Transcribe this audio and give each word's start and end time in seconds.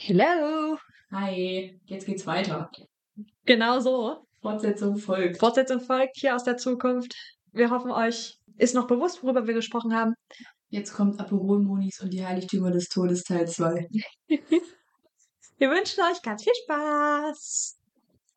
Hello. 0.00 0.78
Hi, 1.10 1.76
jetzt 1.86 2.06
geht's 2.06 2.24
weiter. 2.24 2.70
Genau 3.46 3.80
so. 3.80 4.24
Fortsetzung 4.40 4.96
folgt. 4.96 5.38
Fortsetzung 5.38 5.80
folgt 5.80 6.16
hier 6.16 6.36
aus 6.36 6.44
der 6.44 6.56
Zukunft. 6.56 7.16
Wir 7.50 7.70
hoffen, 7.70 7.90
euch 7.90 8.38
ist 8.58 8.76
noch 8.76 8.86
bewusst, 8.86 9.24
worüber 9.24 9.48
wir 9.48 9.54
gesprochen 9.54 9.96
haben. 9.96 10.14
Jetzt 10.68 10.92
kommt 10.92 11.18
Aperol 11.18 11.60
Monis 11.64 12.00
und 12.00 12.12
die 12.12 12.24
Heiligtümer 12.24 12.70
des 12.70 12.88
Todes 12.88 13.24
Teil 13.24 13.48
2. 13.48 13.88
Wir 15.58 15.70
wünschen 15.70 16.04
euch 16.04 16.22
ganz 16.22 16.44
viel 16.44 16.54
Spaß. 16.62 17.76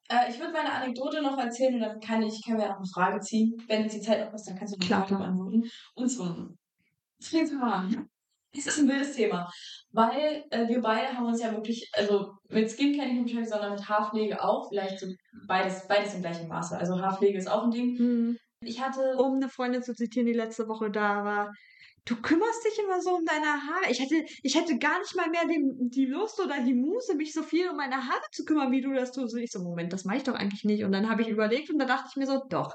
Äh, 0.10 0.32
ich 0.32 0.40
würde 0.40 0.54
meine 0.54 0.72
Anekdote 0.72 1.22
noch 1.22 1.38
erzählen 1.38 1.76
und 1.76 1.82
dann 1.82 2.00
kann 2.00 2.24
ich, 2.24 2.44
kann 2.44 2.58
mir 2.58 2.70
noch 2.70 2.78
eine 2.78 2.88
Frage 2.92 3.20
ziehen. 3.20 3.56
Wenn 3.68 3.88
die 3.88 4.02
Zeit 4.02 4.26
noch 4.26 4.34
ist, 4.34 4.48
dann 4.48 4.58
kannst 4.58 4.74
du 4.74 4.80
noch 4.80 4.88
Klar, 4.88 5.02
eine 5.02 5.08
Frage 5.08 5.22
klar. 5.22 5.36
beantworten. 5.36 5.70
Und 5.94 6.10
zwar, 6.10 7.74
an. 7.74 8.10
Es 8.54 8.68
ist 8.68 8.80
ein 8.80 8.90
wildes 8.90 9.14
Thema, 9.14 9.50
weil 9.92 10.44
äh, 10.50 10.68
wir 10.68 10.82
beide 10.82 11.16
haben 11.18 11.26
uns 11.26 11.42
ja 11.42 11.52
wirklich, 11.52 11.90
also 11.94 12.34
mit 12.50 12.70
Skin 12.70 12.94
kenne 12.94 13.14
ich 13.14 13.14
mich 13.14 13.22
wahrscheinlich, 13.24 13.50
sondern 13.50 13.72
mit 13.74 13.88
Haarpflege 13.88 14.44
auch, 14.44 14.68
vielleicht 14.70 15.00
so 15.00 15.08
beides, 15.48 15.88
beides 15.88 16.14
im 16.14 16.22
gleichen 16.22 16.48
Maße. 16.48 16.78
Also 16.78 17.00
Haarpflege 17.02 17.38
ist 17.38 17.50
auch 17.50 17.64
ein 17.64 17.72
Ding. 17.72 17.98
Hm. 17.98 18.38
Ich 18.64 18.82
hatte 18.82 19.16
Um 19.18 19.36
eine 19.36 19.50
Freundin 19.50 19.82
zu 19.82 19.96
zitieren, 19.96 20.28
die 20.28 20.34
letzte 20.34 20.68
Woche 20.68 20.92
da 20.92 21.24
war. 21.24 21.52
Du 22.06 22.16
kümmerst 22.20 22.66
dich 22.66 22.80
immer 22.84 23.00
so 23.02 23.12
um 23.12 23.26
deine 23.26 23.46
Haare. 23.46 23.92
Ich 23.92 24.00
hätte, 24.00 24.26
ich 24.42 24.56
hätte 24.56 24.78
gar 24.80 25.00
nicht 25.00 25.16
mal 25.16 25.30
mehr 25.30 25.46
den, 25.46 25.90
die 25.90 26.06
Lust 26.06 26.40
oder 26.40 26.60
die 26.62 26.74
Muße, 26.74 27.16
mich 27.16 27.32
so 27.32 27.44
viel 27.44 27.70
um 27.70 27.78
meine 27.78 27.96
Haare 27.96 28.26
zu 28.32 28.44
kümmern, 28.44 28.72
wie 28.72 28.82
du 28.82 28.92
das 28.94 29.12
tust. 29.12 29.36
Und 29.36 29.42
ich 29.42 29.52
so, 29.52 29.64
Moment, 29.64 29.94
das 29.94 30.04
mache 30.04 30.18
ich 30.18 30.24
doch 30.24 30.34
eigentlich 30.34 30.64
nicht. 30.64 30.84
Und 30.84 30.92
dann 30.92 31.10
habe 31.10 31.22
ich 31.22 31.28
überlegt 31.28 31.70
und 31.70 31.78
da 31.80 31.86
dachte 31.86 32.08
ich 32.10 32.16
mir 32.16 32.26
so, 32.26 32.42
doch. 32.50 32.74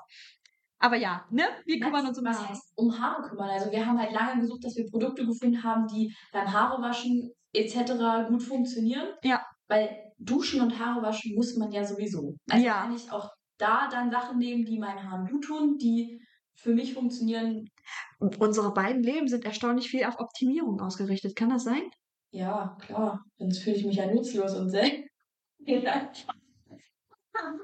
Aber 0.79 0.97
ja, 0.97 1.25
ne? 1.31 1.45
Wir 1.65 1.81
kümmern 1.81 2.07
uns 2.07 2.19
um 2.19 2.27
Haare. 2.27 2.49
heißt 2.51 2.73
um 2.77 2.99
Haare 2.99 3.23
kümmern? 3.29 3.49
Also 3.51 3.71
wir 3.71 3.87
haben 3.87 3.99
halt 3.99 4.13
lange 4.13 4.41
gesucht, 4.43 4.65
dass 4.65 4.77
wir 4.77 4.87
Produkte 4.91 5.25
gefunden 5.27 5.63
haben, 5.63 5.87
die 5.87 6.15
beim 6.33 6.53
Haarewaschen 6.53 7.33
etc. 7.55 8.29
gut 8.29 8.43
funktionieren. 8.43 9.09
Ja. 9.23 9.45
Weil 9.69 10.13
Duschen 10.19 10.61
und 10.61 10.79
Haare 10.79 11.03
waschen 11.03 11.35
muss 11.35 11.57
man 11.57 11.73
ja 11.73 11.85
sowieso. 11.85 12.37
Also 12.51 12.65
Ja. 12.65 12.83
kann 12.83 12.95
ich 12.95 13.11
auch 13.11 13.31
da 13.59 13.89
dann 13.91 14.11
Sachen 14.11 14.39
nehmen, 14.39 14.65
die 14.65 14.79
meinen 14.79 15.03
Haaren 15.11 15.27
gut 15.27 15.45
tun, 15.45 15.79
die 15.79 16.21
für 16.55 16.75
mich 16.75 16.93
funktionieren. 16.95 17.67
Unsere 18.19 18.73
beiden 18.73 19.03
Leben 19.03 19.29
sind 19.29 19.45
erstaunlich 19.45 19.91
viel 19.91 20.05
auf 20.05 20.19
Optimierung 20.19 20.81
ausgerichtet. 20.81 21.37
Kann 21.37 21.51
das 21.51 21.65
sein? 21.65 21.83
Ja, 22.33 22.77
klar. 22.81 23.23
Sonst 23.39 23.59
fühle 23.61 23.77
ich 23.77 23.85
mich 23.87 23.97
ja 23.97 24.13
nutzlos 24.13 24.55
und 24.55 24.69
selbst. 24.71 26.27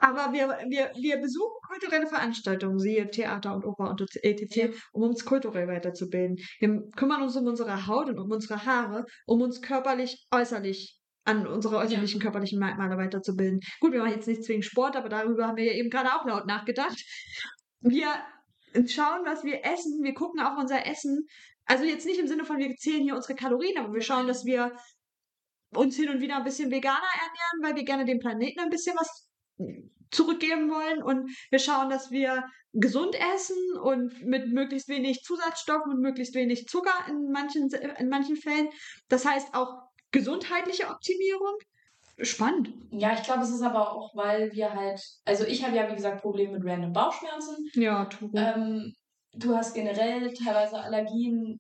Aber 0.00 0.32
wir, 0.32 0.48
wir, 0.69 0.92
wir 1.00 1.16
besuchen 1.20 1.56
kulturelle 1.73 2.06
Veranstaltungen, 2.06 2.78
siehe 2.78 3.09
Theater 3.11 3.55
und 3.55 3.65
Oper 3.65 3.91
und 3.91 4.03
etc., 4.23 4.77
um 4.92 5.05
uns 5.05 5.25
kulturell 5.25 5.69
weiterzubilden. 5.69 6.37
Wir 6.61 6.83
kümmern 6.97 7.23
uns 7.23 7.34
um 7.37 7.47
unsere 7.47 7.87
Haut 7.87 8.11
und 8.11 8.19
um 8.19 8.31
unsere 8.31 8.67
Haare, 8.67 9.06
um 9.27 9.41
uns 9.41 9.62
körperlich, 9.62 10.27
äußerlich 10.31 10.98
an 11.25 11.47
unsere 11.47 11.77
äußerlichen 11.78 12.20
körperlichen 12.20 12.59
Merkmale 12.59 12.97
weiterzubilden. 12.97 13.61
Gut, 13.81 13.93
wir 13.93 14.00
machen 14.00 14.12
jetzt 14.12 14.28
nicht 14.28 14.45
zwingend 14.45 14.65
Sport, 14.65 14.97
aber 14.97 15.09
darüber 15.09 15.47
haben 15.47 15.56
wir 15.56 15.65
ja 15.65 15.73
eben 15.73 15.89
gerade 15.89 16.15
auch 16.15 16.27
laut 16.27 16.47
nachgedacht. 16.47 17.00
Wir 17.81 18.09
schauen, 18.87 19.25
was 19.25 19.45
wir 19.45 19.65
essen. 19.65 20.03
Wir 20.03 20.15
gucken 20.15 20.41
auf 20.41 20.59
unser 20.59 20.84
Essen. 20.87 21.27
Also 21.65 21.84
jetzt 21.84 22.06
nicht 22.06 22.19
im 22.19 22.27
Sinne 22.27 22.45
von, 22.45 22.59
wir 22.59 22.75
zählen 22.75 23.03
hier 23.03 23.15
unsere 23.15 23.34
Kalorien, 23.34 23.78
aber 23.78 23.95
wir 23.95 24.03
schauen, 24.03 24.27
dass 24.27 24.45
wir 24.45 24.73
uns 25.75 25.97
hin 25.97 26.11
und 26.11 26.20
wieder 26.20 26.37
ein 26.37 26.45
bisschen 26.45 26.70
veganer 26.70 26.98
ernähren, 26.98 27.62
weil 27.62 27.77
wir 27.77 27.84
gerne 27.84 28.05
dem 28.05 28.19
Planeten 28.19 28.61
ein 28.61 28.70
bisschen 28.70 28.97
was 28.97 29.31
zurückgeben 30.12 30.70
wollen 30.70 31.02
und 31.02 31.30
wir 31.50 31.58
schauen, 31.58 31.91
dass 31.91 32.10
wir 32.10 32.44
gesund 32.72 33.16
essen 33.34 33.78
und 33.82 34.24
mit 34.24 34.52
möglichst 34.52 34.88
wenig 34.88 35.22
Zusatzstoffen 35.22 35.92
und 35.92 36.00
möglichst 36.00 36.34
wenig 36.34 36.69
Zucker 36.69 36.94
in 37.08 37.30
manchen, 37.32 37.69
in 37.70 38.08
manchen 38.08 38.36
Fällen. 38.36 38.69
Das 39.08 39.24
heißt 39.24 39.54
auch 39.54 39.82
gesundheitliche 40.10 40.88
Optimierung. 40.88 41.56
Spannend. 42.19 42.72
Ja, 42.91 43.14
ich 43.14 43.22
glaube, 43.22 43.42
es 43.42 43.50
ist 43.50 43.62
aber 43.62 43.91
auch, 43.91 44.14
weil 44.14 44.52
wir 44.52 44.72
halt, 44.74 45.02
also 45.24 45.44
ich 45.44 45.64
habe 45.64 45.77
ja 45.77 45.91
wie 45.91 45.96
gesagt 45.96 46.22
Probleme 46.22 46.58
mit 46.58 46.64
random 46.64 46.92
Bauchschmerzen. 46.92 47.69
Ja, 47.74 48.04
Turo. 48.04 48.37
Ähm, 48.37 48.94
du 49.32 49.56
hast 49.56 49.75
generell 49.75 50.32
teilweise 50.34 50.78
Allergien 50.78 51.58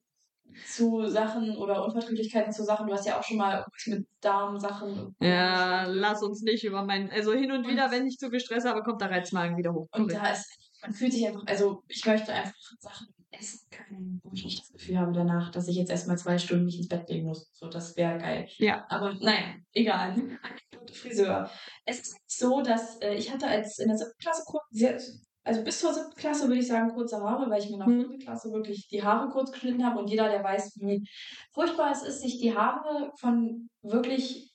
zu 0.66 1.08
Sachen 1.08 1.56
oder 1.56 1.84
Unverträglichkeiten 1.84 2.52
zu 2.52 2.64
Sachen. 2.64 2.86
Du 2.86 2.92
hast 2.92 3.06
ja 3.06 3.18
auch 3.18 3.24
schon 3.24 3.38
mal 3.38 3.64
mit 3.86 4.06
Darmsachen. 4.20 5.14
ja, 5.20 5.84
lass 5.84 6.22
uns 6.22 6.42
nicht 6.42 6.64
über 6.64 6.84
meinen. 6.84 7.10
Also 7.10 7.32
hin 7.32 7.52
und 7.52 7.66
wieder, 7.66 7.90
wenn 7.90 8.06
ich 8.06 8.18
zu 8.18 8.30
viel 8.30 8.40
Stress 8.40 8.64
habe, 8.64 8.82
kommt 8.82 9.00
der 9.00 9.10
Reizmagen 9.10 9.56
wieder 9.56 9.72
hoch. 9.72 9.88
Und 9.92 10.12
da 10.12 10.30
ist, 10.30 10.46
man 10.82 10.92
fühlt 10.92 11.12
sich 11.12 11.26
einfach, 11.26 11.44
also 11.46 11.82
ich 11.88 12.04
möchte 12.04 12.32
einfach 12.32 12.54
Sachen 12.78 13.08
essen 13.32 13.60
können, 13.70 14.20
wo 14.22 14.30
ich 14.32 14.44
nicht 14.44 14.60
das 14.60 14.72
Gefühl 14.72 14.98
habe 14.98 15.12
danach, 15.12 15.50
dass 15.50 15.68
ich 15.68 15.76
jetzt 15.76 15.90
erstmal 15.90 16.18
zwei 16.18 16.38
Stunden 16.38 16.66
mich 16.66 16.78
ins 16.78 16.88
Bett 16.88 17.08
legen 17.08 17.26
muss. 17.26 17.50
So, 17.52 17.68
das 17.68 17.96
wäre 17.96 18.18
geil. 18.18 18.48
Ja. 18.58 18.84
Aber 18.88 19.14
naja, 19.14 19.54
egal. 19.72 20.10
Anekdote 20.42 20.92
Friseur. 20.92 21.50
Es 21.84 22.00
ist 22.00 22.16
so, 22.26 22.62
dass 22.62 23.00
äh, 23.00 23.14
ich 23.14 23.32
hatte 23.32 23.46
als 23.46 23.78
in 23.78 23.88
der 23.88 23.96
siebten 23.96 24.18
Klasse 24.18 24.42
kurz, 24.46 24.64
sehr, 24.70 24.98
also 25.44 25.62
bis 25.62 25.80
zur 25.80 25.92
siebten 25.92 26.14
Klasse 26.16 26.46
würde 26.48 26.60
ich 26.60 26.68
sagen 26.68 26.92
kurze 26.94 27.20
Haare, 27.20 27.50
weil 27.50 27.62
ich 27.62 27.70
mir 27.70 27.78
nach 27.78 27.86
der 27.86 27.96
Mhm. 27.96 28.18
Klasse 28.18 28.52
wirklich 28.52 28.88
die 28.88 29.02
Haare 29.02 29.28
kurz 29.30 29.50
geschnitten 29.50 29.84
habe 29.84 29.98
und 29.98 30.08
jeder, 30.08 30.28
der 30.28 30.42
weiß, 30.44 30.76
wie 30.76 31.04
furchtbar 31.52 31.90
es 31.90 32.02
ist, 32.02 32.20
sich 32.20 32.38
die 32.38 32.56
Haare 32.56 33.10
von 33.18 33.68
wirklich 33.82 34.54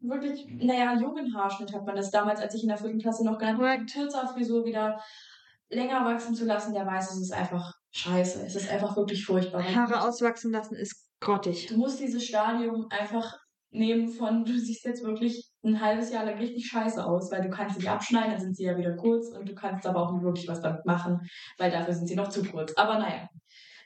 wirklich, 0.00 0.46
naja, 0.58 0.98
jungen 0.98 1.34
Haarschnitt 1.34 1.72
hat 1.72 1.86
man 1.86 1.96
das 1.96 2.10
damals, 2.10 2.40
als 2.40 2.54
ich 2.54 2.62
in 2.62 2.68
der 2.68 2.78
vierten 2.78 2.98
Klasse 2.98 3.24
noch 3.24 3.38
genannt 3.38 3.60
habe, 3.60 3.86
Tirzerfrisur 3.86 4.64
wieder 4.64 5.00
länger 5.70 6.04
wachsen 6.04 6.34
zu 6.34 6.44
lassen, 6.44 6.74
der 6.74 6.86
weiß, 6.86 7.12
es 7.12 7.20
ist 7.20 7.32
einfach 7.32 7.72
scheiße. 7.92 8.44
Es 8.46 8.54
ist 8.54 8.70
einfach 8.70 8.96
wirklich 8.96 9.24
furchtbar. 9.24 9.62
Haare 9.62 10.06
auswachsen 10.06 10.52
lassen 10.52 10.74
ist 10.74 11.08
grottig. 11.20 11.66
Du 11.66 11.76
musst 11.78 12.00
dieses 12.00 12.24
Stadium 12.24 12.86
einfach 12.90 13.38
nehmen 13.70 14.08
von, 14.08 14.44
du 14.44 14.58
siehst 14.58 14.84
jetzt 14.84 15.02
wirklich 15.02 15.50
ein 15.64 15.80
halbes 15.80 16.10
Jahr 16.12 16.24
lang 16.24 16.38
richtig 16.38 16.66
scheiße 16.66 17.04
aus, 17.04 17.30
weil 17.32 17.42
du 17.42 17.50
kannst 17.50 17.74
sie 17.76 17.80
nicht 17.82 17.90
abschneiden, 17.90 18.32
dann 18.32 18.40
sind 18.40 18.56
sie 18.56 18.64
ja 18.64 18.76
wieder 18.76 18.94
kurz 18.96 19.28
und 19.30 19.48
du 19.48 19.54
kannst 19.54 19.86
aber 19.86 20.00
auch 20.02 20.12
nicht 20.12 20.22
wirklich 20.24 20.48
was 20.48 20.60
damit 20.60 20.84
machen, 20.86 21.20
weil 21.58 21.70
dafür 21.70 21.94
sind 21.94 22.06
sie 22.06 22.16
noch 22.16 22.28
zu 22.28 22.44
kurz. 22.44 22.74
Aber 22.76 22.98
naja. 22.98 23.28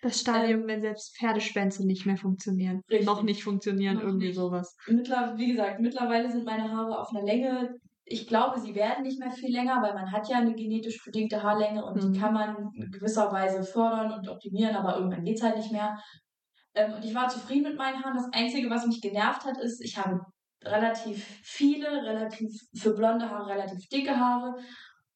Das 0.02 0.20
Stadium, 0.20 0.66
wenn 0.68 0.80
selbst 0.80 1.16
Pferdeschwänze 1.18 1.84
nicht 1.84 2.06
mehr 2.06 2.16
funktionieren. 2.16 2.82
Richtig. 2.88 3.06
Noch 3.06 3.22
nicht 3.24 3.42
funktionieren, 3.42 3.96
Noch 3.96 4.02
irgendwie 4.04 4.26
nicht. 4.28 4.36
sowas. 4.36 4.76
Mittler, 4.86 5.34
wie 5.36 5.48
gesagt, 5.50 5.80
mittlerweile 5.80 6.30
sind 6.30 6.44
meine 6.44 6.70
Haare 6.70 7.00
auf 7.00 7.08
einer 7.10 7.24
Länge. 7.24 7.74
Ich 8.04 8.26
glaube, 8.28 8.60
sie 8.60 8.74
werden 8.76 9.02
nicht 9.02 9.18
mehr 9.18 9.30
viel 9.32 9.52
länger, 9.52 9.82
weil 9.82 9.94
man 9.94 10.12
hat 10.12 10.28
ja 10.28 10.38
eine 10.38 10.54
genetisch 10.54 11.04
bedingte 11.04 11.42
Haarlänge 11.42 11.84
und 11.84 11.96
Mhm. 12.02 12.12
die 12.12 12.20
kann 12.20 12.32
man 12.32 12.70
in 12.74 12.90
gewisser 12.92 13.30
Weise 13.32 13.64
fördern 13.64 14.12
und 14.12 14.28
optimieren, 14.28 14.76
aber 14.76 14.96
irgendwann 14.96 15.24
geht's 15.24 15.42
halt 15.42 15.56
nicht 15.56 15.72
mehr. 15.72 15.98
Ähm, 16.74 16.92
und 16.94 17.04
ich 17.04 17.14
war 17.14 17.28
zufrieden 17.28 17.64
mit 17.64 17.76
meinen 17.76 18.02
Haaren. 18.04 18.14
Das 18.16 18.32
Einzige, 18.32 18.70
was 18.70 18.86
mich 18.86 19.00
genervt 19.02 19.44
hat, 19.44 19.58
ist, 19.58 19.82
ich 19.84 19.98
habe 19.98 20.20
relativ 20.64 21.24
viele, 21.42 21.88
relativ 22.04 22.50
für 22.74 22.94
blonde 22.94 23.30
Haare 23.30 23.50
relativ 23.50 23.88
dicke 23.88 24.19
Haare 24.19 24.56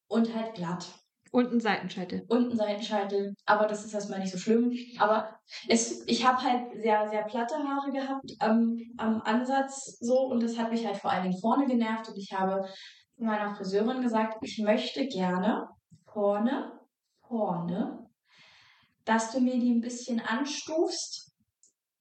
und 0.07 0.33
halt 0.35 0.53
glatt. 0.53 0.87
Und 1.31 1.51
ein 1.51 1.59
Seitenscheitel. 1.59 2.25
und 2.27 2.51
ein 2.51 2.57
Seitenscheitel, 2.57 3.33
aber 3.47 3.65
das 3.65 3.83
ist 3.83 3.93
erstmal 3.95 4.19
nicht 4.19 4.31
so 4.31 4.37
schlimm. 4.37 4.71
Aber 4.99 5.39
es, 5.67 6.03
ich 6.05 6.23
habe 6.27 6.43
halt 6.43 6.79
sehr, 6.79 7.09
sehr 7.09 7.23
platte 7.23 7.55
Haare 7.55 7.91
gehabt 7.91 8.31
am, 8.37 8.77
am 8.97 9.19
Ansatz 9.23 9.97
so 9.99 10.27
und 10.27 10.43
das 10.43 10.59
hat 10.59 10.71
mich 10.71 10.85
halt 10.85 10.97
vor 10.97 11.11
allen 11.11 11.23
Dingen 11.23 11.41
vorne 11.41 11.65
genervt 11.65 12.07
und 12.07 12.17
ich 12.19 12.31
habe 12.33 12.67
meiner 13.17 13.55
Friseurin 13.55 14.03
gesagt, 14.03 14.37
ich 14.41 14.59
möchte 14.59 15.07
gerne 15.07 15.69
vorne, 16.05 16.79
vorne, 17.27 18.07
dass 19.05 19.31
du 19.31 19.39
mir 19.39 19.59
die 19.59 19.73
ein 19.73 19.81
bisschen 19.81 20.19
anstufst, 20.19 21.22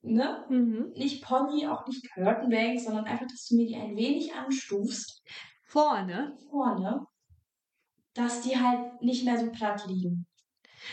ne? 0.03 0.45
Mhm. 0.49 0.93
Nicht 0.97 1.25
Pony, 1.25 1.67
auch 1.67 1.87
nicht 1.87 2.07
Curtain 2.13 2.79
sondern 2.79 3.05
einfach, 3.05 3.27
dass 3.27 3.47
du 3.47 3.57
mir 3.57 3.67
die 3.67 3.77
ein 3.77 3.97
wenig 3.97 4.35
anstufst, 4.35 5.23
Vorne. 5.65 6.37
vorne, 6.51 7.07
dass 8.15 8.43
die 8.43 8.57
halt 8.59 9.01
nicht 9.03 9.25
mehr 9.25 9.39
so 9.39 9.51
platt 9.51 9.87
liegen. 9.87 10.27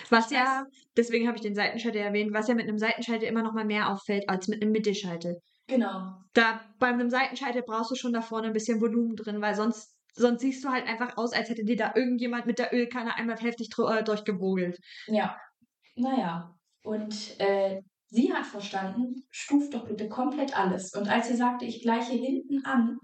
Was 0.09 0.31
Ich 0.31 0.38
ja, 0.38 0.66
deswegen 0.96 1.28
habe 1.28 1.38
ich 1.38 1.42
den 1.42 1.56
Seitenscheitel 1.56 2.00
erwähnt, 2.00 2.34
was 2.34 2.48
ja 2.48 2.53
mit 2.53 2.68
einem 2.68 2.78
Seitenscheitel 2.78 3.28
immer 3.28 3.42
noch 3.42 3.53
mal 3.53 3.66
mehr 3.66 3.90
auffällt 3.90 4.30
als 4.30 4.48
mit 4.48 4.62
einem 4.62 4.72
Mittelscheitel. 4.72 5.40
Genau. 5.68 6.14
Da 6.34 6.62
bei 6.80 6.88
einem 6.88 7.10
Seitenscheitel 7.10 7.63
brauchst 7.63 7.92
du 7.92 7.95
schon 7.95 8.13
da 8.13 8.22
vorne 8.22 8.48
ein 8.48 8.54
bisschen 8.54 8.81
Volumen 8.81 9.16
drin, 9.16 9.42
weil 9.42 9.56
sonst, 9.56 9.95
sonst 10.13 10.42
siehst 10.42 10.63
du 10.63 10.69
halt 10.69 10.88
einfach 10.88 11.18
aus, 11.18 11.34
als 11.34 11.50
hätte 11.50 11.63
dir 11.63 11.75
da 11.75 11.94
irgendjemand 11.95 12.45
mit 12.45 12.60
der 12.60 12.74
Ölkanne 12.74 13.16
einmal 13.16 13.38
heftig 13.38 13.69
äh, 13.78 14.04
durchgewogelt. 14.04 14.78
Ja. 15.07 15.38
Naja. 15.95 16.56
Und 16.84 17.39
äh, 17.39 17.81
sie 18.10 18.34
hat 18.34 18.46
verstanden, 18.46 19.24
stuft 19.32 19.74
doch 19.74 19.88
bitte 19.88 20.10
komplett 20.10 20.58
alles. 20.58 20.94
Und 20.96 21.10
als 21.10 21.28
sie 21.28 21.36
sagte, 21.36 21.66
ich 21.66 21.82
gleiche 21.82 22.14
hinten 22.14 22.66
an, 22.66 22.98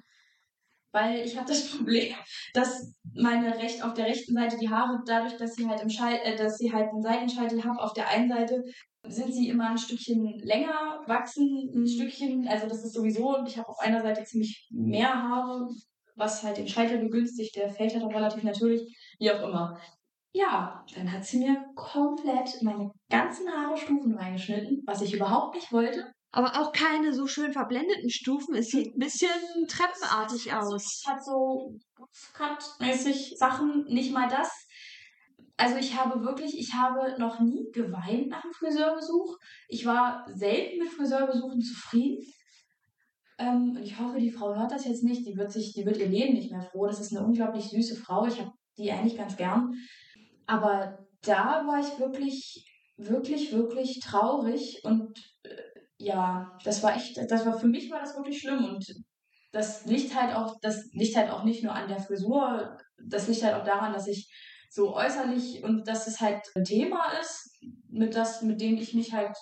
weil 0.92 1.26
ich 1.26 1.36
habe 1.38 1.48
das 1.48 1.70
Problem, 1.78 2.14
dass 2.54 2.94
meine 3.14 3.58
recht 3.58 3.84
auf 3.84 3.94
der 3.94 4.06
rechten 4.06 4.34
Seite 4.34 4.58
die 4.58 4.70
Haare, 4.70 5.02
dadurch, 5.06 5.38
dass 5.38 5.56
sie 5.56 5.68
halt 5.68 5.82
im 5.82 5.90
Schei 5.90 6.16
äh, 6.18 6.36
dass 6.38 6.58
sie 6.58 6.72
halt 6.74 6.90
einen 6.90 7.02
Seitenscheitel 7.02 7.64
haben, 7.64 7.80
auf 7.80 7.94
der 7.94 8.10
einen 8.10 8.30
Seite 8.30 8.64
sind 9.08 9.34
sie 9.34 9.50
immer 9.50 9.70
ein 9.70 9.78
Stückchen 9.78 10.40
länger, 10.40 11.02
wachsen 11.08 11.70
ein 11.76 11.82
Mhm. 11.82 11.88
Stückchen, 11.88 12.48
also 12.48 12.68
das 12.68 12.84
ist 12.84 12.94
sowieso, 12.94 13.38
und 13.38 13.48
ich 13.48 13.58
habe 13.58 13.70
auf 13.70 13.80
einer 13.80 14.02
Seite 14.02 14.24
ziemlich 14.24 14.68
mehr 14.72 15.14
Haare, 15.14 15.68
was 16.16 16.44
halt 16.44 16.58
den 16.58 16.68
Scheitel 16.68 17.00
begünstigt, 17.00 17.56
der 17.56 17.70
fällt 17.70 17.94
halt 17.94 18.04
auch 18.04 18.14
relativ 18.14 18.44
natürlich, 18.44 18.82
wie 19.20 19.32
auch 19.32 19.44
immer. 19.44 19.78
Ja, 20.36 20.84
dann 20.94 21.10
hat 21.10 21.24
sie 21.24 21.38
mir 21.40 21.64
komplett 21.76 22.62
meine 22.62 22.92
ganzen 23.10 23.50
Haare 23.50 23.78
stufenrein 23.78 24.34
geschnitten, 24.34 24.84
was 24.86 25.02
ich 25.02 25.14
überhaupt 25.14 25.56
nicht 25.56 25.72
wollte. 25.72 26.12
aber 26.32 26.60
auch 26.60 26.74
keine 26.74 27.14
so 27.14 27.26
schön 27.26 27.54
verblendeten 27.54 28.10
Stufen. 28.10 28.54
Es 28.56 28.68
sieht 28.68 28.94
ein 28.94 29.00
bisschen 29.00 29.30
treppenartig 29.70 30.52
aus. 30.52 30.74
Es 30.74 31.04
hat 31.08 31.24
so 31.24 31.78
Cut-mäßig 32.34 33.38
Sachen, 33.38 33.86
nicht 33.86 34.12
mal 34.12 34.28
das. 34.28 34.52
Also 35.56 35.78
ich 35.78 35.98
habe 35.98 36.26
wirklich, 36.26 36.60
ich 36.60 36.74
habe 36.74 37.16
noch 37.18 37.40
nie 37.40 37.72
geweint 37.72 38.28
nach 38.28 38.44
einem 38.44 38.52
Friseurbesuch. 38.52 39.38
Ich 39.70 39.86
war 39.86 40.26
selten 40.36 40.80
mit 40.80 40.90
Friseurbesuchen 40.90 41.62
zufrieden. 41.62 42.22
Ähm, 43.38 43.70
und 43.78 43.84
ich 43.84 43.98
hoffe, 43.98 44.20
die 44.20 44.32
Frau 44.32 44.54
hört 44.54 44.72
das 44.72 44.84
jetzt 44.84 45.06
nicht. 45.06 45.26
Die 45.26 45.38
wird 45.38 45.54
sich, 45.54 45.72
die 45.72 45.86
wird 45.86 45.96
ihr 45.96 46.10
Leben 46.10 46.34
nicht 46.34 46.52
mehr 46.52 46.62
froh. 46.62 46.88
Das 46.88 47.00
ist 47.00 47.16
eine 47.16 47.26
unglaublich 47.26 47.70
süße 47.70 47.96
Frau. 47.96 48.26
Ich 48.26 48.42
habe 48.42 48.52
die 48.78 48.92
eigentlich 48.92 49.18
ganz 49.18 49.38
gern. 49.38 49.74
Aber 50.48 51.08
da 51.22 51.66
war 51.66 51.80
ich 51.80 52.00
wirklich, 52.00 52.66
wirklich, 52.98 53.52
wirklich 53.52 54.00
traurig 54.00 54.82
und 54.84 55.20
äh, 55.44 55.56
ja, 55.98 56.58
das 56.64 56.84
war 56.84 56.96
echt, 56.96 57.18
das 57.30 57.46
war 57.46 57.58
für 57.58 57.68
mich 57.68 57.90
war 57.90 58.00
das 58.00 58.16
wirklich 58.16 58.40
schlimm 58.40 58.66
und 58.66 58.86
das 59.52 59.86
liegt 59.86 60.14
halt 60.16 60.36
auch, 60.36 60.58
das 60.62 60.90
liegt 60.92 61.16
halt 61.16 61.32
auch 61.32 61.44
nicht 61.44 61.64
nur 61.64 61.74
an 61.74 61.88
der 61.88 62.00
Frisur, 62.00 62.78
das 62.98 63.28
liegt 63.28 63.44
halt 63.44 63.56
auch 63.56 63.64
daran, 63.64 63.94
dass 63.94 64.08
ich 64.08 64.30
so 64.70 64.94
äußerlich 64.94 65.64
und 65.64 65.88
dass 65.88 66.08
es 66.08 66.20
halt 66.20 66.42
ein 66.56 66.66
Thema 66.66 67.14
ist, 67.22 67.58
mit 67.90 68.16
das, 68.16 68.42
mit 68.42 68.60
dem 68.60 68.76
ich 68.76 68.94
mich 68.94 69.14
halt 69.14 69.36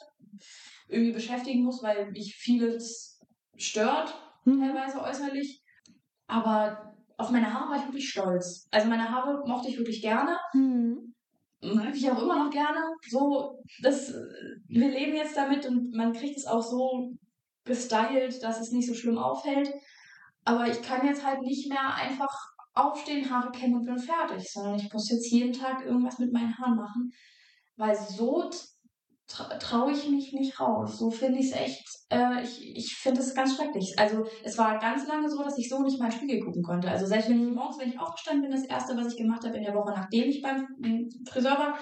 irgendwie 0.88 1.14
beschäftigen 1.14 1.64
muss, 1.64 1.82
weil 1.82 2.12
mich 2.12 2.36
vieles 2.36 3.20
stört, 3.58 4.14
mhm. 4.46 4.60
teilweise 4.60 5.02
äußerlich. 5.02 5.64
Aber 6.28 6.93
auf 7.24 7.32
meine 7.32 7.54
Haare 7.54 7.70
war 7.70 7.78
ich 7.78 7.86
wirklich 7.86 8.10
stolz. 8.10 8.68
Also 8.72 8.90
meine 8.90 9.10
Haare 9.10 9.48
mochte 9.48 9.70
ich 9.70 9.78
wirklich 9.78 10.02
gerne. 10.02 10.38
Mhm. 10.54 11.14
Mag 11.62 11.96
ich 11.96 12.12
auch 12.12 12.22
immer 12.22 12.44
noch 12.44 12.52
gerne. 12.52 12.82
So, 13.10 13.64
das, 13.82 14.14
wir 14.68 14.90
leben 14.90 15.16
jetzt 15.16 15.38
damit 15.38 15.66
und 15.66 15.94
man 15.94 16.12
kriegt 16.12 16.38
es 16.38 16.46
auch 16.46 16.62
so 16.62 17.14
gestylt, 17.64 18.44
dass 18.44 18.60
es 18.60 18.72
nicht 18.72 18.88
so 18.88 18.94
schlimm 18.94 19.18
auffällt. 19.18 19.72
Aber 20.44 20.68
ich 20.68 20.82
kann 20.82 21.08
jetzt 21.08 21.26
halt 21.26 21.42
nicht 21.42 21.70
mehr 21.70 21.96
einfach 21.96 22.36
aufstehen, 22.74 23.30
Haare 23.30 23.52
kämmen 23.52 23.76
und 23.76 23.86
bin 23.86 23.98
fertig, 23.98 24.52
sondern 24.52 24.76
ich 24.76 24.92
muss 24.92 25.10
jetzt 25.10 25.32
jeden 25.32 25.54
Tag 25.54 25.86
irgendwas 25.86 26.20
mit 26.20 26.34
meinen 26.34 26.58
Haaren 26.58 26.76
machen, 26.76 27.12
weil 27.78 27.96
so 27.96 28.50
traue 29.28 29.92
ich 29.92 30.10
mich 30.10 30.34
nicht 30.34 30.60
raus. 30.60 30.98
So 30.98 31.10
finde 31.10 31.40
ich 31.40 31.52
es 31.52 31.54
echt, 31.54 31.84
äh, 32.10 32.44
ich, 32.44 32.76
ich 32.76 32.96
finde 32.96 33.22
es 33.22 33.34
ganz 33.34 33.56
schrecklich. 33.56 33.94
Also 33.98 34.26
es 34.44 34.58
war 34.58 34.80
ganz 34.80 35.08
lange 35.08 35.30
so, 35.30 35.42
dass 35.44 35.58
ich 35.58 35.70
so 35.70 35.82
nicht 35.82 36.00
mal 36.00 36.06
in 36.06 36.12
den 36.12 36.18
Spiegel 36.18 36.40
gucken 36.42 36.64
konnte. 36.64 36.90
Also 36.90 37.06
selbst 37.06 37.30
wenn 37.30 37.48
ich 37.48 37.56
morgens, 37.56 37.80
wenn 37.80 37.90
ich 37.90 38.00
aufgestanden 38.00 38.44
bin, 38.44 38.52
das 38.52 38.66
Erste, 38.68 38.96
was 38.98 39.14
ich 39.14 39.18
gemacht 39.18 39.44
habe 39.44 39.58
in 39.58 39.64
der 39.64 39.74
Woche, 39.74 39.92
nachdem 39.92 40.30
ich 40.30 40.42
beim 40.42 40.68
Friseur 41.28 41.58
war, 41.58 41.78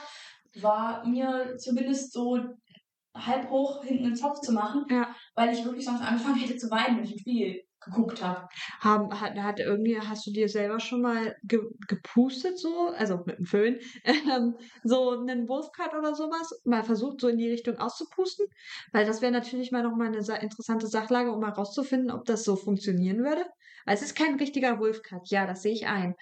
war 0.62 1.06
mir 1.06 1.58
zumindest 1.58 2.14
so 2.14 2.38
halb 3.14 3.50
hoch 3.50 3.84
hinten 3.84 4.06
einen 4.06 4.16
Zopf 4.16 4.40
zu 4.40 4.54
machen, 4.54 4.86
ja. 4.90 5.14
weil 5.36 5.54
ich 5.54 5.66
wirklich 5.66 5.86
sonst 5.86 6.02
angefangen 6.02 6.36
hätte 6.40 6.58
zu 6.58 6.70
weinen, 6.70 6.98
wenn 6.98 7.04
ich 7.04 7.14
im 7.14 7.20
Spiegel 7.20 7.62
geguckt 7.82 8.24
habe. 8.24 8.48
Haben, 8.80 9.20
hat, 9.20 9.36
hat 9.36 9.60
irgendwie, 9.60 10.00
hast 10.00 10.26
du 10.26 10.32
dir 10.32 10.48
selber 10.48 10.80
schon 10.80 11.02
mal 11.02 11.36
ge, 11.44 11.60
gepustet 11.88 12.60
so, 12.60 12.90
also 12.90 13.24
mit 13.26 13.40
dem 13.40 13.46
Föhn, 13.46 13.80
ähm, 14.04 14.56
so 14.84 15.12
einen 15.12 15.48
Wolfcut 15.48 15.94
oder 15.94 16.16
sowas, 16.16 16.62
mal 16.64 16.84
versucht 16.84 17.22
so 17.22 17.28
in 17.28 17.38
die 17.38 17.50
Richtung 17.50 17.78
auszupusten? 17.78 18.46
Weil 18.92 19.06
das 19.06 19.22
wäre 19.22 19.32
natürlich 19.32 19.72
mal 19.72 19.84
nochmal 19.84 20.08
eine 20.08 20.42
interessante 20.42 20.88
Sachlage, 20.88 21.32
um 21.32 21.40
mal 21.40 21.50
rauszufinden, 21.50 22.12
ob 22.12 22.26
das 22.26 22.44
so 22.44 22.56
funktionieren 22.56 23.20
würde. 23.20 23.46
Weil 23.86 23.96
es 23.96 24.04
ist 24.04 24.16
kein 24.16 24.36
richtiger 24.36 24.80
Wolfcut, 24.80 25.30
ja, 25.30 25.48
das 25.48 25.64
sehe 25.64 25.74
ich 25.74 25.88
ein. 25.88 26.16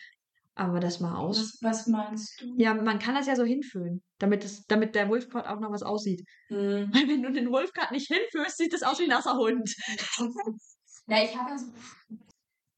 Aber 0.55 0.81
das 0.81 0.99
mal 0.99 1.15
aus. 1.15 1.57
Was, 1.61 1.61
was, 1.61 1.87
meinst 1.87 2.41
du? 2.41 2.53
Ja, 2.57 2.73
man 2.73 2.99
kann 2.99 3.15
das 3.15 3.27
ja 3.27 3.35
so 3.37 3.45
hinfüllen, 3.45 4.03
damit, 4.17 4.43
es, 4.43 4.65
damit 4.65 4.93
der 4.93 5.07
Wolfcut 5.07 5.45
auch 5.45 5.61
noch 5.61 5.71
was 5.71 5.83
aussieht. 5.83 6.21
Hm. 6.49 6.89
Weil 6.93 7.07
wenn 7.07 7.23
du 7.23 7.31
den 7.31 7.49
Wolfcut 7.49 7.91
nicht 7.91 8.07
hinführst, 8.07 8.57
sieht 8.57 8.73
es 8.73 8.83
aus 8.83 8.99
wie 8.99 9.03
ein 9.03 9.09
nasser 9.09 9.37
Hund. 9.37 9.73
Ja, 11.09 11.23
ich 11.23 11.35
habe 11.35 11.49
ja 11.49 11.57
so, 11.57 11.65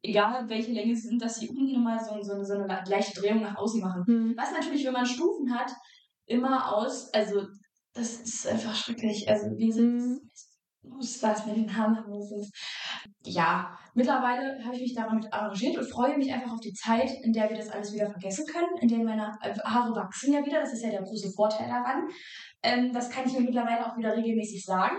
egal 0.03 0.49
welche 0.49 0.71
Länge 0.71 0.95
sie 0.95 1.09
sind, 1.09 1.21
dass 1.21 1.39
sie 1.39 1.49
unten 1.49 1.69
immer 1.69 1.99
so, 1.99 2.21
so, 2.21 2.43
so 2.43 2.53
eine 2.53 2.83
leichte 2.87 3.19
Drehung 3.19 3.41
nach 3.41 3.57
außen 3.57 3.81
machen. 3.81 4.03
Mhm. 4.07 4.33
Was 4.37 4.51
natürlich, 4.51 4.85
wenn 4.85 4.93
man 4.93 5.05
Stufen 5.05 5.53
hat, 5.53 5.71
immer 6.25 6.73
aus, 6.75 7.13
also 7.13 7.45
das 7.93 8.21
ist 8.21 8.47
einfach 8.47 8.73
schrecklich. 8.73 9.27
Also 9.29 9.47
wir 9.57 9.73
sind, 9.73 10.21
muss 10.83 11.21
was 11.21 11.45
mit 11.45 11.57
den 11.57 11.75
Haaren 11.75 11.97
haben. 11.97 12.13
Ja, 13.23 13.77
mittlerweile 13.93 14.63
habe 14.63 14.75
ich 14.75 14.81
mich 14.81 14.95
damit 14.95 15.31
arrangiert 15.31 15.77
und 15.77 15.91
freue 15.91 16.17
mich 16.17 16.31
einfach 16.31 16.53
auf 16.53 16.61
die 16.61 16.73
Zeit, 16.73 17.11
in 17.23 17.33
der 17.33 17.49
wir 17.49 17.57
das 17.57 17.69
alles 17.69 17.93
wieder 17.93 18.09
vergessen 18.09 18.45
können, 18.45 18.77
in 18.79 18.87
der 18.87 18.99
meine 18.99 19.31
Haare 19.65 19.95
wachsen 19.95 20.33
ja 20.33 20.45
wieder. 20.45 20.61
Das 20.61 20.73
ist 20.73 20.83
ja 20.83 20.89
der 20.89 21.03
große 21.03 21.31
Vorteil 21.35 21.67
daran. 21.67 22.07
Ähm, 22.63 22.93
das 22.93 23.09
kann 23.09 23.27
ich 23.27 23.33
mir 23.33 23.41
mittlerweile 23.41 23.85
auch 23.85 23.97
wieder 23.97 24.15
regelmäßig 24.15 24.63
sagen. 24.63 24.97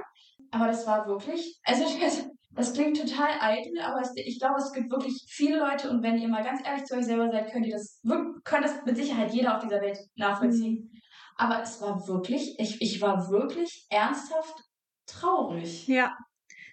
Aber 0.50 0.66
das 0.66 0.86
war 0.86 1.06
wirklich, 1.06 1.58
also 1.64 1.84
Das 2.54 2.74
klingt 2.74 2.98
total 3.00 3.30
eitel, 3.40 3.80
aber 3.80 4.02
ich 4.14 4.38
glaube, 4.38 4.58
es 4.58 4.72
gibt 4.72 4.90
wirklich 4.90 5.24
viele 5.28 5.58
Leute 5.58 5.88
und 5.90 6.02
wenn 6.02 6.18
ihr 6.18 6.28
mal 6.28 6.44
ganz 6.44 6.60
ehrlich 6.66 6.84
zu 6.84 6.94
euch 6.94 7.06
selber 7.06 7.30
seid, 7.30 7.50
könnt 7.50 7.66
ihr 7.66 7.72
das, 7.72 8.00
könnt 8.44 8.64
das 8.64 8.84
mit 8.84 8.96
Sicherheit 8.96 9.32
jeder 9.32 9.56
auf 9.56 9.62
dieser 9.62 9.80
Welt 9.80 9.98
nachvollziehen. 10.16 10.90
Mhm. 10.92 11.00
Aber 11.36 11.62
es 11.62 11.80
war 11.80 12.06
wirklich, 12.06 12.58
ich, 12.58 12.82
ich 12.82 13.00
war 13.00 13.30
wirklich 13.30 13.86
ernsthaft 13.88 14.64
traurig. 15.06 15.88
Ja. 15.88 16.16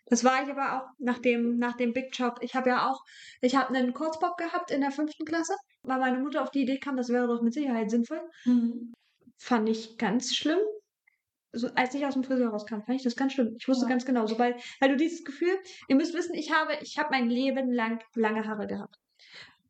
Das 0.07 0.23
war 0.23 0.43
ich 0.43 0.49
aber 0.49 0.75
auch 0.75 0.87
nach 0.97 1.19
dem, 1.19 1.57
nach 1.57 1.77
dem 1.77 1.93
Big 1.93 2.17
Job. 2.17 2.39
Ich 2.41 2.55
habe 2.55 2.69
ja 2.69 2.89
auch, 2.89 2.99
ich 3.41 3.55
habe 3.55 3.69
einen 3.69 3.93
Kurzbob 3.93 4.37
gehabt 4.37 4.71
in 4.71 4.81
der 4.81 4.91
fünften 4.91 5.23
Klasse, 5.23 5.53
weil 5.83 5.99
meine 5.99 6.19
Mutter 6.19 6.41
auf 6.41 6.49
die 6.49 6.63
Idee 6.63 6.79
kam, 6.79 6.97
das 6.97 7.09
wäre 7.09 7.27
doch 7.27 7.41
mit 7.41 7.53
Sicherheit 7.53 7.91
sinnvoll. 7.91 8.21
Mhm. 8.43 8.91
Fand 9.37 9.69
ich 9.69 9.97
ganz 9.97 10.35
schlimm 10.35 10.59
so, 11.51 11.67
als 11.75 11.93
ich 11.95 12.05
aus 12.05 12.13
dem 12.13 12.23
Friseur 12.23 12.49
rauskam, 12.49 12.81
fand 12.81 12.97
ich 12.97 13.03
das 13.03 13.15
ganz 13.15 13.33
schlimm. 13.33 13.55
Ich 13.59 13.67
wusste 13.67 13.85
ja. 13.85 13.89
ganz 13.89 14.05
genau, 14.05 14.25
so, 14.27 14.37
weil, 14.37 14.55
weil 14.79 14.89
du 14.89 14.97
dieses 14.97 15.23
Gefühl, 15.23 15.57
ihr 15.87 15.95
müsst 15.95 16.13
wissen, 16.13 16.35
ich 16.35 16.51
habe, 16.51 16.73
ich 16.81 16.97
habe 16.97 17.09
mein 17.11 17.29
Leben 17.29 17.71
lang 17.71 17.99
lange 18.15 18.45
Haare 18.45 18.67
gehabt. 18.67 18.95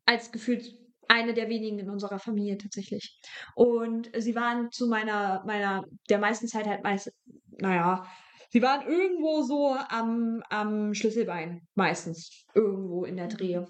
Als 0.04 0.32
gefühlt 0.32 0.74
eine 1.08 1.34
der 1.34 1.48
wenigen 1.48 1.78
in 1.78 1.90
unserer 1.90 2.18
Familie 2.18 2.56
tatsächlich. 2.56 3.18
Und 3.54 4.10
sie 4.16 4.34
waren 4.34 4.70
zu 4.70 4.86
meiner, 4.86 5.42
meiner, 5.44 5.84
der 6.08 6.18
meisten 6.18 6.46
Zeit 6.46 6.66
halt 6.66 6.84
meist, 6.84 7.12
naja, 7.58 8.06
sie 8.50 8.62
waren 8.62 8.86
irgendwo 8.86 9.42
so 9.42 9.76
am, 9.88 10.42
am 10.50 10.94
Schlüsselbein, 10.94 11.62
meistens. 11.74 12.44
Irgendwo 12.54 13.04
in 13.04 13.16
der 13.16 13.26
mhm. 13.26 13.30
Drehe. 13.30 13.66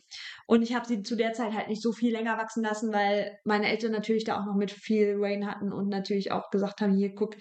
Und 0.47 0.63
ich 0.63 0.75
habe 0.75 0.87
sie 0.87 1.03
zu 1.03 1.17
der 1.17 1.33
Zeit 1.33 1.55
halt 1.55 1.69
nicht 1.69 1.83
so 1.83 1.93
viel 1.93 2.13
länger 2.13 2.37
wachsen 2.37 2.63
lassen, 2.63 2.93
weil 2.93 3.39
meine 3.45 3.69
Eltern 3.69 3.93
natürlich 3.93 4.25
da 4.25 4.39
auch 4.39 4.47
noch 4.47 4.57
mit 4.57 4.71
viel 4.71 5.17
Rain 5.19 5.47
hatten 5.47 5.73
und 5.73 5.89
natürlich 5.89 6.33
auch 6.33 6.51
gesagt 6.51 6.81
haben, 6.83 6.95
hier, 6.95 7.15
guck, 7.15 7.37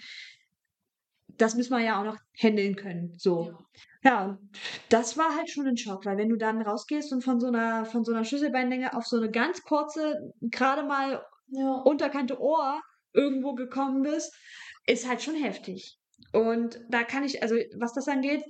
das 1.40 1.54
müssen 1.54 1.72
wir 1.72 1.84
ja 1.84 2.00
auch 2.00 2.04
noch 2.04 2.16
handeln 2.38 2.76
können. 2.76 3.14
So. 3.16 3.52
Ja. 4.02 4.38
das 4.88 5.18
war 5.18 5.36
halt 5.36 5.50
schon 5.50 5.66
ein 5.66 5.76
Schock, 5.76 6.06
weil 6.06 6.16
wenn 6.16 6.28
du 6.28 6.36
dann 6.36 6.62
rausgehst 6.62 7.12
und 7.12 7.22
von 7.22 7.38
so 7.40 7.48
einer, 7.48 7.84
von 7.84 8.04
so 8.04 8.12
einer 8.12 8.24
Schlüsselbeinlänge 8.24 8.94
auf 8.94 9.06
so 9.06 9.16
eine 9.16 9.30
ganz 9.30 9.62
kurze, 9.62 10.32
gerade 10.40 10.82
mal 10.82 11.22
ja. 11.48 11.82
unterkante 11.84 12.40
Ohr 12.40 12.80
irgendwo 13.12 13.54
gekommen 13.54 14.02
bist, 14.02 14.34
ist 14.86 15.08
halt 15.08 15.22
schon 15.22 15.34
heftig. 15.34 15.98
Und 16.32 16.80
da 16.88 17.02
kann 17.04 17.24
ich, 17.24 17.42
also 17.42 17.56
was 17.78 17.92
das 17.92 18.08
angeht, 18.08 18.44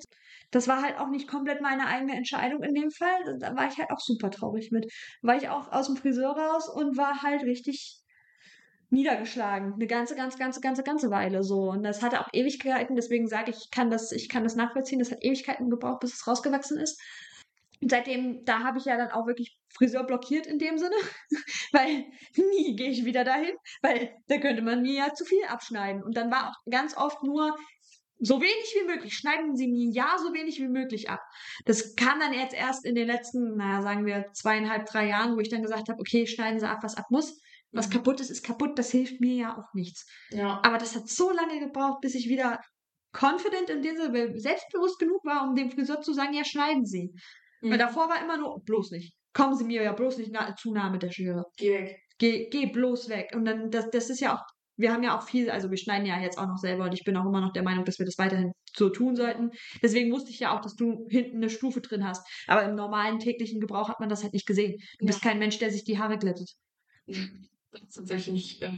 das 0.51 0.67
war 0.67 0.83
halt 0.83 0.99
auch 0.99 1.09
nicht 1.09 1.29
komplett 1.29 1.61
meine 1.61 1.87
eigene 1.87 2.17
Entscheidung 2.17 2.63
in 2.63 2.75
dem 2.75 2.91
Fall. 2.91 3.39
Da 3.39 3.55
war 3.55 3.69
ich 3.69 3.79
halt 3.79 3.91
auch 3.91 4.01
super 4.01 4.31
traurig 4.31 4.71
mit. 4.73 4.87
War 5.23 5.37
ich 5.37 5.49
auch 5.49 5.71
aus 5.71 5.87
dem 5.87 5.97
Friseur 5.97 6.33
raus 6.37 6.69
und 6.69 6.97
war 6.97 7.23
halt 7.23 7.43
richtig 7.45 8.00
niedergeschlagen. 8.91 9.75
Eine 9.75 9.87
ganze, 9.87 10.17
ganz, 10.17 10.39
ganze, 10.39 10.61
ganze, 10.61 10.83
ganze 10.83 11.11
Weile 11.11 11.43
so. 11.43 11.71
Und 11.71 11.83
das 11.83 12.03
hatte 12.03 12.21
auch 12.21 12.29
Ewigkeiten, 12.33 12.97
deswegen 12.97 13.29
sage 13.29 13.51
ich, 13.51 13.59
ich 13.65 13.71
kann 13.71 13.91
das, 13.91 14.13
ich 14.13 14.29
kann 14.29 14.45
das 14.45 14.57
nachvollziehen. 14.57 14.99
Das 14.99 15.11
hat 15.11 15.23
Ewigkeiten 15.23 15.71
gebraucht, 15.71 16.01
bis 16.01 16.15
es 16.15 16.27
rausgewachsen 16.27 16.79
ist. 16.79 17.01
Und 17.81 17.91
seitdem, 17.91 18.45
da 18.45 18.61
habe 18.61 18.79
ich 18.79 18.85
ja 18.85 18.97
dann 18.97 19.11
auch 19.11 19.27
wirklich 19.27 19.59
Friseur 19.73 20.05
blockiert 20.05 20.47
in 20.47 20.59
dem 20.59 20.77
Sinne, 20.77 20.97
weil 21.73 22.05
nie 22.37 22.77
gehe 22.77 22.91
ich 22.91 23.05
wieder 23.05 23.25
dahin, 23.25 23.55
weil 23.81 24.15
da 24.29 24.39
könnte 24.39 24.63
man 24.63 24.83
mir 24.83 24.95
ja 24.95 25.15
zu 25.15 25.25
viel 25.25 25.45
abschneiden. 25.49 26.03
Und 26.03 26.17
dann 26.17 26.31
war 26.31 26.51
auch 26.51 26.71
ganz 26.71 26.97
oft 26.97 27.23
nur 27.23 27.57
so 28.19 28.41
wenig 28.41 28.75
wie 28.79 28.87
möglich. 28.87 29.15
Schneiden 29.15 29.57
Sie 29.57 29.67
mir 29.67 29.91
ja 29.91 30.17
so 30.19 30.35
wenig 30.35 30.61
wie 30.61 30.69
möglich 30.69 31.09
ab. 31.09 31.23
Das 31.65 31.97
kam 31.97 32.21
dann 32.21 32.35
jetzt 32.35 32.55
erst 32.55 32.85
in 32.85 32.95
den 32.95 33.07
letzten, 33.07 33.57
naja, 33.57 33.81
sagen 33.81 34.05
wir 34.05 34.27
zweieinhalb, 34.35 34.85
drei 34.87 35.09
Jahren, 35.09 35.37
wo 35.37 35.41
ich 35.41 35.49
dann 35.49 35.63
gesagt 35.63 35.89
habe, 35.89 35.99
okay, 35.99 36.27
schneiden 36.27 36.61
Sie 36.61 36.69
ab, 36.69 36.81
was 36.83 36.97
ab 36.97 37.07
muss. 37.09 37.41
Was 37.73 37.89
mhm. 37.89 37.93
kaputt 37.93 38.21
ist, 38.21 38.31
ist 38.31 38.45
kaputt. 38.45 38.79
Das 38.79 38.91
hilft 38.91 39.21
mir 39.21 39.35
ja 39.35 39.59
auch 39.59 39.75
nichts. 39.75 40.07
Ja. 40.31 40.61
Aber 40.65 40.79
das 40.79 40.97
hat 40.97 41.09
so 41.09 41.31
lange 41.31 41.61
gebraucht, 41.61 42.01
bis 42.01 42.15
ich 42.15 42.29
wieder 42.29 42.61
confident 43.13 43.71
in 43.71 43.83
dieser, 43.83 44.11
selbstbewusst 44.39 44.99
genug 44.99 45.25
war, 45.25 45.49
um 45.49 45.55
dem 45.55 45.71
Friseur 45.71 46.01
zu 46.01 46.13
sagen, 46.13 46.35
ja, 46.35 46.45
schneiden 46.45 46.85
Sie. 46.85 47.13
Mhm. 47.61 47.71
Weil 47.71 47.79
davor 47.79 48.09
war 48.09 48.23
immer 48.23 48.39
nur, 48.39 48.63
bloß 48.65 48.91
nicht. 48.93 49.15
Kommen 49.33 49.57
Sie 49.57 49.65
mir 49.65 49.83
ja 49.83 49.93
bloß 49.93 50.19
nicht 50.19 50.33
zu 50.59 50.73
nah 50.73 50.91
mit 50.91 51.03
der 51.03 51.13
Schere. 51.13 51.45
Geh 51.57 51.73
weg. 51.73 51.97
Geh, 52.19 52.49
geh 52.51 52.67
bloß 52.67 53.09
weg. 53.09 53.31
Und 53.35 53.45
dann, 53.45 53.71
das, 53.71 53.89
das 53.91 54.11
ist 54.11 54.21
ja 54.21 54.37
auch, 54.37 54.43
wir 54.77 54.93
haben 54.93 55.03
ja 55.03 55.17
auch 55.17 55.23
viel, 55.23 55.51
also 55.51 55.71
wir 55.71 55.77
schneiden 55.77 56.07
ja 56.07 56.19
jetzt 56.21 56.39
auch 56.39 56.47
noch 56.47 56.59
selber 56.59 56.85
und 56.85 56.93
ich 56.93 57.05
bin 57.05 57.17
auch 57.17 57.27
immer 57.27 57.41
noch 57.41 57.53
der 57.53 57.63
Meinung, 57.63 57.85
dass 57.85 57.99
wir 57.99 58.07
das 58.07 58.19
weiterhin 58.19 58.53
so 58.75 58.89
tun 58.89 59.15
sollten. 59.15 59.51
Deswegen 59.83 60.13
wusste 60.13 60.31
ich 60.31 60.41
ja 60.41 60.57
auch, 60.57 60.61
dass 60.61 60.75
du 60.75 61.07
hinten 61.09 61.37
eine 61.37 61.51
Stufe 61.51 61.81
drin 61.81 62.05
hast. 62.05 62.27
Aber 62.47 62.65
im 62.65 62.75
normalen 62.75 63.19
täglichen 63.19 63.61
Gebrauch 63.61 63.89
hat 63.89 64.01
man 64.01 64.09
das 64.09 64.23
halt 64.23 64.33
nicht 64.33 64.47
gesehen. 64.47 64.77
Du 64.99 65.05
ja. 65.05 65.07
bist 65.07 65.23
kein 65.23 65.39
Mensch, 65.39 65.59
der 65.59 65.71
sich 65.71 65.85
die 65.85 65.99
Haare 65.99 66.19
glättet. 66.19 66.51
Mhm 67.07 67.51
tatsächlich 67.95 68.63
äh, 68.63 68.73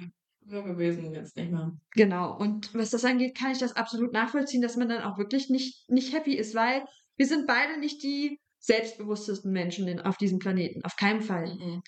früher 0.46 0.62
gewesen, 0.62 1.14
jetzt 1.14 1.37
nicht 1.37 1.50
mehr. 1.50 1.72
Genau. 1.92 2.37
Und 2.37 2.75
was 2.75 2.90
das 2.90 3.04
angeht, 3.04 3.37
kann 3.37 3.52
ich 3.52 3.58
das 3.58 3.76
absolut 3.76 4.12
nachvollziehen, 4.12 4.62
dass 4.62 4.76
man 4.76 4.88
dann 4.88 5.02
auch 5.02 5.18
wirklich 5.18 5.50
nicht, 5.50 5.88
nicht 5.88 6.12
happy 6.12 6.34
ist, 6.34 6.54
weil 6.54 6.84
wir 7.16 7.26
sind 7.26 7.46
beide 7.46 7.78
nicht 7.78 8.02
die 8.02 8.40
selbstbewusstesten 8.58 9.52
Menschen 9.52 10.00
auf 10.00 10.16
diesem 10.16 10.38
Planeten. 10.38 10.84
Auf 10.84 10.96
keinen 10.96 11.20
Fall. 11.20 11.54
Mhm. 11.54 11.82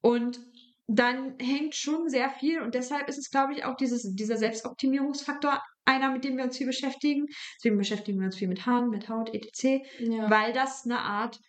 Und 0.00 0.40
dann 0.88 1.36
hängt 1.40 1.74
schon 1.74 2.08
sehr 2.08 2.30
viel 2.30 2.60
und 2.60 2.74
deshalb 2.74 3.08
ist 3.08 3.18
es, 3.18 3.30
glaube 3.30 3.54
ich, 3.54 3.64
auch 3.64 3.76
dieses, 3.76 4.14
dieser 4.14 4.36
Selbstoptimierungsfaktor 4.36 5.60
einer, 5.84 6.10
mit 6.10 6.24
dem 6.24 6.36
wir 6.36 6.44
uns 6.44 6.56
viel 6.56 6.66
beschäftigen. 6.66 7.26
Deswegen 7.56 7.78
beschäftigen 7.78 8.18
wir 8.18 8.26
uns 8.26 8.36
viel 8.36 8.48
mit 8.48 8.66
Haaren, 8.66 8.90
mit 8.90 9.08
Haut, 9.08 9.32
etc., 9.34 9.84
Ja. 9.98 10.30
weil 10.30 10.52
das 10.52 10.84
eine 10.84 10.98
Art, 10.98 11.40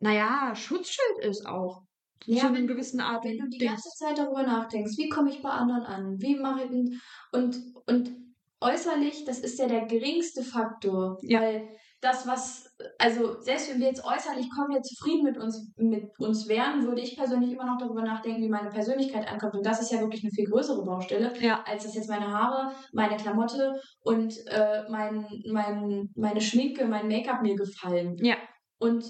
naja, 0.00 0.54
Schutzschild 0.54 1.18
ist 1.24 1.46
auch. 1.46 1.82
Ja, 2.26 2.48
zu 2.48 2.54
wenn- 2.54 2.66
gewissen 2.66 3.00
Art 3.00 3.24
Wenn 3.24 3.38
du 3.38 3.48
die 3.48 3.58
Ding. 3.58 3.68
ganze 3.68 3.88
Zeit 3.96 4.18
darüber 4.18 4.42
nachdenkst, 4.42 4.96
wie 4.98 5.08
komme 5.08 5.30
ich 5.30 5.42
bei 5.42 5.50
anderen 5.50 5.82
an, 5.82 6.16
wie 6.20 6.36
mache 6.36 6.64
ich 6.64 6.70
und, 7.32 7.56
und 7.86 8.10
äußerlich, 8.60 9.24
das 9.24 9.38
ist 9.40 9.58
ja 9.58 9.66
der 9.66 9.86
geringste 9.86 10.42
Faktor, 10.42 11.18
Ja. 11.22 11.40
weil 11.40 11.68
das, 12.02 12.26
was, 12.26 12.74
also 12.98 13.40
selbst 13.40 13.70
wenn 13.70 13.78
wir 13.80 13.88
jetzt 13.88 14.04
äußerlich 14.04 14.48
komplett 14.50 14.86
zufrieden 14.86 15.22
mit 15.22 15.36
uns, 15.36 15.70
mit 15.76 16.10
uns 16.18 16.48
wären, 16.48 16.86
würde 16.86 17.02
ich 17.02 17.14
persönlich 17.16 17.52
immer 17.52 17.66
noch 17.66 17.76
darüber 17.78 18.00
nachdenken, 18.02 18.42
wie 18.42 18.48
meine 18.48 18.70
Persönlichkeit 18.70 19.30
ankommt. 19.30 19.54
Und 19.54 19.66
das 19.66 19.82
ist 19.82 19.92
ja 19.92 20.00
wirklich 20.00 20.22
eine 20.22 20.30
viel 20.30 20.46
größere 20.46 20.82
Baustelle, 20.82 21.32
Ja. 21.40 21.62
als 21.66 21.84
dass 21.84 21.94
jetzt 21.94 22.08
meine 22.08 22.26
Haare, 22.32 22.72
meine 22.92 23.16
Klamotte 23.18 23.78
und 24.02 24.34
äh, 24.46 24.84
mein, 24.90 25.26
mein, 25.50 26.08
meine 26.16 26.40
Schminke, 26.40 26.86
mein 26.86 27.06
Make-up 27.08 27.42
mir 27.42 27.54
gefallen. 27.54 28.16
Ja. 28.22 28.36
Und 28.78 29.04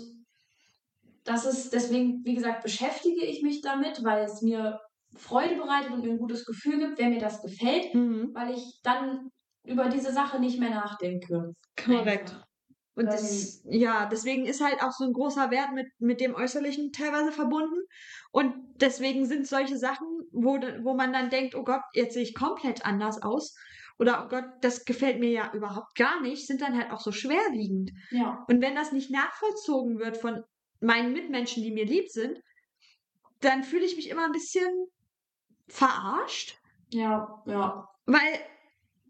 das 1.24 1.44
ist, 1.44 1.72
deswegen, 1.72 2.24
wie 2.24 2.34
gesagt, 2.34 2.62
beschäftige 2.62 3.24
ich 3.24 3.42
mich 3.42 3.60
damit, 3.60 4.02
weil 4.04 4.24
es 4.24 4.42
mir 4.42 4.80
Freude 5.16 5.56
bereitet 5.56 5.92
und 5.92 6.02
mir 6.04 6.12
ein 6.12 6.18
gutes 6.18 6.44
Gefühl 6.44 6.78
gibt, 6.78 6.98
wenn 6.98 7.10
mir 7.10 7.20
das 7.20 7.42
gefällt, 7.42 7.94
Mhm. 7.94 8.30
weil 8.32 8.54
ich 8.54 8.80
dann 8.82 9.30
über 9.64 9.88
diese 9.88 10.12
Sache 10.12 10.38
nicht 10.40 10.58
mehr 10.58 10.70
nachdenke. 10.70 11.52
Korrekt. 11.76 12.30
Einfach. 12.30 12.46
Und 12.96 13.06
das, 13.06 13.62
ja, 13.64 14.06
deswegen 14.06 14.44
ist 14.46 14.62
halt 14.62 14.82
auch 14.82 14.92
so 14.92 15.04
ein 15.04 15.12
großer 15.12 15.50
Wert 15.50 15.72
mit, 15.72 15.86
mit 16.00 16.20
dem 16.20 16.34
Äußerlichen 16.34 16.92
teilweise 16.92 17.32
verbunden. 17.32 17.80
Und 18.30 18.54
deswegen 18.76 19.24
sind 19.26 19.46
solche 19.46 19.78
Sachen, 19.78 20.06
wo, 20.32 20.58
wo 20.82 20.94
man 20.94 21.12
dann 21.12 21.30
denkt, 21.30 21.54
oh 21.54 21.62
Gott, 21.64 21.82
jetzt 21.94 22.14
sehe 22.14 22.22
ich 22.22 22.34
komplett 22.34 22.84
anders 22.84 23.22
aus. 23.22 23.54
Oder 23.98 24.24
oh 24.24 24.28
Gott, 24.28 24.44
das 24.60 24.84
gefällt 24.84 25.20
mir 25.20 25.30
ja 25.30 25.52
überhaupt 25.54 25.94
gar 25.94 26.20
nicht, 26.20 26.46
sind 26.46 26.60
dann 26.60 26.76
halt 26.76 26.90
auch 26.90 27.00
so 27.00 27.12
schwerwiegend. 27.12 27.90
Ja. 28.10 28.44
Und 28.48 28.60
wenn 28.60 28.74
das 28.74 28.92
nicht 28.92 29.10
nachvollzogen 29.10 29.98
wird 29.98 30.16
von 30.16 30.42
meinen 30.80 31.12
Mitmenschen, 31.12 31.62
die 31.62 31.72
mir 31.72 31.84
lieb 31.84 32.08
sind, 32.08 32.40
dann 33.40 33.62
fühle 33.62 33.84
ich 33.84 33.96
mich 33.96 34.08
immer 34.08 34.24
ein 34.24 34.32
bisschen 34.32 34.68
verarscht. 35.68 36.58
Ja, 36.90 37.42
ja. 37.46 37.88
Weil, 38.06 38.40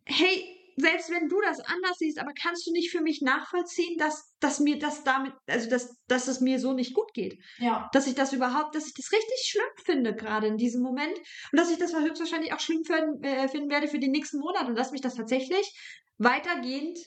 hey, 0.05 0.57
selbst 0.77 1.11
wenn 1.11 1.29
du 1.29 1.41
das 1.41 1.61
anders 1.61 1.99
siehst, 1.99 2.19
aber 2.19 2.33
kannst 2.33 2.67
du 2.67 2.73
nicht 2.73 2.91
für 2.91 3.01
mich 3.01 3.21
nachvollziehen, 3.23 3.97
dass, 3.99 4.35
dass 4.41 4.61
mir 4.61 4.79
das 4.79 5.05
damit, 5.05 5.33
also 5.47 5.69
dass, 5.69 5.95
dass 6.07 6.29
es 6.29 6.41
mir 6.41 6.59
so 6.59 6.73
nicht 6.73 6.95
gut 6.95 7.13
geht? 7.13 7.39
Ja. 7.59 7.89
Dass 7.93 8.07
ich 8.07 8.15
das 8.15 8.33
überhaupt, 8.33 8.75
dass 8.75 8.87
ich 8.87 8.95
das 8.95 9.13
richtig 9.13 9.49
schlimm 9.49 9.85
finde, 9.85 10.15
gerade 10.15 10.47
in 10.47 10.57
diesem 10.57 10.83
Moment. 10.83 11.17
Und 11.19 11.59
dass 11.59 11.71
ich 11.71 11.79
das 11.79 11.95
höchstwahrscheinlich 11.95 12.53
auch 12.53 12.61
schlimm 12.61 12.85
finden, 12.85 13.23
äh, 13.23 13.49
finden 13.49 13.71
werde 13.71 13.89
für 13.89 13.99
die 13.99 14.09
nächsten 14.09 14.39
Monate 14.39 14.67
und 14.67 14.77
dass 14.77 14.93
mich 14.93 15.01
das 15.01 15.15
tatsächlich 15.15 15.73
weitergehend 16.19 16.99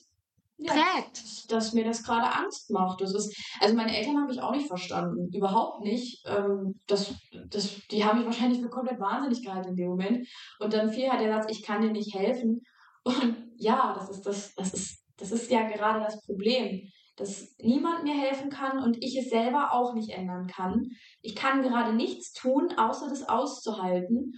ja. 0.64 0.74
prägt. 0.74 1.24
Dass, 1.24 1.48
dass 1.48 1.74
mir 1.74 1.84
das 1.84 2.04
gerade 2.04 2.36
Angst 2.36 2.72
macht. 2.72 3.02
Das 3.02 3.14
ist, 3.14 3.36
also 3.60 3.76
meine 3.76 3.96
Eltern 3.96 4.18
haben 4.18 4.28
mich 4.28 4.42
auch 4.42 4.52
nicht 4.52 4.68
verstanden. 4.68 5.30
Überhaupt 5.34 5.82
nicht. 5.84 6.24
Ähm, 6.26 6.80
das, 6.88 7.14
das, 7.50 7.80
die 7.92 8.04
haben 8.04 8.18
mich 8.18 8.26
wahrscheinlich 8.26 8.62
für 8.62 8.70
komplett 8.70 9.00
wahnsinnig 9.00 9.44
gehalten 9.44 9.70
in 9.70 9.76
dem 9.76 9.90
Moment. 9.90 10.28
Und 10.60 10.74
dann 10.74 10.92
fiel 10.92 11.10
halt 11.10 11.22
der 11.22 11.34
Satz, 11.34 11.52
ich 11.52 11.64
kann 11.64 11.82
dir 11.82 11.92
nicht 11.92 12.14
helfen. 12.14 12.62
Und 13.04 13.52
ja, 13.58 13.94
das 13.94 14.10
ist 14.10 14.22
das, 14.26 14.54
das 14.56 14.74
ist, 14.74 15.04
das 15.18 15.32
ist 15.32 15.52
ja 15.52 15.68
gerade 15.68 16.00
das 16.00 16.26
Problem. 16.26 16.90
Dass 17.16 17.56
niemand 17.60 18.04
mir 18.04 18.16
helfen 18.16 18.50
kann 18.50 18.80
und 18.80 19.04
ich 19.04 19.16
es 19.16 19.30
selber 19.30 19.74
auch 19.74 19.94
nicht 19.94 20.10
ändern 20.10 20.48
kann. 20.48 20.88
Ich 21.22 21.36
kann 21.36 21.62
gerade 21.62 21.94
nichts 21.94 22.34
tun, 22.34 22.74
außer 22.76 23.08
das 23.10 23.30
auszuhalten. 23.30 24.34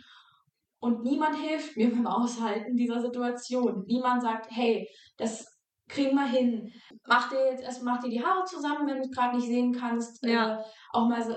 Und 0.79 1.03
niemand 1.03 1.37
hilft 1.37 1.77
mir 1.77 1.89
beim 1.95 2.05
Aushalten 2.05 2.75
dieser 2.75 3.01
Situation. 3.01 3.85
Niemand 3.87 4.21
sagt, 4.21 4.51
hey, 4.51 4.87
das 5.17 5.54
kriegen 5.87 6.15
wir 6.15 6.27
hin. 6.27 6.71
Mach 7.07 7.29
dir 7.29 7.51
jetzt 7.51 7.63
erst 7.63 7.83
mach 7.83 8.01
dir 8.01 8.09
die 8.09 8.23
Haare 8.23 8.43
zusammen, 8.45 8.87
wenn 8.87 8.97
du 8.97 9.03
es 9.03 9.11
gerade 9.11 9.35
nicht 9.35 9.47
sehen 9.47 9.73
kannst. 9.73 10.23
Ja. 10.25 10.59
Äh, 10.59 10.63
auch 10.91 11.07
mal 11.07 11.23
so, 11.23 11.35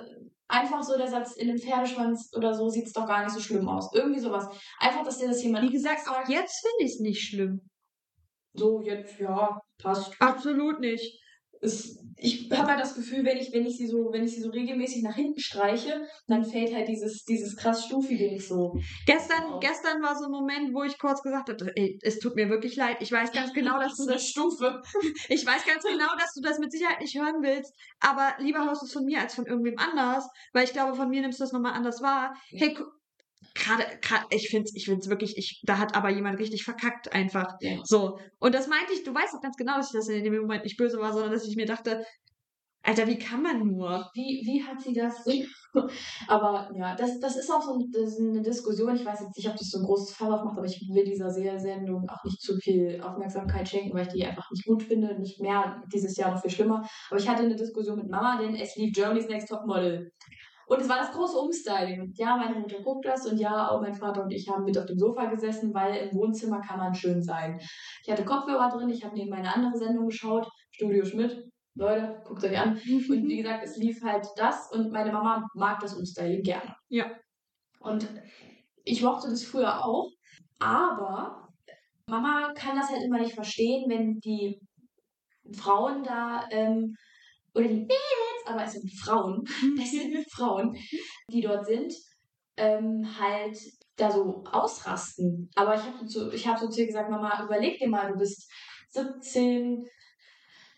einfach 0.49 0.83
so 0.83 0.97
der 0.97 1.09
Satz 1.09 1.37
in 1.37 1.49
den 1.49 1.59
Pferdeschwanz 1.59 2.31
oder 2.37 2.55
so 2.55 2.69
sieht 2.69 2.87
es 2.87 2.93
doch 2.93 3.07
gar 3.07 3.23
nicht 3.23 3.35
so 3.35 3.41
schlimm 3.41 3.69
aus. 3.69 3.93
Irgendwie 3.95 4.21
sowas. 4.21 4.49
Einfach, 4.79 5.05
dass 5.05 5.19
dir 5.19 5.29
das 5.29 5.43
jemand 5.43 5.65
Wie 5.65 5.73
gesagt, 5.73 6.09
auch 6.09 6.29
jetzt 6.29 6.67
finde 6.67 6.85
ich 6.85 6.95
es 6.95 7.01
nicht 7.01 7.29
schlimm. 7.29 7.69
so 8.55 8.81
jetzt 8.83 9.19
ja 9.19 9.61
passt. 9.79 10.15
Absolut 10.21 10.81
nicht. 10.81 11.21
Es, 11.61 11.99
ich 12.17 12.51
habe 12.51 12.71
halt 12.71 12.81
das 12.81 12.95
Gefühl, 12.95 13.25
wenn 13.25 13.37
ich 13.37 13.53
wenn 13.53 13.67
ich 13.67 13.77
sie 13.77 13.87
so 13.87 14.13
wenn 14.13 14.25
ich 14.25 14.35
sie 14.35 14.41
so 14.41 14.51
regelmäßig 14.51 15.03
nach 15.03 15.15
hinten 15.15 15.41
streiche, 15.41 16.07
dann 16.27 16.45
fällt 16.45 16.75
halt 16.75 16.89
dieses 16.89 17.25
dieses 17.25 17.57
krass 17.57 17.85
stufige 17.85 18.31
nicht 18.31 18.47
so. 18.47 18.79
Gestern, 19.07 19.61
gestern 19.61 20.03
war 20.03 20.17
so 20.17 20.25
ein 20.25 20.31
Moment, 20.31 20.75
wo 20.75 20.83
ich 20.83 20.99
kurz 20.99 21.23
gesagt 21.23 21.49
habe, 21.49 21.73
ey, 21.77 21.99
es 22.03 22.19
tut 22.19 22.35
mir 22.35 22.49
wirklich 22.49 22.77
leid. 22.77 22.99
Ich 23.01 23.13
weiß 23.13 23.33
ganz 23.33 23.53
genau, 23.53 23.79
dass 23.79 23.97
du 23.97 24.07
das 24.07 24.25
Stufe. 24.29 24.83
Ich 25.29 25.45
weiß 25.47 25.65
ganz 25.67 25.85
genau, 25.85 26.09
dass 26.19 26.33
du 26.35 26.41
das 26.43 26.59
mit 26.59 26.73
Sicherheit 26.73 27.01
nicht 27.01 27.17
hören 27.17 27.43
willst, 27.43 27.73
aber 28.01 28.35
lieber 28.39 28.65
hörst 28.65 28.83
du 28.83 28.87
es 28.87 28.93
von 28.93 29.05
mir 29.05 29.21
als 29.21 29.35
von 29.35 29.47
irgendwem 29.47 29.79
anders, 29.79 30.29
weil 30.53 30.65
ich 30.65 30.73
glaube, 30.73 30.95
von 30.97 31.09
mir 31.09 31.21
nimmst 31.21 31.39
du 31.39 31.45
das 31.45 31.53
nochmal 31.53 31.73
anders 31.73 32.01
wahr. 32.03 32.35
Hey, 32.51 32.77
gerade, 33.55 33.85
gerade, 34.01 34.25
ich 34.31 34.49
find's, 34.49 34.73
ich 34.75 34.87
find's 34.87 35.09
wirklich, 35.09 35.37
ich, 35.37 35.61
da 35.65 35.79
hat 35.79 35.95
aber 35.95 36.11
jemand 36.11 36.39
richtig 36.39 36.65
verkackt 36.65 37.13
einfach. 37.13 37.55
Ja. 37.61 37.79
So. 37.85 38.19
Und 38.39 38.55
das 38.55 38.69
meinte 38.69 38.93
ich, 38.93 39.05
du 39.05 39.15
weißt 39.15 39.35
doch 39.35 39.41
ganz 39.41 39.57
genau, 39.57 39.77
dass 39.77 39.93
ich 39.93 39.99
das 39.99 40.09
in 40.09 40.25
dem 40.25 40.41
Moment 40.41 40.65
nicht 40.65 40.77
böse 40.77 40.99
war, 40.99 41.13
sondern 41.13 41.33
dass 41.33 41.47
ich 41.47 41.57
mir 41.57 41.67
dachte, 41.67 42.05
Alter, 42.83 43.07
wie 43.07 43.19
kann 43.19 43.43
man 43.43 43.59
nur? 43.59 44.09
Wie, 44.15 44.41
wie 44.47 44.63
hat 44.63 44.81
sie 44.81 44.95
das? 44.95 45.27
aber 46.29 46.71
ja, 46.75 46.95
das, 46.95 47.19
das 47.21 47.37
ist 47.37 47.51
auch 47.51 47.61
so 47.61 47.75
eine 47.75 48.41
Diskussion. 48.41 48.95
Ich 48.95 49.05
weiß 49.05 49.21
jetzt 49.21 49.37
nicht, 49.37 49.49
ob 49.49 49.57
das 49.57 49.69
so 49.69 49.79
ein 49.79 49.85
großes 49.85 50.17
Fass 50.17 50.31
aufmacht, 50.31 50.57
aber 50.57 50.67
ich 50.67 50.81
will 50.91 51.05
dieser 51.05 51.29
Se- 51.31 51.59
Sendung 51.59 52.09
auch 52.09 52.25
nicht 52.25 52.41
zu 52.41 52.57
viel 52.57 53.01
Aufmerksamkeit 53.03 53.69
schenken, 53.69 53.95
weil 53.95 54.07
ich 54.07 54.13
die 54.13 54.25
einfach 54.25 54.49
nicht 54.51 54.65
gut 54.65 54.83
finde. 54.85 55.19
Nicht 55.19 55.41
mehr, 55.41 55.83
dieses 55.93 56.17
Jahr 56.17 56.31
noch 56.31 56.41
viel 56.41 56.51
schlimmer. 56.51 56.89
Aber 57.11 57.21
ich 57.21 57.29
hatte 57.29 57.43
eine 57.43 57.57
Diskussion 57.57 57.97
mit 57.97 58.09
Mama, 58.09 58.41
denn 58.41 58.55
es 58.55 58.75
lief 58.77 58.95
Germany's 58.95 59.29
Next 59.29 59.49
Top 59.49 59.67
Model. 59.67 60.11
Und 60.69 60.83
es 60.83 60.89
war 60.89 60.99
das 60.99 61.13
große 61.13 61.37
Umstyling. 61.39 62.13
Ja, 62.15 62.37
meine 62.37 62.59
Mutter 62.59 62.83
guckt 62.83 63.07
das 63.07 63.27
und 63.27 63.39
ja, 63.39 63.71
auch 63.71 63.81
mein 63.81 63.95
Vater 63.95 64.23
und 64.23 64.31
ich 64.31 64.49
haben 64.51 64.65
mit 64.65 64.77
auf 64.77 64.85
dem 64.85 64.99
Sofa 64.99 65.25
gesessen, 65.25 65.73
weil 65.73 65.97
im 65.97 66.15
Wohnzimmer 66.15 66.61
kann 66.61 66.79
man 66.79 66.95
schön 66.95 67.23
sein. 67.23 67.59
Ich 68.05 68.11
hatte 68.11 68.25
Kopfhörer 68.25 68.69
drin, 68.69 68.91
ich 68.91 69.03
habe 69.03 69.17
neben 69.17 69.31
meine 69.31 69.55
andere 69.55 69.79
Sendung 69.79 70.09
geschaut, 70.09 70.47
Studio 70.71 71.05
Schmidt. 71.07 71.43
Leute, 71.75 72.21
guckt 72.25 72.45
euch 72.45 72.59
an. 72.59 72.73
Und 72.75 72.83
wie 72.83 73.37
gesagt, 73.39 73.65
es 73.65 73.79
lief 73.79 74.03
halt 74.03 74.27
das 74.37 74.71
und 74.71 74.93
meine 74.93 75.11
Mama 75.11 75.49
mag 75.55 75.81
das 75.81 75.95
Umstyling 75.95 76.43
gerne. 76.43 76.77
Ja. 76.89 77.07
Und 77.81 78.07
ich 78.85 79.03
mochte 79.03 79.31
das 79.31 79.45
früher 79.45 79.85
auch, 79.85 80.11
aber 80.59 81.49
Mama 82.07 82.53
kann 82.55 82.77
das 82.77 82.91
halt 82.91 83.03
immer 83.05 83.21
nicht 83.21 83.35
verstehen, 83.35 83.89
wenn 83.89 84.19
die 84.21 84.61
Frauen 85.53 86.03
da, 86.03 86.45
ähm, 86.51 86.95
oder 87.55 87.69
die 87.69 87.87
aber 88.49 88.65
es 88.65 88.73
sind 88.73 88.91
Frauen, 88.93 89.45
es 89.83 89.91
sind 89.91 90.25
Frauen, 90.31 90.77
die 91.31 91.41
dort 91.41 91.67
sind, 91.67 91.93
ähm, 92.57 93.07
halt 93.19 93.59
da 93.97 94.11
so 94.11 94.45
ausrasten. 94.51 95.51
Aber 95.55 95.75
ich 95.75 95.83
habe 95.83 96.07
so, 96.07 96.31
ich 96.33 96.47
hab 96.47 96.59
so 96.59 96.69
zu 96.69 96.81
ihr 96.81 96.87
gesagt, 96.87 97.11
Mama, 97.11 97.45
überleg 97.45 97.79
dir 97.79 97.89
mal, 97.89 98.13
du 98.13 98.19
bist 98.19 98.51
17, 98.91 99.85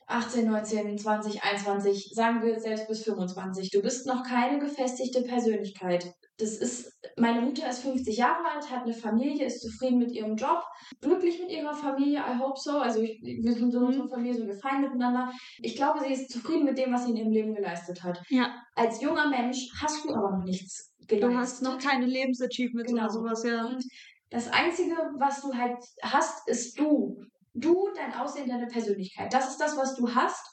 18, 0.07 0.51
19, 0.51 0.99
20, 0.99 1.43
21, 1.43 2.11
sagen 2.15 2.43
wir 2.43 2.59
selbst 2.59 2.89
bis 2.89 3.05
25. 3.05 3.71
Du 3.71 3.81
bist 3.81 4.07
noch 4.07 4.25
keine 4.25 4.59
gefestigte 4.59 5.23
Persönlichkeit. 5.23 6.13
Das 6.41 6.57
ist, 6.57 6.99
meine 7.17 7.41
Mutter 7.43 7.69
ist 7.69 7.81
50 7.83 8.17
Jahre 8.17 8.45
alt, 8.55 8.71
hat 8.71 8.85
eine 8.85 8.95
Familie, 8.95 9.45
ist 9.47 9.61
zufrieden 9.61 9.99
mit 9.99 10.13
ihrem 10.13 10.37
Job, 10.37 10.63
glücklich 11.01 11.39
mit 11.41 11.51
ihrer 11.51 11.75
Familie, 11.75 12.19
I 12.21 12.39
hope 12.39 12.59
so. 12.59 12.79
Also 12.79 13.01
ich, 13.03 13.21
wir 13.23 13.53
sind 13.53 13.73
so 13.73 13.81
unsere 13.81 14.09
Familie, 14.09 14.35
so 14.35 14.47
wir 14.47 14.55
fein 14.55 14.81
miteinander. 14.81 15.31
Ich 15.59 15.77
glaube, 15.77 16.01
sie 16.01 16.13
ist 16.13 16.31
zufrieden 16.31 16.65
mit 16.65 16.79
dem, 16.79 16.93
was 16.93 17.05
sie 17.05 17.11
in 17.11 17.17
ihrem 17.17 17.33
Leben 17.33 17.55
geleistet 17.55 18.03
hat. 18.03 18.21
Ja, 18.31 18.55
Als 18.75 19.01
junger 19.03 19.29
Mensch 19.29 19.69
hast 19.81 20.05
du 20.05 20.15
aber 20.15 20.39
noch 20.39 20.45
nichts 20.45 20.93
geleistet. 21.07 21.31
du 21.31 21.37
hast 21.39 21.63
noch 21.63 21.79
keine 21.79 22.07
Lebensachievements 22.07 22.91
Genau. 22.93 23.03
oder 23.05 23.13
sowas, 23.13 23.45
ja. 23.45 23.67
Und 23.67 23.85
das 24.31 24.49
Einzige, 24.49 24.95
was 25.19 25.43
du 25.43 25.53
halt 25.53 25.77
hast, 26.03 26.49
ist 26.49 26.79
du. 26.79 27.21
Du, 27.53 27.89
dein 27.97 28.15
Aussehen, 28.15 28.49
deine 28.49 28.69
Persönlichkeit. 28.69 29.33
Das 29.35 29.49
ist 29.51 29.59
das, 29.59 29.77
was 29.77 29.97
du 29.97 30.15
hast. 30.15 30.47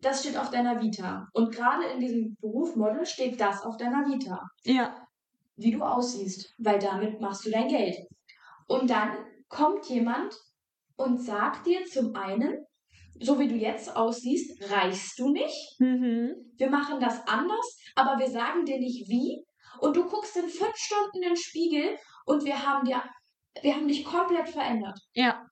Das 0.00 0.20
steht 0.20 0.36
auf 0.38 0.50
deiner 0.50 0.80
Vita. 0.80 1.26
Und 1.34 1.54
gerade 1.54 1.84
in 1.92 2.00
diesem 2.00 2.36
Beruf 2.40 2.74
Model 2.76 3.04
steht 3.04 3.38
das 3.40 3.62
auf 3.62 3.76
deiner 3.76 4.06
Vita. 4.08 4.40
Ja, 4.64 4.96
Wie 5.58 5.72
du 5.72 5.82
aussiehst. 5.82 6.54
Weil 6.58 6.78
damit 6.78 7.20
machst 7.20 7.44
du 7.44 7.50
dein 7.50 7.68
Geld. 7.68 7.96
Und 8.66 8.90
dann 8.90 9.16
kommt 9.48 9.86
jemand 9.86 10.34
und 10.96 11.22
sagt 11.22 11.66
dir 11.66 11.84
zum 11.84 12.14
einen, 12.14 12.64
so 13.20 13.38
wie 13.38 13.48
du 13.48 13.54
jetzt 13.54 13.94
aussiehst, 13.94 14.70
reichst 14.70 15.18
du 15.18 15.30
nicht. 15.30 15.80
mhm. 15.80 16.34
Wir 16.56 16.70
machen 16.70 17.00
das 17.00 17.26
anders, 17.26 17.78
aber 17.94 18.18
wir 18.18 18.30
sagen 18.30 18.64
dir 18.64 18.78
nicht 18.78 19.08
wie. 19.08 19.44
Und 19.80 19.96
du 19.96 20.04
guckst 20.04 20.36
in 20.36 20.48
fünf 20.48 20.76
Stunden 20.76 21.22
in 21.22 21.28
den 21.28 21.36
Spiegel 21.36 21.96
und 22.26 22.44
wir 22.44 22.66
haben 22.66 22.84
dir 22.84 23.02
wir 23.62 23.74
haben 23.74 23.88
dich 23.88 24.04
komplett 24.04 24.48
verändert. 24.48 24.98
Ja. 25.12 25.46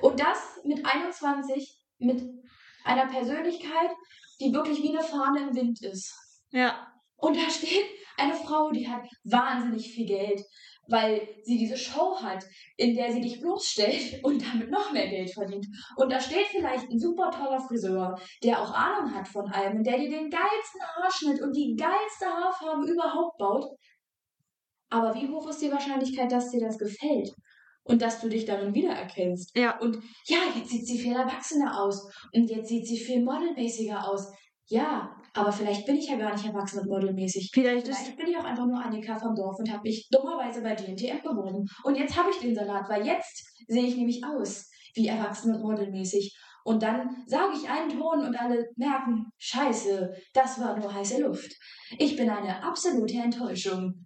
Und 0.00 0.18
das 0.18 0.60
mit 0.64 0.84
21, 0.84 1.78
mit 1.98 2.22
einer 2.84 3.06
Persönlichkeit, 3.06 3.90
die 4.40 4.52
wirklich 4.52 4.82
wie 4.82 4.96
eine 4.96 5.06
Fahne 5.06 5.48
im 5.48 5.54
Wind 5.54 5.82
ist. 5.82 6.14
Ja. 6.50 6.92
Und 7.16 7.36
da 7.36 7.50
steht 7.50 7.84
eine 8.18 8.34
Frau, 8.34 8.70
die 8.70 8.88
hat 8.88 9.02
wahnsinnig 9.24 9.90
viel 9.92 10.06
Geld, 10.06 10.42
weil 10.88 11.28
sie 11.42 11.58
diese 11.58 11.76
Show 11.76 12.16
hat, 12.20 12.44
in 12.76 12.94
der 12.94 13.12
sie 13.12 13.20
dich 13.20 13.40
bloßstellt 13.40 14.20
und 14.24 14.42
damit 14.42 14.70
noch 14.70 14.92
mehr 14.92 15.08
Geld 15.08 15.30
verdient. 15.30 15.66
Und 15.96 16.10
da 16.10 16.20
steht 16.20 16.46
vielleicht 16.46 16.90
ein 16.90 16.98
super 16.98 17.30
toller 17.30 17.60
Friseur, 17.60 18.18
der 18.42 18.60
auch 18.60 18.72
Ahnung 18.72 19.14
hat 19.14 19.28
von 19.28 19.46
allem, 19.52 19.82
der 19.82 19.98
dir 19.98 20.10
den 20.10 20.30
geilsten 20.30 20.80
Haarschnitt 20.82 21.42
und 21.42 21.54
die 21.54 21.76
geilste 21.76 22.26
Haarfarbe 22.26 22.90
überhaupt 22.90 23.38
baut. 23.38 23.66
Aber 24.90 25.14
wie 25.14 25.28
hoch 25.28 25.48
ist 25.48 25.60
die 25.60 25.70
Wahrscheinlichkeit, 25.70 26.32
dass 26.32 26.50
dir 26.50 26.60
das 26.60 26.78
gefällt? 26.78 27.30
Und 27.84 28.02
dass 28.02 28.20
du 28.20 28.28
dich 28.28 28.44
darin 28.44 28.74
wiedererkennst. 28.74 29.56
Ja. 29.56 29.78
Und 29.78 30.02
ja, 30.26 30.38
jetzt 30.54 30.68
sieht 30.68 30.86
sie 30.86 30.98
viel 30.98 31.14
erwachsener 31.14 31.80
aus. 31.80 32.12
Und 32.34 32.50
jetzt 32.50 32.68
sieht 32.68 32.86
sie 32.86 32.98
viel 32.98 33.24
modelmäßiger 33.24 34.06
aus. 34.06 34.30
Ja, 34.66 35.17
aber 35.38 35.52
vielleicht 35.52 35.86
bin 35.86 35.96
ich 35.96 36.08
ja 36.08 36.16
gar 36.16 36.32
nicht 36.32 36.44
erwachsen 36.44 36.80
und 36.80 36.88
modelmäßig. 36.88 37.50
Vielleicht. 37.54 37.86
Vielleicht 37.86 38.16
bin 38.16 38.26
ich 38.26 38.36
auch 38.36 38.44
einfach 38.44 38.66
nur 38.66 38.84
Annika 38.84 39.16
vom 39.16 39.36
Dorf 39.36 39.56
und 39.58 39.70
habe 39.70 39.82
mich 39.82 40.08
dummerweise 40.10 40.62
bei 40.62 40.74
DNTM 40.74 41.22
beworben. 41.22 41.64
Und 41.84 41.96
jetzt 41.96 42.16
habe 42.16 42.30
ich 42.30 42.38
den 42.38 42.54
Salat, 42.54 42.88
weil 42.88 43.06
jetzt 43.06 43.46
sehe 43.68 43.84
ich 43.84 43.96
nämlich 43.96 44.24
aus 44.24 44.68
wie 44.94 45.06
erwachsen 45.06 45.54
und 45.54 45.62
modelmäßig. 45.62 46.36
Und 46.64 46.82
dann 46.82 47.22
sage 47.26 47.54
ich 47.54 47.70
einen 47.70 47.88
Ton 47.88 48.26
und 48.26 48.36
alle 48.36 48.68
merken, 48.76 49.26
scheiße, 49.38 50.12
das 50.34 50.60
war 50.60 50.76
nur 50.76 50.92
heiße 50.92 51.22
Luft. 51.22 51.52
Ich 51.98 52.16
bin 52.16 52.28
eine 52.28 52.62
absolute 52.64 53.16
Enttäuschung. 53.16 54.04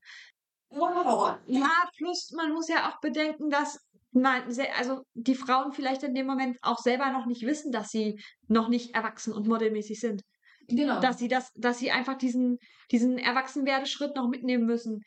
Wow. 0.69 1.37
Ja, 1.47 1.71
plus 1.97 2.33
man 2.37 2.53
muss 2.53 2.69
ja 2.69 2.91
auch 2.91 3.01
bedenken, 3.01 3.49
dass 3.49 3.81
man, 4.13 4.43
also 4.79 5.01
die 5.15 5.35
Frauen 5.35 5.73
vielleicht 5.73 6.03
in 6.03 6.15
dem 6.15 6.27
Moment 6.27 6.59
auch 6.61 6.79
selber 6.79 7.11
noch 7.11 7.25
nicht 7.25 7.47
wissen, 7.47 7.73
dass 7.73 7.89
sie 7.89 8.21
noch 8.49 8.69
nicht 8.69 8.95
erwachsen 8.95 9.33
und 9.33 9.49
modelmäßig 9.49 9.99
sind. 9.99 10.23
Genau. 10.69 11.01
Dass 11.01 11.19
sie 11.19 11.29
das, 11.29 11.53
dass 11.55 11.79
sie 11.79 11.91
einfach 11.91 12.17
diesen, 12.17 12.59
diesen 12.91 13.19
Erwachsenwerdeschritt 13.19 14.17
noch 14.17 14.29
mitnehmen 14.29 14.67
müssen. 14.67 15.03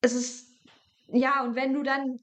Es 0.00 0.14
ist, 0.14 0.48
ja, 1.08 1.44
und 1.44 1.54
wenn 1.54 1.72
du 1.72 1.82
dann, 1.82 2.18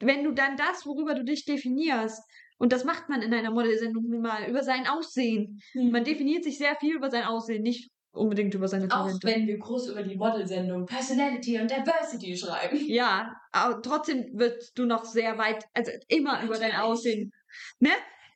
wenn 0.00 0.24
du 0.24 0.32
dann 0.32 0.56
das, 0.56 0.86
worüber 0.86 1.14
du 1.14 1.24
dich 1.24 1.44
definierst, 1.44 2.22
und 2.58 2.72
das 2.72 2.84
macht 2.84 3.08
man 3.08 3.22
in 3.22 3.32
einer 3.32 3.50
Modelsendung 3.50 4.04
nun 4.06 4.20
mal, 4.20 4.48
über 4.48 4.62
sein 4.62 4.86
Aussehen. 4.86 5.60
Hm. 5.72 5.90
Man 5.90 6.04
definiert 6.04 6.44
sich 6.44 6.58
sehr 6.58 6.76
viel 6.76 6.96
über 6.96 7.10
sein 7.10 7.24
Aussehen, 7.24 7.62
nicht 7.62 7.90
unbedingt 8.12 8.52
über 8.54 8.68
seine 8.68 8.84
auch 8.86 9.06
Talente. 9.06 9.26
wenn 9.26 9.46
wir 9.46 9.58
groß 9.58 9.88
über 9.88 10.02
die 10.02 10.16
Modelsendung 10.16 10.84
Personality 10.84 11.58
und 11.58 11.70
Diversity 11.70 12.36
schreiben. 12.36 12.78
Ja, 12.86 13.34
aber 13.52 13.80
trotzdem 13.80 14.38
wirst 14.38 14.78
du 14.78 14.84
noch 14.84 15.04
sehr 15.04 15.38
weit, 15.38 15.64
also 15.74 15.92
immer 16.08 16.42
über 16.42 16.58
dein. 16.58 16.74
Aussehen, 16.74 17.32
ne? 17.78 17.90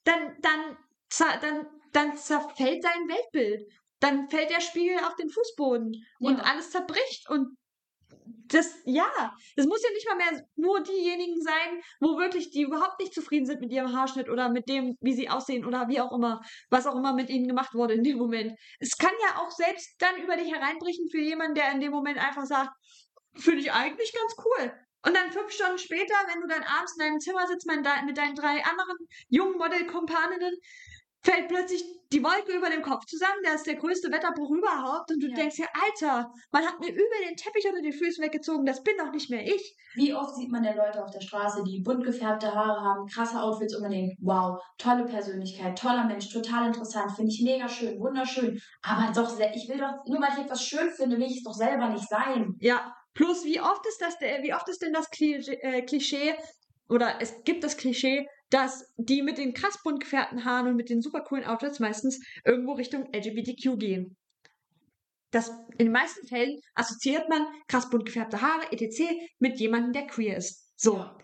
Dann, 0.05 0.37
dann, 0.43 0.77
dann, 1.41 1.67
dann 1.93 2.17
zerfällt 2.17 2.85
dein 2.85 3.09
Weltbild. 3.09 3.69
Dann 4.05 4.29
fällt 4.29 4.51
der 4.51 4.61
Spiegel 4.61 4.99
auf 4.99 5.17
den 5.17 5.31
Fußboden 5.31 6.05
und 6.21 6.37
Ja. 6.37 6.45
alles 6.45 6.71
zerbricht 6.71 7.31
und 7.31 7.57
das, 8.27 8.77
ja, 8.85 9.07
das 9.57 9.67
muss 9.67 9.83
ja 9.83 9.91
nicht 9.91 10.07
mal 10.07 10.17
mehr 10.17 10.47
nur 10.57 10.83
diejenigen 10.83 11.41
sein, 11.41 11.81
wo 12.01 12.19
wirklich 12.19 12.51
die 12.51 12.63
überhaupt 12.63 13.01
nicht 13.01 13.15
zufrieden 13.15 13.47
sind 13.47 13.61
mit 13.61 13.73
ihrem 13.73 13.93
Haarschnitt 13.97 14.29
oder 14.29 14.51
mit 14.51 14.69
dem, 14.69 14.97
wie 15.01 15.15
sie 15.15 15.31
aussehen 15.31 15.65
oder 15.65 15.89
wie 15.89 16.01
auch 16.01 16.13
immer, 16.13 16.43
was 16.69 16.87
auch 16.87 16.97
immer 16.97 17.15
mit 17.15 17.31
ihnen 17.31 17.49
gemacht 17.49 17.75
wurde 17.75 17.95
in 17.95 18.05
dem 18.05 18.19
Moment. 18.19 18.53
Es 18.79 18.99
kann 18.99 19.13
ja 19.23 19.41
auch 19.41 19.51
selbst 19.51 19.95
dann 19.99 20.23
über 20.23 20.37
dich 20.37 20.53
hereinbrechen 20.53 21.09
für 21.11 21.21
jemanden, 21.21 21.55
der 21.55 21.73
in 21.73 21.81
dem 21.81 21.91
Moment 21.91 22.19
einfach 22.19 22.45
sagt, 22.45 22.71
finde 23.37 23.61
ich 23.61 23.73
eigentlich 23.73 24.13
ganz 24.13 24.37
cool. 24.45 24.73
Und 25.07 25.15
dann 25.15 25.33
fünf 25.33 25.51
Stunden 25.51 25.79
später, 25.79 26.15
wenn 26.29 26.41
du 26.41 26.47
dann 26.47 26.63
abends 26.63 26.95
in 26.99 27.07
deinem 27.07 27.21
Zimmer 27.21 27.47
sitzt 27.47 27.67
mit 27.67 28.17
deinen 28.19 28.35
drei 28.35 28.65
anderen 28.65 28.97
jungen 29.29 29.59
Model-Kumpaninnen, 29.59 30.55
fällt 31.25 31.49
plötzlich 31.49 31.83
die 32.12 32.23
Wolke 32.23 32.57
über 32.57 32.71
dem 32.71 32.83
Kopf 32.83 33.07
zusammen. 33.07 33.43
Der 33.45 33.54
ist 33.54 33.66
der 33.66 33.76
größte 33.76 34.12
Wetterbruch 34.12 34.50
überhaupt. 34.50 35.11
Und 35.11 35.21
du 35.23 35.28
Ja. 35.28 35.35
denkst 35.35 35.57
dir, 35.57 35.69
Alter, 35.73 36.31
man 36.52 36.64
hat 36.64 36.78
mir 36.78 36.90
übel 36.90 37.19
den 37.26 37.37
Teppich 37.37 37.66
unter 37.66 37.81
die 37.83 37.92
Füße 37.92 38.22
weggezogen. 38.22 38.64
Das 38.66 38.83
bin 38.83 38.94
doch 38.99 39.11
nicht 39.11 39.31
mehr 39.31 39.44
ich. 39.44 39.77
Wie 39.94 40.14
oft 40.14 40.37
sieht 40.37 40.51
man 40.51 40.62
denn 40.62 40.77
Leute 40.77 41.03
auf 41.03 41.11
der 41.11 41.20
Straße, 41.20 41.64
die 41.64 41.81
bunt 41.83 42.05
gefärbte 42.05 42.55
Haare 42.55 42.81
haben, 42.81 43.07
krasse 43.07 43.40
Outfits 43.40 43.75
und 43.75 43.83
man 43.83 43.90
denkt, 43.90 44.16
wow, 44.20 44.61
tolle 44.79 45.05
Persönlichkeit, 45.05 45.79
toller 45.79 46.05
Mensch, 46.05 46.31
total 46.33 46.66
interessant, 46.66 47.12
finde 47.12 47.33
ich 47.33 47.42
mega 47.42 47.68
schön, 47.68 47.99
wunderschön. 47.99 48.61
Aber 48.83 49.12
doch, 49.12 49.33
ich 49.55 49.68
will 49.68 49.79
doch, 49.79 50.05
nur 50.07 50.20
weil 50.20 50.33
ich 50.37 50.44
etwas 50.44 50.62
schön 50.62 50.90
finde, 50.90 51.16
will 51.16 51.27
ich 51.27 51.38
es 51.38 51.44
doch 51.44 51.55
selber 51.55 51.88
nicht 51.88 52.09
sein. 52.09 52.55
Ja, 52.61 52.94
plus 53.14 53.44
wie 53.44 53.61
oft 53.61 53.87
ist 53.87 54.01
das, 54.01 54.18
der, 54.18 54.42
wie 54.42 54.53
oft 54.55 54.68
ist 54.68 54.83
denn 54.83 54.92
das 54.92 55.09
äh, 55.20 55.83
Klischee 55.83 56.35
oder 56.88 57.14
es 57.20 57.42
gibt 57.44 57.64
das 57.64 57.77
Klischee, 57.77 58.27
dass 58.55 58.85
die 58.97 59.21
mit 59.23 59.37
den 59.37 59.53
krass 59.53 59.83
bunt 59.83 59.99
gefärbten 59.99 60.45
Haaren 60.45 60.69
und 60.69 60.77
mit 60.77 60.88
den 60.88 61.03
super 61.03 61.23
coolen 61.23 61.45
Outfits 61.45 61.81
meistens 61.81 62.25
irgendwo 62.45 62.75
Richtung 62.75 63.09
LGBTQ 63.12 63.77
gehen. 63.81 64.17
Das, 65.33 65.49
in 65.73 65.87
den 65.87 65.93
meisten 65.93 66.25
Fällen 66.29 66.61
assoziiert 66.77 67.29
man 67.29 67.45
krass 67.67 67.90
bunt 67.90 68.07
gefärbte 68.07 68.40
Haare, 68.40 68.71
etc. 68.71 69.11
mit 69.40 69.59
jemandem, 69.59 69.93
der 69.93 70.07
queer 70.07 70.37
ist. 70.37 70.73
So. 70.77 70.99
Ja. 70.99 71.19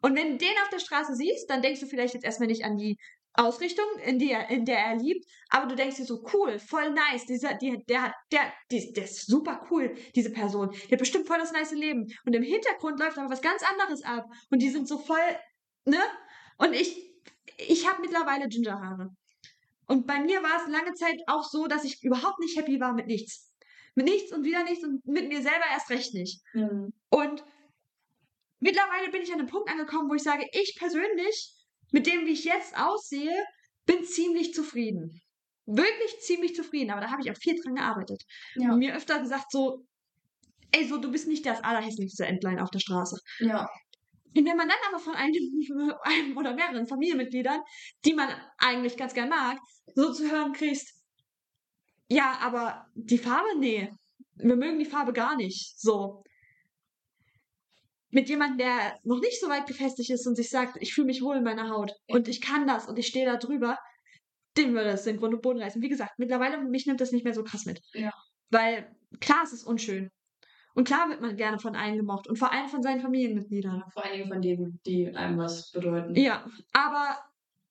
Und 0.00 0.14
wenn 0.14 0.32
du 0.32 0.36
den 0.38 0.54
auf 0.62 0.68
der 0.70 0.78
Straße 0.78 1.16
siehst, 1.16 1.50
dann 1.50 1.60
denkst 1.60 1.80
du 1.80 1.86
vielleicht 1.86 2.14
jetzt 2.14 2.24
erstmal 2.24 2.46
nicht 2.46 2.64
an 2.64 2.76
die 2.76 2.96
Ausrichtung, 3.34 3.86
in, 4.04 4.20
die 4.20 4.30
er, 4.30 4.48
in 4.48 4.64
der 4.64 4.78
er 4.78 4.94
liebt, 4.94 5.26
aber 5.48 5.66
du 5.66 5.74
denkst 5.74 5.96
dir 5.96 6.04
so, 6.04 6.24
cool, 6.32 6.60
voll 6.60 6.90
nice, 6.90 7.26
dieser, 7.26 7.54
die, 7.54 7.82
der, 7.88 8.02
hat- 8.02 8.14
der, 8.30 8.52
die, 8.70 8.92
der 8.92 9.04
ist 9.04 9.26
super 9.26 9.66
cool, 9.72 9.92
diese 10.14 10.30
Person. 10.30 10.70
Die 10.70 10.92
hat 10.92 11.00
bestimmt 11.00 11.26
voll 11.26 11.38
das 11.38 11.50
nice 11.50 11.72
Leben. 11.72 12.06
Und 12.24 12.36
im 12.36 12.44
Hintergrund 12.44 13.00
läuft 13.00 13.18
aber 13.18 13.28
was 13.30 13.42
ganz 13.42 13.64
anderes 13.64 14.04
ab. 14.04 14.26
Und 14.50 14.62
die 14.62 14.70
sind 14.70 14.86
so 14.86 14.98
voll, 14.98 15.36
ne? 15.84 15.98
Und 16.58 16.72
ich, 16.72 16.96
ich 17.58 17.88
habe 17.88 18.00
mittlerweile 18.00 18.48
Gingerhaare. 18.48 19.10
Und 19.86 20.06
bei 20.06 20.20
mir 20.20 20.42
war 20.42 20.62
es 20.62 20.70
lange 20.70 20.94
Zeit 20.94 21.20
auch 21.26 21.44
so, 21.44 21.66
dass 21.66 21.84
ich 21.84 22.02
überhaupt 22.02 22.40
nicht 22.40 22.56
happy 22.56 22.80
war 22.80 22.92
mit 22.92 23.06
nichts. 23.06 23.52
Mit 23.94 24.06
nichts 24.06 24.32
und 24.32 24.44
wieder 24.44 24.64
nichts 24.64 24.84
und 24.84 25.04
mit 25.06 25.28
mir 25.28 25.40
selber 25.42 25.64
erst 25.72 25.90
recht 25.90 26.12
nicht. 26.12 26.42
Hm. 26.52 26.92
Und 27.08 27.44
mittlerweile 28.58 29.10
bin 29.10 29.22
ich 29.22 29.32
an 29.32 29.38
einem 29.38 29.48
Punkt 29.48 29.70
angekommen, 29.70 30.10
wo 30.10 30.14
ich 30.14 30.22
sage, 30.22 30.46
ich 30.52 30.76
persönlich, 30.78 31.54
mit 31.92 32.06
dem, 32.06 32.26
wie 32.26 32.32
ich 32.32 32.44
jetzt 32.44 32.76
aussehe, 32.76 33.44
bin 33.86 34.04
ziemlich 34.04 34.52
zufrieden. 34.52 35.22
Wirklich 35.66 36.20
ziemlich 36.20 36.54
zufrieden, 36.54 36.90
aber 36.90 37.00
da 37.00 37.10
habe 37.10 37.22
ich 37.22 37.30
auch 37.30 37.36
viel 37.36 37.60
dran 37.60 37.76
gearbeitet. 37.76 38.22
Ja. 38.56 38.72
Und 38.72 38.78
mir 38.78 38.94
öfter 38.94 39.20
gesagt 39.20 39.50
so, 39.50 39.86
ey, 40.72 40.86
so, 40.86 40.98
du 40.98 41.10
bist 41.10 41.28
nicht 41.28 41.46
das 41.46 41.62
allerhässlichste 41.62 42.26
Entlein 42.26 42.60
auf 42.60 42.70
der 42.70 42.80
Straße. 42.80 43.18
Ja. 43.38 43.68
Und 44.36 44.44
wenn 44.44 44.56
man 44.56 44.68
dann 44.68 44.78
aber 44.88 44.98
von 44.98 45.14
einem, 45.14 45.32
einem 46.02 46.36
oder 46.36 46.54
mehreren 46.54 46.86
Familienmitgliedern, 46.86 47.60
die 48.04 48.12
man 48.12 48.28
eigentlich 48.58 48.96
ganz 48.96 49.14
gern 49.14 49.30
mag, 49.30 49.58
so 49.94 50.12
zu 50.12 50.30
hören 50.30 50.52
kriegst, 50.52 50.94
ja, 52.08 52.38
aber 52.40 52.86
die 52.94 53.18
Farbe, 53.18 53.58
nee, 53.58 53.90
wir 54.34 54.56
mögen 54.56 54.78
die 54.78 54.84
Farbe 54.84 55.12
gar 55.12 55.36
nicht, 55.36 55.80
so. 55.80 56.22
Mit 58.10 58.28
jemandem, 58.28 58.58
der 58.58 58.98
noch 59.02 59.20
nicht 59.20 59.40
so 59.40 59.48
weit 59.48 59.66
gefestigt 59.66 60.10
ist 60.10 60.26
und 60.26 60.36
sich 60.36 60.50
sagt, 60.50 60.76
ich 60.80 60.94
fühle 60.94 61.06
mich 61.06 61.22
wohl 61.22 61.36
in 61.36 61.44
meiner 61.44 61.70
Haut 61.70 61.92
und 62.06 62.28
ich 62.28 62.40
kann 62.40 62.66
das 62.66 62.86
und 62.86 62.98
ich 62.98 63.06
stehe 63.06 63.26
da 63.26 63.36
drüber, 63.36 63.78
dem 64.56 64.74
würde 64.74 64.90
es 64.90 65.02
den 65.02 65.16
Grund 65.16 65.34
und 65.34 65.42
Boden 65.42 65.60
reißen. 65.60 65.82
Wie 65.82 65.88
gesagt, 65.88 66.18
mittlerweile, 66.18 66.62
mich 66.62 66.86
nimmt 66.86 67.00
das 67.00 67.12
nicht 67.12 67.24
mehr 67.24 67.34
so 67.34 67.42
krass 67.42 67.64
mit. 67.64 67.80
Ja. 67.92 68.12
Weil, 68.50 68.94
klar, 69.20 69.42
es 69.44 69.52
ist 69.52 69.64
unschön. 69.64 70.10
Und 70.76 70.86
klar 70.86 71.08
wird 71.08 71.22
man 71.22 71.36
gerne 71.36 71.58
von 71.58 71.74
allen 71.74 71.96
gemocht 71.96 72.28
und 72.28 72.36
vor 72.36 72.52
allem 72.52 72.68
von 72.68 72.82
seinen 72.82 73.00
Familienmitgliedern. 73.00 73.82
Vor 73.94 74.04
allen 74.04 74.18
Dingen 74.18 74.28
von 74.28 74.42
denen, 74.42 74.78
die 74.84 75.08
einem 75.08 75.38
was 75.38 75.72
bedeuten. 75.72 76.14
Ja, 76.14 76.44
aber 76.74 77.16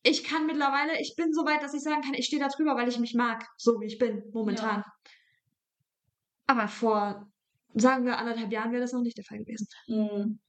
ich 0.02 0.24
kann 0.24 0.48
mittlerweile, 0.48 1.00
ich 1.00 1.14
bin 1.16 1.32
so 1.32 1.46
weit, 1.46 1.62
dass 1.62 1.76
ich 1.76 1.82
sagen 1.82 2.02
kann, 2.02 2.16
ich 2.16 2.26
stehe 2.26 2.42
da 2.42 2.48
drüber, 2.48 2.76
weil 2.76 2.90
ich 2.90 2.98
mich 2.98 3.14
mag, 3.14 3.46
so 3.58 3.80
wie 3.80 3.86
ich 3.86 4.00
bin, 4.00 4.24
momentan. 4.34 4.84
Aber 6.48 6.68
vor, 6.68 7.32
sagen 7.76 8.06
wir, 8.06 8.18
anderthalb 8.18 8.52
Jahren 8.52 8.72
wäre 8.72 8.82
das 8.82 8.94
noch 8.94 9.04
nicht 9.04 9.18
der 9.18 9.24
Fall 9.24 9.38
gewesen. 9.38 9.68
Hm. 9.86 10.40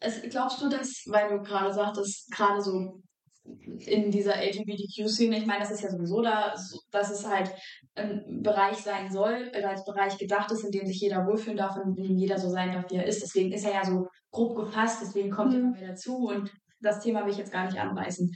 Es, 0.00 0.20
glaubst 0.30 0.60
du, 0.60 0.68
dass, 0.68 1.04
weil 1.06 1.28
du 1.28 1.44
gerade 1.44 1.72
sagtest, 1.72 2.28
gerade 2.32 2.60
so 2.60 3.00
in 3.86 4.10
dieser 4.10 4.36
LGBTQ-Szene, 4.36 5.38
ich 5.38 5.46
meine, 5.46 5.60
das 5.60 5.70
ist 5.70 5.82
ja 5.82 5.90
sowieso 5.90 6.20
da, 6.20 6.54
dass 6.90 7.10
es 7.10 7.26
halt 7.26 7.50
ein 7.94 8.42
Bereich 8.42 8.76
sein 8.78 9.10
soll, 9.10 9.50
oder 9.56 9.70
als 9.70 9.84
Bereich 9.84 10.18
gedacht 10.18 10.50
ist, 10.52 10.64
in 10.64 10.70
dem 10.70 10.86
sich 10.86 11.00
jeder 11.00 11.26
wohlfühlen 11.26 11.56
darf 11.56 11.76
und 11.76 11.96
in 11.96 12.04
dem 12.04 12.16
jeder 12.16 12.38
so 12.38 12.50
sein 12.50 12.72
darf, 12.72 12.90
wie 12.90 12.96
er 12.96 13.06
ist. 13.06 13.22
Deswegen 13.22 13.52
ist 13.52 13.64
er 13.64 13.74
ja 13.74 13.84
so 13.84 14.08
grob 14.30 14.56
gefasst, 14.56 15.00
deswegen 15.02 15.30
kommt 15.30 15.52
Mhm. 15.52 15.58
immer 15.58 15.70
mehr 15.70 15.88
dazu 15.88 16.28
und 16.28 16.52
das 16.80 17.00
Thema 17.00 17.24
will 17.24 17.32
ich 17.32 17.38
jetzt 17.38 17.52
gar 17.52 17.64
nicht 17.64 17.78
anreißen. 17.78 18.34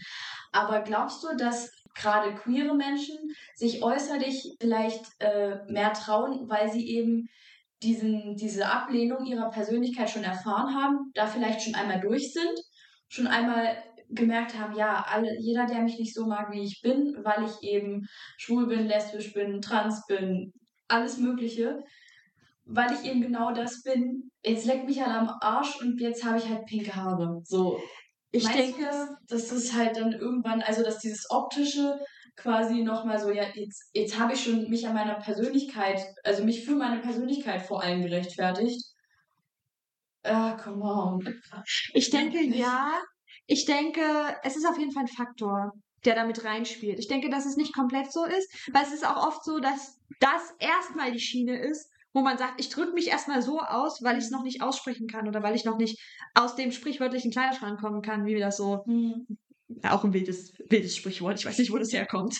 Aber 0.52 0.80
glaubst 0.82 1.22
du, 1.24 1.36
dass 1.36 1.70
gerade 1.94 2.34
queere 2.34 2.74
Menschen 2.74 3.16
sich 3.54 3.82
äußerlich 3.82 4.56
vielleicht 4.60 5.04
äh, 5.20 5.56
mehr 5.68 5.92
trauen, 5.92 6.48
weil 6.48 6.70
sie 6.70 6.88
eben 6.88 7.28
diesen, 7.82 8.36
diese 8.36 8.66
Ablehnung 8.68 9.26
ihrer 9.26 9.50
Persönlichkeit 9.50 10.10
schon 10.10 10.24
erfahren 10.24 10.74
haben, 10.74 11.10
da 11.14 11.26
vielleicht 11.26 11.62
schon 11.62 11.74
einmal 11.74 12.00
durch 12.00 12.32
sind, 12.32 12.58
schon 13.08 13.26
einmal 13.26 13.76
gemerkt 14.14 14.58
haben, 14.58 14.74
ja, 14.76 15.04
alle, 15.08 15.28
jeder, 15.40 15.66
der 15.66 15.82
mich 15.82 15.98
nicht 15.98 16.14
so 16.14 16.26
mag, 16.26 16.50
wie 16.52 16.64
ich 16.64 16.80
bin, 16.82 17.16
weil 17.22 17.44
ich 17.44 17.62
eben 17.62 18.06
schwul 18.38 18.66
bin, 18.66 18.86
lesbisch 18.86 19.32
bin, 19.32 19.60
trans 19.60 20.04
bin, 20.06 20.52
alles 20.88 21.18
Mögliche. 21.18 21.80
weil 22.66 22.92
ich 22.92 23.04
eben 23.04 23.20
genau 23.20 23.52
das 23.52 23.82
bin. 23.82 24.30
Jetzt 24.42 24.66
leckt 24.66 24.86
mich 24.86 25.02
alle 25.02 25.14
am 25.14 25.30
Arsch 25.40 25.80
und 25.80 26.00
jetzt 26.00 26.24
habe 26.24 26.38
ich 26.38 26.48
halt 26.48 26.64
pinke 26.66 26.94
Haare. 26.94 27.40
So. 27.44 27.78
Ich 28.30 28.44
Meinst 28.44 28.58
denke, 28.58 29.16
das 29.28 29.52
ist 29.52 29.74
halt 29.74 29.96
dann 29.96 30.12
irgendwann, 30.12 30.62
also 30.62 30.82
dass 30.82 30.98
dieses 30.98 31.30
optische 31.30 31.98
quasi 32.36 32.82
nochmal 32.82 33.20
so, 33.20 33.30
ja, 33.30 33.44
jetzt, 33.54 33.90
jetzt 33.92 34.18
habe 34.18 34.32
ich 34.32 34.42
schon 34.42 34.68
mich 34.68 34.86
an 34.88 34.94
meiner 34.94 35.14
Persönlichkeit, 35.20 36.00
also 36.24 36.44
mich 36.44 36.64
für 36.64 36.74
meine 36.74 37.00
Persönlichkeit 37.00 37.62
vor 37.62 37.82
allem 37.82 38.02
gerechtfertigt. 38.02 38.82
Ah, 40.24 40.56
come 40.56 40.82
on. 40.82 41.42
ich 41.92 42.10
denke, 42.10 42.42
ja. 42.42 43.00
Ich 43.46 43.66
denke, 43.66 44.00
es 44.42 44.56
ist 44.56 44.66
auf 44.66 44.78
jeden 44.78 44.92
Fall 44.92 45.04
ein 45.04 45.08
Faktor, 45.08 45.72
der 46.04 46.14
damit 46.14 46.44
reinspielt. 46.44 46.98
Ich 46.98 47.08
denke, 47.08 47.30
dass 47.30 47.46
es 47.46 47.56
nicht 47.56 47.74
komplett 47.74 48.12
so 48.12 48.24
ist, 48.24 48.70
weil 48.72 48.84
es 48.84 48.92
ist 48.92 49.06
auch 49.06 49.26
oft 49.26 49.44
so, 49.44 49.58
dass 49.58 49.98
das 50.20 50.54
erstmal 50.58 51.12
die 51.12 51.20
Schiene 51.20 51.58
ist, 51.58 51.90
wo 52.12 52.20
man 52.20 52.38
sagt, 52.38 52.60
ich 52.60 52.68
drücke 52.68 52.92
mich 52.92 53.08
erstmal 53.08 53.42
so 53.42 53.60
aus, 53.60 54.02
weil 54.02 54.18
ich 54.18 54.24
es 54.24 54.30
noch 54.30 54.44
nicht 54.44 54.62
aussprechen 54.62 55.08
kann 55.08 55.28
oder 55.28 55.42
weil 55.42 55.56
ich 55.56 55.64
noch 55.64 55.76
nicht 55.76 55.98
aus 56.34 56.54
dem 56.54 56.72
sprichwörtlichen 56.72 57.30
Kleiderschrank 57.32 57.80
kommen 57.80 58.02
kann, 58.02 58.24
wie 58.24 58.34
wir 58.34 58.44
das 58.44 58.56
so 58.56 58.84
Hm. 58.86 59.26
Auch 59.82 60.04
ein 60.04 60.12
wildes, 60.12 60.52
wildes 60.68 60.96
Sprichwort. 60.96 61.38
Ich 61.38 61.46
weiß 61.46 61.58
nicht, 61.58 61.72
wo 61.72 61.78
das 61.78 61.92
herkommt. 61.92 62.38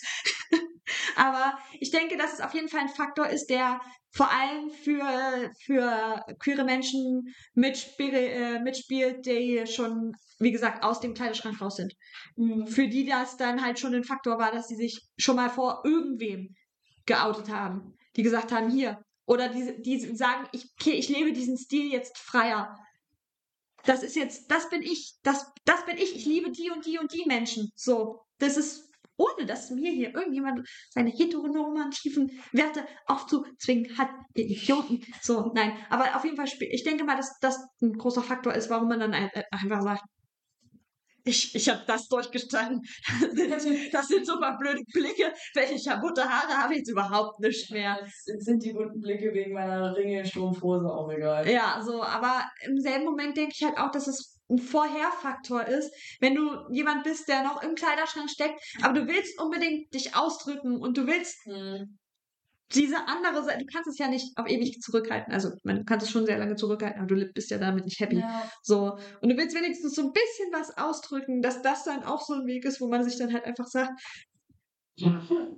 Aber 1.17 1.59
ich 1.81 1.91
denke, 1.91 2.17
dass 2.17 2.35
es 2.35 2.41
auf 2.41 2.55
jeden 2.55 2.69
Fall 2.69 2.81
ein 2.81 2.89
Faktor 2.89 3.27
ist, 3.29 3.47
der 3.47 3.81
vor 4.15 4.31
allem 4.31 4.71
für, 4.71 5.51
für 5.61 6.25
queere 6.39 6.65
Menschen 6.65 7.35
mitspiel, 7.55 8.15
äh, 8.15 8.61
mitspielt, 8.61 9.27
die 9.27 9.67
schon, 9.67 10.13
wie 10.39 10.53
gesagt, 10.53 10.85
aus 10.85 11.01
dem 11.01 11.15
Kleiderschrank 11.15 11.61
raus 11.61 11.77
sind. 11.77 11.95
Hm. 12.37 12.67
Für 12.67 12.89
die 12.89 13.07
das 13.07 13.37
dann 13.37 13.65
halt 13.65 13.79
schon 13.79 13.95
ein 13.95 14.05
Faktor 14.05 14.39
war, 14.39 14.53
dass 14.53 14.69
sie 14.69 14.77
sich 14.77 15.03
schon 15.19 15.37
mal 15.37 15.51
vor 15.51 15.83
irgendwem 15.85 16.55
geoutet 17.07 17.49
haben. 17.49 17.95
Die 18.17 18.23
gesagt 18.23 18.53
haben, 18.53 18.71
hier. 18.71 19.05
Oder 19.27 19.49
die, 19.49 19.83
die 19.83 19.99
sagen, 20.17 20.47
ich, 20.53 20.67
ich 20.85 21.09
lebe 21.09 21.33
diesen 21.33 21.57
Stil 21.57 21.91
jetzt 21.91 22.19
freier 22.19 22.77
das 23.85 24.03
ist 24.03 24.17
jetzt, 24.17 24.51
das 24.51 24.69
bin 24.71 24.83
ich, 24.83 25.15
das, 25.23 25.53
das 25.65 25.85
bin 25.87 25.97
ich, 25.97 26.17
ich 26.17 26.25
liebe 26.25 26.51
die 26.51 26.71
und 26.71 26.87
die 26.87 26.99
und 26.99 27.13
die 27.13 27.25
Menschen. 27.27 27.71
So, 27.75 28.21
das 28.39 28.57
ist, 28.57 28.91
ohne 29.17 29.47
dass 29.47 29.71
mir 29.71 29.91
hier 29.91 30.15
irgendjemand 30.15 30.69
seine 30.91 31.11
heteronormativen 31.11 32.31
Werte 32.53 32.87
aufzuzwingen 33.07 33.97
hat, 33.99 34.11
ihr 34.35 34.47
Idioten. 34.47 35.03
So, 35.23 35.53
nein, 35.55 35.77
aber 35.91 36.17
auf 36.17 36.25
jeden 36.25 36.37
Fall, 36.37 36.49
ich 36.61 36.85
denke 36.85 37.05
mal, 37.05 37.17
dass 37.17 37.39
das 37.41 37.59
ein 37.81 37.93
großer 37.93 38.23
Faktor 38.23 38.55
ist, 38.55 38.71
warum 38.71 38.89
man 38.89 39.01
dann 39.01 39.13
äh, 39.13 39.31
einfach 39.51 39.83
sagt, 39.83 40.03
ich, 41.27 41.55
ich 41.55 41.69
habe 41.69 41.83
das 41.87 42.09
durchgestanden. 42.09 42.83
Das 43.93 44.09
sind 44.09 44.27
super 44.27 44.57
blöde 44.59 44.83
Blicke. 44.93 45.33
Welche 45.55 45.75
ich 45.75 46.01
bunte 46.01 46.23
Haare 46.23 46.53
habe 46.53 46.75
ich 46.75 46.81
jetzt 46.81 46.91
überhaupt 46.91 47.41
nicht 47.41 47.71
mehr. 47.71 47.99
Jetzt 48.03 48.27
jetzt 48.27 48.45
sind 48.45 48.63
die 48.63 48.73
bunten 48.73 49.01
Blicke 49.01 49.33
wegen 49.33 49.55
meiner 49.55 49.97
Ringelstrumpfhose 49.97 50.87
auch 50.87 51.11
egal. 51.11 51.49
Ja, 51.49 51.81
so, 51.83 52.03
aber 52.03 52.45
im 52.67 52.79
selben 52.79 53.05
Moment 53.05 53.37
denke 53.37 53.55
ich 53.57 53.65
halt 53.65 53.79
auch, 53.79 53.91
dass 53.91 54.07
es 54.07 54.34
ein 54.51 54.59
Vorherfaktor 54.59 55.67
ist, 55.67 55.91
wenn 56.21 56.35
du 56.35 56.51
jemand 56.71 57.05
bist, 57.05 57.29
der 57.29 57.43
noch 57.43 57.63
im 57.63 57.75
Kleiderschrank 57.75 58.31
steckt, 58.31 58.61
aber 58.83 59.01
du 59.01 59.07
willst 59.07 59.41
unbedingt 59.41 59.93
dich 59.95 60.15
ausdrücken 60.15 60.81
und 60.81 60.97
du 60.97 61.07
willst 61.07 61.39
Hm. 61.45 61.99
diese 62.75 63.07
andere 63.07 63.45
Seite, 63.45 63.65
du 63.65 63.67
kannst 63.73 63.89
es 63.89 63.99
ja 63.99 64.09
nicht 64.09 64.37
auf 64.37 64.49
ewig 64.49 64.81
zurückhalten. 64.81 65.33
Also, 65.33 65.51
meine, 65.63 65.81
du 65.81 65.85
kannst 65.85 66.07
es 66.07 66.13
schon 66.13 66.27
sehr 66.27 66.39
lange 66.39 66.57
zurückhalten, 66.57 67.01
aber 67.01 67.15
du 67.15 67.27
bist 67.33 67.51
ja 67.51 67.59
damit 67.59 67.85
nicht 67.85 68.01
happy. 68.01 68.19
Ja. 68.19 68.51
So, 68.63 68.99
und 69.21 69.29
du 69.29 69.37
willst 69.37 69.57
wenigstens 69.57 69.95
so 69.95 70.03
ein 70.03 70.13
bisschen 70.13 70.53
was 70.53 70.77
ausdrücken, 70.77 71.41
dass 71.41 71.63
das 71.63 71.85
dann 71.85 72.05
auch 72.05 72.23
so 72.23 72.35
ein 72.35 72.47
Weg 72.47 72.65
ist, 72.65 72.81
wo 72.81 72.89
man 72.89 73.05
sich 73.05 73.17
dann 73.17 73.33
halt 73.33 73.45
einfach 73.45 73.67
sagt, 73.67 73.93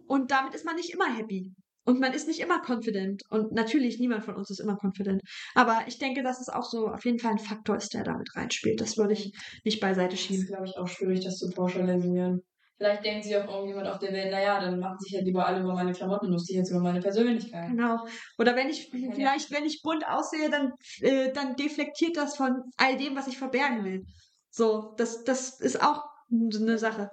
und 0.06 0.30
damit 0.30 0.54
ist 0.54 0.64
man 0.64 0.76
nicht 0.76 0.90
immer 0.90 1.14
happy. 1.14 1.52
Und 1.86 2.00
man 2.00 2.12
ist 2.12 2.26
nicht 2.28 2.40
immer 2.40 2.60
confident. 2.66 3.22
Und 3.30 3.52
natürlich, 3.52 3.98
niemand 3.98 4.24
von 4.24 4.34
uns 4.34 4.50
ist 4.50 4.58
immer 4.60 4.76
confident. 4.82 5.22
Aber 5.54 5.84
ich 5.86 5.98
denke, 5.98 6.22
dass 6.22 6.40
es 6.40 6.48
auch 6.48 6.64
so 6.64 6.88
auf 6.88 7.04
jeden 7.04 7.18
Fall 7.20 7.32
ein 7.32 7.38
Faktor 7.38 7.76
ist, 7.76 7.94
der 7.94 8.02
damit 8.04 8.28
reinspielt. 8.36 8.80
Das 8.80 8.96
würde 8.98 9.12
ich 9.14 9.32
nicht 9.64 9.80
beiseite 9.80 10.10
Das 10.10 10.20
ist, 10.20 10.26
schieben. 10.26 10.46
glaube 10.46 10.66
ich, 10.66 10.76
auch 10.76 10.88
schwierig, 10.88 11.24
das 11.24 11.38
zu 11.38 11.48
pauschalisieren. 11.50 12.42
Vielleicht 12.78 13.04
denkt 13.06 13.24
sich 13.24 13.34
auch 13.36 13.48
irgendjemand 13.48 13.86
auf 13.88 13.98
der 14.00 14.12
Welt, 14.12 14.30
naja, 14.30 14.60
dann 14.60 14.78
machen 14.78 14.98
sich 14.98 15.12
ja 15.12 15.20
lieber 15.22 15.46
alle 15.46 15.60
über 15.60 15.72
meine 15.72 15.92
Klamotten 15.92 16.26
lustig, 16.26 16.56
jetzt 16.56 16.70
über 16.70 16.80
meine 16.80 17.00
Persönlichkeit. 17.00 17.70
Genau. 17.70 18.04
Oder 18.38 18.54
wenn 18.54 18.68
ich, 18.68 18.90
Ja. 18.92 19.12
vielleicht, 19.14 19.50
wenn 19.50 19.64
ich 19.64 19.80
bunt 19.82 20.06
aussehe, 20.06 20.50
dann, 20.50 20.72
äh, 21.00 21.32
dann 21.32 21.56
deflektiert 21.56 22.18
das 22.18 22.36
von 22.36 22.64
all 22.76 22.98
dem, 22.98 23.16
was 23.16 23.28
ich 23.28 23.38
verbergen 23.38 23.82
will. 23.84 24.02
So, 24.50 24.92
das, 24.98 25.24
das 25.24 25.58
ist 25.60 25.82
auch 25.82 26.02
eine 26.30 26.76
Sache. 26.76 27.08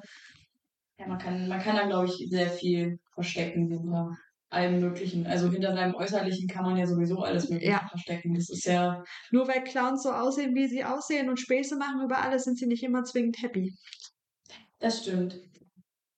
Ja, 0.98 1.08
man 1.08 1.18
kann, 1.18 1.48
man 1.48 1.62
kann 1.62 1.76
da, 1.78 1.86
glaube 1.88 2.08
ich, 2.08 2.28
sehr 2.30 2.50
viel 2.50 2.98
verstecken 3.14 3.70
hinter 3.70 4.10
allem 4.54 4.80
Möglichen. 4.80 5.26
Also 5.28 5.50
hinter 5.50 5.74
seinem 5.74 5.96
Äußerlichen 5.96 6.48
kann 6.48 6.64
man 6.64 6.78
ja 6.78 6.86
sowieso 6.86 7.20
alles 7.24 7.50
Mögliche 7.50 7.72
Ja. 7.72 7.88
verstecken. 7.90 8.34
Das 8.36 8.50
ist 8.50 8.66
ja, 8.66 9.04
Nur 9.32 9.48
weil 9.48 9.64
Clowns 9.64 10.04
so 10.04 10.12
aussehen, 10.12 10.56
wie 10.56 10.68
sie 10.68 10.84
aussehen 10.86 11.30
und 11.30 11.40
Späße 11.40 11.76
machen 11.78 12.02
über 12.04 12.20
alles, 12.22 12.44
sind 12.46 12.58
sie 12.58 12.68
nicht 12.68 12.84
immer 12.84 13.04
zwingend 13.04 13.42
happy. 13.42 13.74
das 14.80 15.02
stimmt. 15.02 15.40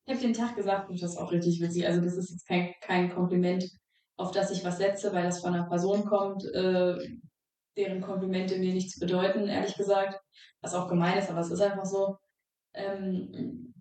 Ich 0.08 0.14
habe 0.14 0.22
den 0.22 0.34
Tag 0.34 0.56
gesagt 0.56 0.90
und 0.90 1.02
das 1.02 1.12
ist 1.14 1.18
auch 1.18 1.32
richtig 1.32 1.60
witzig. 1.62 1.88
Also 1.88 2.02
das 2.02 2.16
ist 2.16 2.30
jetzt 2.32 2.48
kein, 2.48 2.74
kein 2.82 3.10
Kompliment, 3.14 3.66
auf 4.18 4.32
das 4.32 4.52
ich 4.52 4.64
was 4.64 4.78
setze, 4.78 5.12
weil 5.14 5.24
das 5.24 5.42
von 5.42 5.54
einer 5.54 5.68
Person 5.68 6.06
kommt, 6.06 6.44
äh, 6.54 6.96
deren 7.76 8.02
Komplimente 8.02 8.58
mir 8.58 8.74
nichts 8.74 9.00
bedeuten, 9.00 9.48
ehrlich 9.48 9.76
gesagt. 9.76 10.20
Was 10.62 10.74
auch 10.76 10.88
gemein 10.88 11.18
ist, 11.18 11.30
aber 11.30 11.40
es 11.40 11.52
ist 11.52 11.62
einfach 11.62 11.86
so. 11.86 12.18
Ähm, 12.74 13.74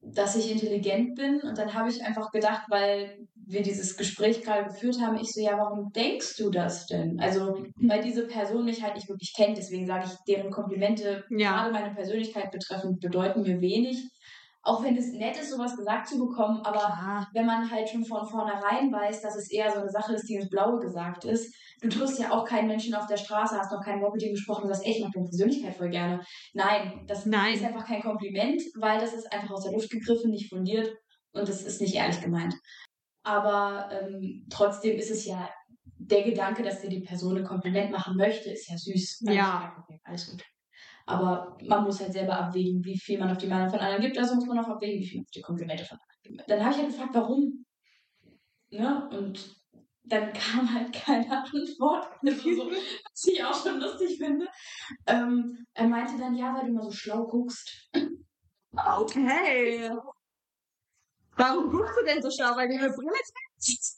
dass 0.00 0.36
ich 0.36 0.50
intelligent 0.50 1.16
bin. 1.16 1.40
Und 1.40 1.58
dann 1.58 1.74
habe 1.74 1.90
ich 1.90 2.02
einfach 2.02 2.30
gedacht, 2.30 2.62
weil 2.68 3.26
wir 3.48 3.62
dieses 3.62 3.96
Gespräch 3.96 4.42
gerade 4.42 4.64
geführt 4.66 5.00
haben, 5.00 5.16
ich 5.18 5.32
so, 5.32 5.40
ja, 5.40 5.56
warum 5.56 5.90
denkst 5.92 6.36
du 6.36 6.50
das 6.50 6.86
denn? 6.86 7.18
Also, 7.18 7.64
weil 7.76 8.02
diese 8.02 8.26
Person 8.26 8.64
mich 8.66 8.82
halt 8.82 8.94
nicht 8.94 9.08
wirklich 9.08 9.32
kennt, 9.34 9.56
deswegen 9.56 9.86
sage 9.86 10.04
ich, 10.06 10.12
deren 10.28 10.50
Komplimente, 10.50 11.24
Ja. 11.30 11.52
gerade 11.52 11.72
meine 11.72 11.94
Persönlichkeit 11.94 12.50
betreffend, 12.50 13.00
bedeuten 13.00 13.42
mir 13.42 13.60
wenig. 13.60 14.08
Auch 14.62 14.82
wenn 14.84 14.96
es 14.98 15.12
nett 15.12 15.36
ist, 15.40 15.50
sowas 15.50 15.76
gesagt 15.76 16.08
zu 16.08 16.18
bekommen, 16.18 16.60
aber 16.62 16.80
Klar. 16.80 17.28
wenn 17.32 17.46
man 17.46 17.70
halt 17.70 17.88
schon 17.88 18.04
von 18.04 18.26
vornherein 18.28 18.92
weiß, 18.92 19.22
dass 19.22 19.36
es 19.36 19.50
eher 19.50 19.70
so 19.72 19.78
eine 19.78 19.88
Sache 19.88 20.12
ist, 20.14 20.28
die 20.28 20.34
ins 20.34 20.50
Blaue 20.50 20.78
gesagt 20.80 21.24
ist. 21.24 21.54
Du 21.80 21.88
triffst 21.88 22.18
ja 22.18 22.32
auch 22.32 22.44
keinen 22.44 22.68
Menschen 22.68 22.94
auf 22.94 23.06
der 23.06 23.16
Straße, 23.16 23.56
hast 23.56 23.72
noch 23.72 23.82
keinen 23.82 24.02
Bock 24.02 24.14
mit 24.14 24.22
ihm 24.24 24.32
gesprochen 24.32 24.64
und 24.64 24.68
sagst, 24.68 24.84
ey, 24.84 24.92
ich 24.92 25.00
mag 25.00 25.12
deine 25.14 25.26
Persönlichkeit 25.26 25.74
voll 25.74 25.88
gerne. 25.88 26.20
Nein, 26.52 27.04
das 27.06 27.24
Nein. 27.24 27.54
ist 27.54 27.64
einfach 27.64 27.86
kein 27.86 28.02
Kompliment, 28.02 28.60
weil 28.78 29.00
das 29.00 29.14
ist 29.14 29.32
einfach 29.32 29.52
aus 29.52 29.64
der 29.64 29.72
Luft 29.72 29.88
gegriffen, 29.90 30.32
nicht 30.32 30.50
fundiert 30.50 30.92
und 31.32 31.48
das 31.48 31.62
ist 31.62 31.80
nicht 31.80 31.94
ehrlich 31.94 32.20
gemeint. 32.20 32.54
Aber 33.22 33.90
ähm, 33.92 34.46
trotzdem 34.50 34.96
ist 34.96 35.10
es 35.10 35.24
ja 35.26 35.48
der 35.98 36.22
Gedanke, 36.22 36.62
dass 36.62 36.80
dir 36.80 36.88
die 36.88 37.00
Person 37.00 37.38
ein 37.38 37.44
Kompliment 37.44 37.90
machen 37.90 38.16
möchte, 38.16 38.50
ist 38.50 38.68
ja 38.68 38.76
süß. 38.76 39.24
Ja. 39.28 39.84
Alles 40.04 40.30
gut. 40.30 40.44
Aber 41.06 41.56
man 41.62 41.84
muss 41.84 42.00
halt 42.00 42.12
selber 42.12 42.38
abwägen, 42.38 42.84
wie 42.84 42.98
viel 42.98 43.18
man 43.18 43.30
auf 43.30 43.38
die 43.38 43.46
Meinung 43.46 43.70
von 43.70 43.78
anderen 43.80 44.02
gibt. 44.02 44.18
Also 44.18 44.34
muss 44.34 44.46
man 44.46 44.58
auch 44.58 44.68
abwägen, 44.68 45.00
wie 45.00 45.06
viel 45.06 45.18
man 45.18 45.24
auf 45.24 45.30
die 45.30 45.40
Komplimente 45.40 45.84
von 45.84 45.98
anderen 45.98 46.36
gibt. 46.36 46.50
Dann 46.50 46.60
habe 46.60 46.70
ich 46.72 46.78
halt 46.78 46.88
gefragt, 46.88 47.14
warum. 47.14 47.64
Ne? 48.70 49.08
Und 49.10 49.56
dann 50.04 50.32
kam 50.32 50.72
halt 50.72 50.92
keine 50.92 51.42
Antwort. 51.42 52.08
Also 52.22 52.54
so, 52.54 52.70
was 52.70 53.24
ich 53.24 53.42
auch 53.42 53.54
schon 53.54 53.80
lustig 53.80 54.18
finde. 54.18 54.46
Ähm, 55.06 55.66
er 55.72 55.88
meinte 55.88 56.18
dann, 56.18 56.34
ja, 56.34 56.54
weil 56.54 56.62
du 56.62 56.68
immer 56.68 56.82
so 56.82 56.90
schlau 56.90 57.26
guckst. 57.26 57.90
Okay. 58.72 59.90
Warum 61.38 61.70
guckst 61.70 61.94
du 62.00 62.04
denn 62.04 62.22
so 62.22 62.30
schlau? 62.30 62.56
Weil 62.56 62.68
du 62.68 62.74
eine 62.74 62.90
Brille 62.92 63.10
trägst? 63.12 63.96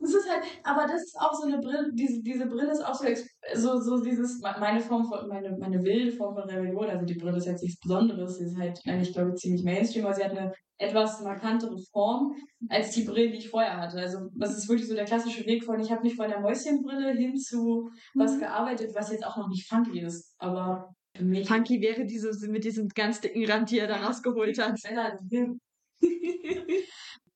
Das 0.00 0.14
ist 0.14 0.28
halt, 0.28 0.42
aber 0.64 0.82
das 0.82 1.02
ist 1.02 1.16
auch 1.20 1.32
so 1.32 1.46
eine 1.46 1.58
Brille, 1.60 1.92
diese, 1.94 2.20
diese 2.22 2.46
Brille 2.46 2.72
ist 2.72 2.84
auch 2.84 2.94
so, 2.94 3.06
so, 3.54 3.80
so 3.80 4.02
dieses, 4.02 4.40
meine 4.40 4.80
Form 4.80 5.04
von, 5.04 5.28
meine, 5.28 5.56
meine 5.58 5.80
wilde 5.84 6.10
Form 6.10 6.34
von 6.34 6.50
Rebellion, 6.50 6.90
also 6.90 7.06
die 7.06 7.14
Brille 7.14 7.36
ist 7.38 7.46
jetzt 7.46 7.62
nichts 7.62 7.80
Besonderes, 7.80 8.38
sie 8.38 8.46
ist 8.46 8.58
halt 8.58 8.80
eigentlich, 8.84 9.12
glaube 9.12 9.30
ich, 9.30 9.36
ziemlich 9.36 9.62
Mainstream, 9.62 10.04
aber 10.04 10.14
sie 10.14 10.24
hat 10.24 10.32
eine 10.32 10.52
etwas 10.78 11.20
markantere 11.20 11.78
Form 11.92 12.34
als 12.68 12.90
die 12.90 13.04
Brillen, 13.04 13.30
die 13.30 13.38
ich 13.38 13.50
vorher 13.50 13.76
hatte. 13.76 13.98
Also 13.98 14.28
das 14.34 14.58
ist 14.58 14.68
wirklich 14.68 14.88
so 14.88 14.94
der 14.96 15.04
klassische 15.04 15.46
Weg 15.46 15.64
von, 15.64 15.78
ich 15.78 15.92
habe 15.92 16.02
mich 16.02 16.16
von 16.16 16.28
der 16.28 16.40
Mäuschenbrille 16.40 17.12
hin 17.12 17.36
zu 17.36 17.88
was 18.16 18.34
Mhm. 18.34 18.40
gearbeitet, 18.40 18.90
was 18.96 19.12
jetzt 19.12 19.24
auch 19.24 19.36
noch 19.36 19.48
nicht 19.48 19.68
funky 19.68 20.00
ist, 20.00 20.34
aber 20.38 20.92
für 21.22 21.28
mich 21.28 21.48
Funky 21.48 21.80
wäre 21.80 22.04
diese 22.04 22.30
mit 22.48 22.64
diesem 22.64 22.88
ganz 22.88 23.20
dicken 23.20 23.44
Rand, 23.50 23.70
die 23.70 23.78
er 23.78 23.86
da 23.86 24.04
rausgeholt 24.04 24.58
hat. 24.58 24.78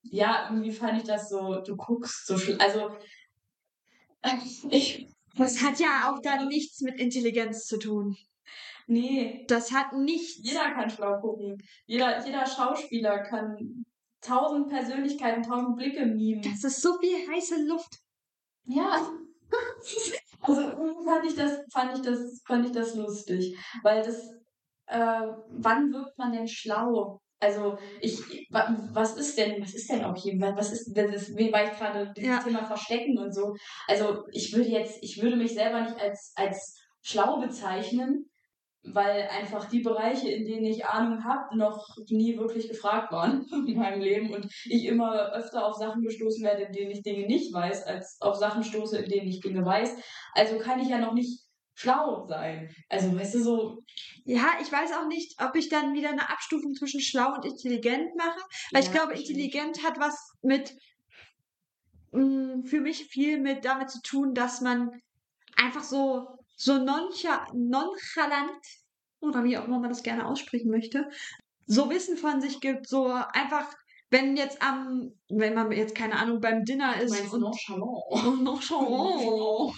Ja, 0.09 0.49
irgendwie 0.51 0.71
fand 0.73 0.99
ich 0.99 1.05
das 1.05 1.29
so, 1.29 1.61
du 1.63 1.77
guckst 1.77 2.27
so 2.27 2.37
schl- 2.37 2.59
also 2.59 2.97
äh, 4.23 4.37
ich 4.71 5.09
Das 5.37 5.61
hat 5.63 5.81
ja 5.81 6.11
auch 6.13 6.21
dann 6.23 6.47
nichts 6.49 6.81
mit 6.81 7.01
Intelligenz 7.01 7.67
zu 7.67 7.77
tun. 7.79 8.17
nee, 8.87 9.45
Das 9.49 9.73
hat 9.73 9.93
nichts. 9.95 10.39
jeder 10.43 10.71
kann 10.73 10.89
schlau 10.91 11.21
gucken. 11.21 11.61
Jeder, 11.87 12.25
jeder 12.25 12.47
Schauspieler 12.47 13.19
kann 13.25 13.85
tausend 14.21 14.69
Persönlichkeiten, 14.69 15.43
tausend 15.43 15.77
Blicke 15.77 16.07
mimen. 16.07 16.43
Das 16.43 16.63
ist 16.65 16.83
so 16.83 16.91
wie 17.01 17.29
heiße 17.29 17.67
Luft. 17.67 17.99
Ja. 18.65 19.11
Also 20.41 20.61
irgendwie 20.61 21.05
fand 21.05 21.25
ich 21.27 21.35
das, 21.35 21.53
fand 21.73 21.97
ich 21.97 22.03
das, 22.03 22.43
fand 22.47 22.67
ich 22.67 22.73
das 22.73 22.95
lustig. 22.95 23.57
Weil 23.83 24.03
das, 24.03 24.33
äh, 24.87 25.27
wann 25.51 25.93
wirkt 25.93 26.19
man 26.19 26.33
denn 26.33 26.49
schlau? 26.49 27.21
Also 27.39 27.77
ich, 28.01 28.49
was 28.51 29.17
ist 29.17 29.37
denn, 29.37 29.61
was 29.61 29.75
ist 29.75 29.91
denn 29.91 30.05
auch 30.05 30.17
hier, 30.17 30.41
was 30.41 30.73
ist, 30.73 30.97
das 30.97 31.15
ist, 31.15 31.37
wie 31.37 31.53
war 31.53 31.65
ich 31.65 31.79
gerade 31.79 32.13
dieses 32.17 32.31
ja. 32.31 32.43
Thema 32.43 32.65
Verstecken 32.65 33.19
und 33.19 33.35
so. 33.35 33.55
Also 33.87 34.25
ich 34.33 34.55
würde 34.55 34.71
jetzt, 34.71 35.03
ich 35.03 35.21
würde 35.21 35.37
mich 35.37 35.53
selber 35.53 35.83
nicht 35.83 36.01
als, 36.01 36.33
als 36.35 36.81
schlau 37.03 37.39
bezeichnen, 37.39 38.31
weil 38.93 39.29
einfach 39.29 39.69
die 39.69 39.81
Bereiche, 39.81 40.29
in 40.31 40.45
denen 40.45 40.65
ich 40.65 40.87
Ahnung 40.87 41.25
habe, 41.25 41.57
noch 41.57 41.97
nie 42.09 42.39
wirklich 42.39 42.69
gefragt 42.69 43.13
waren 43.13 43.47
in 43.67 43.79
meinem 43.79 44.01
Leben 44.01 44.33
und 44.33 44.47
ich 44.65 44.85
immer 44.85 45.33
öfter 45.33 45.67
auf 45.67 45.77
Sachen 45.77 46.03
gestoßen 46.03 46.45
werde, 46.45 46.63
in 46.63 46.73
denen 46.73 46.91
ich 46.91 47.03
Dinge 47.03 47.27
nicht 47.27 47.53
weiß, 47.53 47.85
als 47.85 48.19
auf 48.21 48.37
Sachen 48.37 48.63
stoße, 48.63 48.99
in 48.99 49.11
denen 49.11 49.29
ich 49.29 49.41
Dinge 49.41 49.65
weiß. 49.65 49.97
Also 50.35 50.59
kann 50.59 50.81
ich 50.81 50.89
ja 50.89 50.99
noch 50.99 51.15
nicht 51.15 51.47
schlau 51.75 52.27
sein. 52.27 52.75
Also, 52.89 53.15
weißt 53.15 53.35
du, 53.35 53.43
so. 53.43 53.85
Ja, 54.25 54.55
ich 54.61 54.73
weiß 54.73 54.93
auch 54.93 55.07
nicht, 55.07 55.41
ob 55.43 55.55
ich 55.55 55.69
dann 55.69 55.95
wieder 55.95 56.11
eine 56.11 56.29
Abstufung 56.31 56.75
zwischen 56.75 57.01
schlau 57.01 57.35
und 57.35 57.45
intelligent 57.45 58.17
mache, 58.17 58.41
weil 58.73 58.83
ja, 58.83 58.89
ich 58.89 58.93
glaube, 58.93 59.15
intelligent 59.15 59.85
hat 59.85 60.01
was 60.01 60.33
mit, 60.43 60.75
mh, 62.13 62.23
mm, 62.23 62.65
für 62.65 62.81
mich 62.81 63.07
viel 63.07 63.41
mit 63.41 63.65
damit 63.65 63.91
zu 63.91 64.01
tun, 64.03 64.35
dass 64.35 64.63
man 64.63 64.91
einfach 65.57 65.83
so 65.83 66.36
so 66.57 66.79
nonchalant, 66.79 67.53
oder 69.21 69.45
wie 69.45 69.57
auch 69.59 69.65
immer 69.67 69.79
man 69.79 69.91
das 69.91 70.03
gerne 70.03 70.27
aussprechen 70.27 70.71
möchte, 70.71 71.09
so 71.67 71.91
Wissen 71.91 72.17
von 72.17 72.41
sich 72.41 72.61
gibt, 72.61 72.89
so 72.89 73.07
einfach, 73.07 73.73
wenn 74.11 74.37
jetzt 74.37 74.63
am, 74.63 75.13
wenn 75.29 75.55
man 75.55 75.71
jetzt, 75.73 75.95
keine 75.95 76.17
Ahnung, 76.17 76.41
beim 76.41 76.65
Dinner 76.65 77.01
ist. 77.01 77.11
Meinst 77.11 77.35
und 77.35 77.41
nonchalant. 77.41 78.43
nonchalant. 78.43 79.75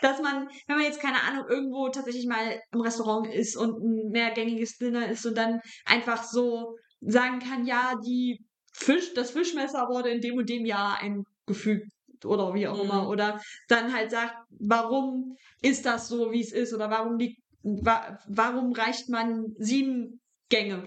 dass 0.00 0.22
man, 0.22 0.48
wenn 0.66 0.76
man 0.76 0.86
jetzt, 0.86 1.00
keine 1.00 1.20
Ahnung, 1.22 1.46
irgendwo 1.48 1.88
tatsächlich 1.88 2.26
mal 2.26 2.60
im 2.72 2.80
Restaurant 2.80 3.32
ist 3.32 3.56
und 3.56 3.78
ein 3.82 4.10
mehrgängiges 4.10 4.78
Dinner 4.78 5.10
ist 5.10 5.26
und 5.26 5.36
dann 5.36 5.60
einfach 5.84 6.22
so 6.22 6.76
sagen 7.00 7.40
kann, 7.40 7.66
ja, 7.66 7.94
die 8.04 8.44
Fisch, 8.72 9.12
das 9.14 9.32
Fischmesser 9.32 9.88
wurde 9.88 10.10
in 10.10 10.20
dem 10.20 10.36
und 10.36 10.48
dem 10.48 10.64
Jahr 10.64 10.98
eingefügt 11.00 11.90
oder 12.24 12.54
wie 12.54 12.66
auch 12.68 12.76
mhm. 12.76 12.84
immer. 12.84 13.08
Oder 13.08 13.40
dann 13.68 13.92
halt 13.92 14.10
sagt, 14.10 14.34
warum 14.50 15.36
ist 15.60 15.86
das 15.86 16.08
so, 16.08 16.32
wie 16.32 16.40
es 16.40 16.52
ist? 16.52 16.72
Oder 16.74 16.90
warum 16.90 17.18
liegt, 17.18 17.42
wa 17.62 18.18
warum 18.28 18.72
reicht 18.72 19.08
man 19.08 19.54
sieben 19.58 20.20
Gänge? 20.48 20.86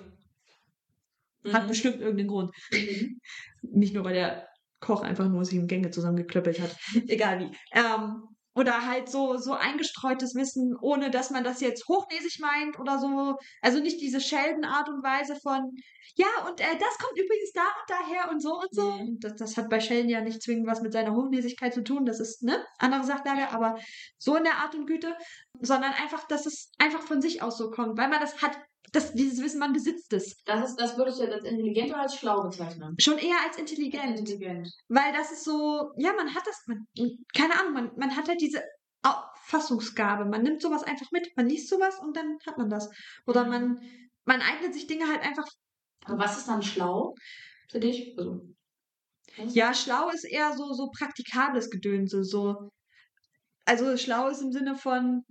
Hat 1.52 1.63
mhm. 1.63 1.67
bestimmt 1.67 2.00
irgendeinen 2.00 2.30
Grund. 2.30 2.52
Mhm. 2.71 3.19
Nicht 3.62 3.93
nur, 3.93 4.04
weil 4.04 4.13
der 4.13 4.48
Koch 4.80 5.02
einfach 5.02 5.28
nur 5.28 5.45
sieben 5.45 5.67
Gänge 5.67 5.91
zusammengeklöppelt 5.91 6.60
hat. 6.60 6.76
Egal 7.08 7.39
wie. 7.39 7.58
Ähm, 7.71 8.24
oder 8.56 8.86
halt 8.86 9.10
so, 9.10 9.38
so 9.38 9.54
eingestreutes 9.54 10.34
Wissen, 10.34 10.76
ohne 10.82 11.12
dass 11.12 11.30
man 11.30 11.44
das 11.44 11.60
jetzt 11.60 11.88
hochnäsig 11.88 12.39
meint 12.39 12.80
oder 12.80 13.00
so. 13.00 13.36
Also 13.62 13.80
nicht 13.80 14.00
diese 14.02 14.22
Sheldon-Art 14.22 14.88
und 14.89 15.04
Weise 15.04 15.36
von, 15.44 15.76
ja, 16.15 16.28
und 16.48 16.62
äh, 16.62 16.78
das 16.80 16.98
kommt 16.98 17.20
übrigens 17.20 17.52
da 17.54 17.62
und 17.62 17.89
daher 17.89 18.32
und 18.32 18.41
so 18.41 18.54
und 18.54 18.74
so. 18.74 18.91
Mhm. 18.91 19.18
Das, 19.20 19.36
das 19.36 19.58
hat 19.58 19.70
bei 19.70 19.82
Sheldon 19.82 20.10
ja 20.10 20.22
nicht 20.22 20.41
zwingend 20.41 20.68
was 20.68 20.82
mit 20.82 20.94
seiner 20.94 21.13
Hochnäsigkeit 21.13 21.74
zu 21.74 21.84
tun. 21.84 22.06
Das 22.06 22.22
ist, 22.22 22.44
ne, 22.44 22.65
andere 22.80 23.04
Sachlage, 23.04 23.50
aber 23.52 23.78
so 24.18 24.38
in 24.38 24.46
der 24.46 24.56
Art 24.56 24.74
und 24.74 24.88
Güte, 24.88 25.15
sondern 25.62 25.91
einfach, 25.91 26.26
dass 26.28 26.46
es 26.46 26.72
einfach 26.80 27.02
von 27.02 27.22
sich 27.22 27.41
aus 27.41 27.58
so 27.58 27.70
kommt, 27.70 27.98
weil 27.98 28.08
man 28.08 28.22
das 28.22 28.41
hat 28.41 28.58
das, 28.95 29.13
dieses 29.13 29.43
Wissen, 29.43 29.60
man 29.60 29.73
besitzt 29.73 30.13
es. 30.13 30.41
Das, 30.45 30.69
ist, 30.69 30.79
das 30.79 30.97
würdest 30.97 31.19
du 31.19 31.31
als 31.31 31.43
intelligent 31.43 31.89
oder 31.89 32.01
als 32.01 32.15
schlau 32.15 32.41
bezeichnen? 32.41 32.95
Schon 32.99 33.17
eher 33.17 33.38
als 33.45 33.58
intelligent. 33.58 34.19
intelligent. 34.19 34.69
Weil 34.88 35.13
das 35.13 35.31
ist 35.31 35.43
so, 35.43 35.91
ja, 35.97 36.13
man 36.13 36.34
hat 36.34 36.43
das, 36.45 36.63
man, 36.67 36.86
keine 37.34 37.60
Ahnung, 37.60 37.73
man, 37.73 37.91
man 37.97 38.15
hat 38.15 38.27
halt 38.27 38.41
diese 38.41 38.63
Fassungsgabe. 39.45 40.25
Man 40.25 40.41
nimmt 40.41 40.62
sowas 40.62 40.84
einfach 40.84 41.12
mit, 41.12 41.36
man 41.38 41.47
liest 41.47 41.69
sowas 41.69 41.99
und 41.99 42.17
dann 42.17 42.38
hat 42.45 42.58
man 42.58 42.69
das. 42.69 42.89
Oder 43.27 43.43
mhm. 43.45 43.49
man, 43.49 43.81
man 44.25 44.41
eignet 44.41 44.73
sich 44.73 44.88
Dinge 44.88 45.08
halt 45.08 45.21
einfach. 45.21 45.45
Aber 46.05 46.19
was 46.19 46.38
ist 46.38 46.47
dann 46.47 46.63
schlau 46.63 47.15
für 47.69 47.79
dich? 47.79 48.17
Also, 48.17 48.41
ja, 49.38 49.73
schlau 49.73 50.10
ist 50.10 50.23
eher 50.23 50.55
so, 50.55 50.73
so 50.73 50.89
praktikables 50.89 51.69
Gedönse. 51.69 52.23
So. 52.23 52.71
Also 53.65 53.97
schlau 53.97 54.29
ist 54.29 54.41
im 54.41 54.51
Sinne 54.51 54.75
von, 54.75 55.23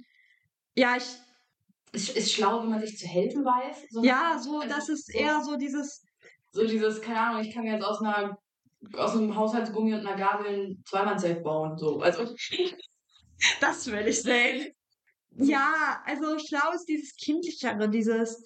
ja, 0.77 0.97
ich, 0.97 1.07
ist, 1.95 2.17
ist 2.17 2.33
schlau, 2.33 2.63
wenn 2.63 2.71
man 2.71 2.81
sich 2.81 2.99
zu 2.99 3.07
helfen 3.07 3.45
weiß. 3.45 3.87
So 3.91 4.03
ja, 4.03 4.39
so, 4.39 4.59
also, 4.59 4.75
das 4.75 4.89
ist 4.89 5.15
eher 5.15 5.43
so 5.43 5.57
dieses. 5.57 6.05
So 6.53 6.67
dieses, 6.67 7.01
keine 7.01 7.21
Ahnung, 7.21 7.43
ich 7.43 7.55
kann 7.55 7.65
jetzt 7.65 7.85
aus 7.85 8.01
einer 8.01 8.39
aus 8.93 9.17
einem 9.17 9.35
Haushaltsgummi 9.35 9.95
und 9.95 10.07
einer 10.07 10.17
Gabel 10.17 10.47
ein 10.47 10.83
Zweimannzelt 10.85 11.43
bauen. 11.43 11.79
So. 11.79 12.01
Also. 12.01 12.35
das 13.61 13.87
will 13.87 14.07
ich 14.07 14.21
sehen. 14.21 14.73
Ja, 15.37 16.03
also 16.05 16.39
schlau 16.39 16.73
ist 16.75 16.85
dieses 16.85 17.17
Kindlichere, 17.17 17.89
dieses. 17.89 18.43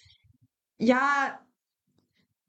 Ja. 0.79 1.45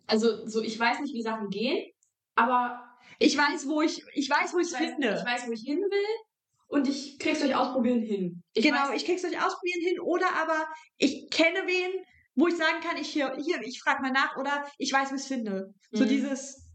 Also, 0.06 0.48
so, 0.48 0.62
ich 0.62 0.80
weiß 0.80 1.00
nicht, 1.00 1.14
wie 1.14 1.22
Sachen 1.22 1.50
gehen, 1.50 1.92
aber. 2.36 2.86
Ich 3.22 3.38
weiß, 3.38 3.68
wo 3.68 3.82
ich, 3.82 4.02
ich 4.14 4.30
weiß, 4.30 4.54
wo 4.54 4.60
ich 4.60 4.70
finde. 4.70 5.18
Ich 5.18 5.26
weiß, 5.26 5.48
wo 5.48 5.52
ich 5.52 5.62
hin 5.62 5.80
will 5.80 6.29
und 6.70 6.88
ich 6.88 7.20
krieg's 7.20 7.42
euch 7.42 7.56
ausprobieren 7.56 8.02
hin. 8.02 8.44
Ich 8.54 8.64
genau, 8.64 8.90
weiß, 8.90 8.96
ich 8.96 9.06
krieg's 9.06 9.26
euch 9.26 9.44
ausprobieren 9.44 9.82
hin 9.82 10.00
oder 10.00 10.28
aber 10.36 10.68
ich 10.98 11.30
kenne 11.30 11.64
wen, 11.66 11.92
wo 12.36 12.48
ich 12.48 12.56
sagen 12.56 12.80
kann, 12.82 12.98
ich 12.98 13.10
hier, 13.10 13.36
hier, 13.38 13.60
ich 13.62 13.82
frage 13.82 14.02
mal 14.02 14.12
nach 14.12 14.38
oder 14.38 14.66
ich 14.78 14.94
weiß, 14.94 15.12
wie 15.12 15.16
ich 15.16 15.22
es 15.22 15.28
finde. 15.28 15.74
Mhm. 15.92 15.98
So 15.98 16.06
dieses 16.06 16.70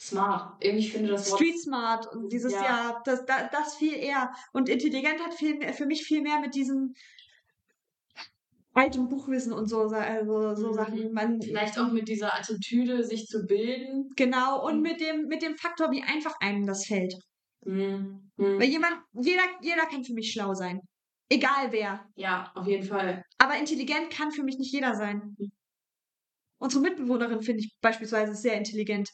Smart. 0.00 0.64
Irgendwie 0.64 0.88
finde 0.88 1.10
das 1.10 1.30
Wort 1.30 1.40
Street 1.40 1.60
Smart 1.60 2.06
und 2.12 2.32
dieses 2.32 2.52
ja, 2.52 2.62
ja 2.62 3.02
das, 3.04 3.24
das, 3.26 3.50
das 3.50 3.76
viel 3.76 3.94
eher. 3.94 4.32
Und 4.52 4.68
intelligent 4.68 5.20
hat 5.20 5.34
viel 5.34 5.56
mehr, 5.56 5.74
für 5.74 5.86
mich 5.86 6.04
viel 6.04 6.22
mehr 6.22 6.40
mit 6.40 6.54
diesem 6.54 6.94
altem 8.74 9.08
Buchwissen 9.08 9.52
und 9.52 9.66
so, 9.66 9.80
also 9.80 10.54
so 10.54 10.68
mhm. 10.68 10.74
Sachen. 10.74 11.12
Man, 11.12 11.42
Vielleicht 11.42 11.78
auch 11.78 11.90
mit 11.90 12.08
dieser 12.08 12.34
Attitüde, 12.34 13.04
sich 13.04 13.26
zu 13.26 13.46
bilden. 13.46 14.10
Genau, 14.16 14.64
und 14.64 14.76
mhm. 14.76 14.82
mit 14.82 15.00
dem, 15.00 15.26
mit 15.26 15.42
dem 15.42 15.56
Faktor, 15.56 15.90
wie 15.90 16.02
einfach 16.02 16.34
einem 16.40 16.66
das 16.66 16.86
fällt. 16.86 17.14
Mhm. 17.64 18.30
Mhm. 18.36 18.58
Weil 18.58 18.68
jemand, 18.68 18.96
jeder, 19.12 19.42
jeder 19.60 19.86
kann 19.86 20.04
für 20.04 20.14
mich 20.14 20.32
schlau 20.32 20.54
sein. 20.54 20.80
Egal 21.28 21.72
wer. 21.72 22.06
Ja, 22.14 22.52
auf 22.54 22.66
jeden 22.66 22.86
Fall. 22.86 23.24
Aber 23.38 23.56
intelligent 23.56 24.10
kann 24.10 24.32
für 24.32 24.42
mich 24.42 24.58
nicht 24.58 24.72
jeder 24.72 24.94
sein. 24.94 25.34
Mhm. 25.38 25.52
Unsere 26.58 26.82
Mitbewohnerin 26.82 27.42
finde 27.42 27.60
ich 27.60 27.76
beispielsweise 27.80 28.34
sehr 28.34 28.56
intelligent. 28.56 29.10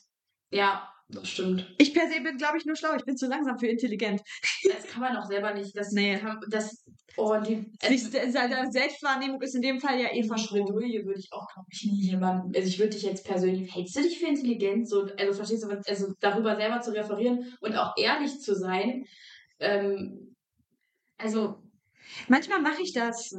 Ja, 0.50 0.92
das 1.10 1.28
stimmt. 1.28 1.74
Ich 1.78 1.94
per 1.94 2.06
se 2.06 2.20
bin, 2.20 2.36
glaube 2.36 2.58
ich, 2.58 2.66
nur 2.66 2.76
schlau. 2.76 2.94
Ich 2.94 3.04
bin 3.04 3.16
zu 3.16 3.28
langsam 3.28 3.58
für 3.58 3.66
intelligent. 3.66 4.20
Das 4.64 4.86
kann 4.86 5.00
man 5.00 5.16
auch 5.16 5.26
selber 5.26 5.54
nicht. 5.54 5.74
Das, 5.76 5.92
nee. 5.92 6.18
Kann, 6.18 6.38
das, 6.50 6.84
oh, 7.16 7.36
die, 7.38 7.64
es, 7.80 8.10
seine 8.10 8.70
Selbstwahrnehmung 8.70 9.40
ist 9.40 9.54
in 9.54 9.62
dem 9.62 9.80
Fall 9.80 9.98
ja 9.98 10.12
eh 10.12 10.22
verschwunden. 10.22 10.74
Würde 10.74 11.18
ich 11.18 11.32
auch, 11.32 11.46
glaube 11.54 11.68
ich, 11.70 11.84
nie 11.84 12.10
jemanden. 12.10 12.54
Also 12.54 12.68
ich 12.68 12.78
würde 12.78 12.90
dich 12.90 13.04
jetzt 13.04 13.24
persönlich, 13.24 13.74
hältst 13.74 13.96
du 13.96 14.02
dich 14.02 14.18
für 14.18 14.26
intelligent? 14.26 14.86
So, 14.86 15.08
also 15.18 15.32
verstehst 15.32 15.64
du, 15.64 15.68
also 15.70 16.12
darüber 16.20 16.56
selber 16.56 16.80
zu 16.80 16.92
referieren 16.92 17.56
und 17.60 17.74
auch 17.76 17.94
ehrlich 17.96 18.40
zu 18.40 18.54
sein. 18.54 19.06
Ähm, 19.60 20.36
also 21.16 21.62
Manchmal 22.28 22.60
mache 22.60 22.82
ich 22.82 22.92
das. 22.92 23.32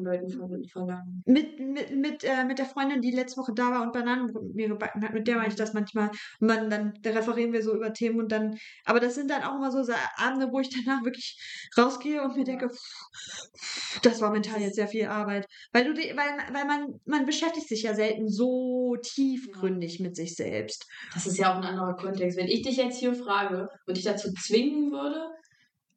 Mit, 1.26 1.60
mit, 1.60 1.96
mit, 1.96 2.24
äh, 2.24 2.44
mit 2.46 2.60
der 2.60 2.66
Freundin, 2.66 3.02
die 3.02 3.12
letzte 3.12 3.42
Woche 3.42 3.54
da 3.54 3.72
war 3.72 3.82
und 3.82 3.94
Bananen 3.94 4.28
mit 4.28 4.56
mir 4.56 4.68
gebacken 4.70 5.04
hat, 5.04 5.14
mit 5.14 5.28
der 5.28 5.38
mache 5.38 5.48
ich 5.48 5.56
das 5.56 5.74
manchmal. 5.74 6.10
Und 6.40 6.48
man, 6.48 6.70
dann 6.70 6.94
da 7.02 7.12
referieren 7.12 7.54
wir 7.54 7.64
so 7.64 7.76
über 7.76 7.94
Themen 7.94 8.20
und 8.20 8.32
dann, 8.32 8.58
aber 8.86 9.00
das 9.00 9.16
sind 9.16 9.30
dann 9.30 9.44
auch 9.44 9.56
immer 9.56 9.72
so 9.72 9.80
Abende, 10.18 10.52
wo 10.52 10.60
ich 10.60 10.70
danach 10.70 11.04
wirklich 11.04 11.38
rausgehe 11.78 12.22
und 12.22 12.36
mir 12.36 12.44
denke, 12.44 12.70
pff, 12.70 14.00
das 14.02 14.22
war 14.22 14.32
mental 14.32 14.62
jetzt 14.62 14.76
sehr 14.76 14.88
viel 14.88 15.06
Arbeit. 15.06 15.48
Weil 15.72 15.86
du, 15.86 15.94
weil, 15.94 16.54
weil 16.54 16.66
man, 16.66 17.00
man 17.06 17.26
beschäftigt 17.26 17.68
sich 17.68 17.84
ja 17.84 17.94
selten 17.94 18.30
so 18.30 18.96
tiefgründig 19.02 20.00
mit 20.00 20.16
sich 20.16 20.36
selbst. 20.36 20.86
Das 21.14 21.26
ist 21.26 21.38
ja 21.38 21.52
auch 21.52 21.58
ein 21.58 21.64
anderer 21.64 21.96
Kontext. 21.96 22.38
Wenn 22.38 22.48
ich 22.48 22.62
dich 22.62 22.78
jetzt 22.78 23.00
hier 23.00 23.14
frage 23.14 23.70
und 23.86 23.98
dich 23.98 24.04
dazu 24.04 24.32
zwingen 24.34 24.92
würde, 24.92 25.30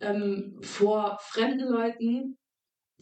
ähm, 0.00 0.58
vor 0.62 1.18
fremden 1.20 1.68
Leuten 1.68 2.38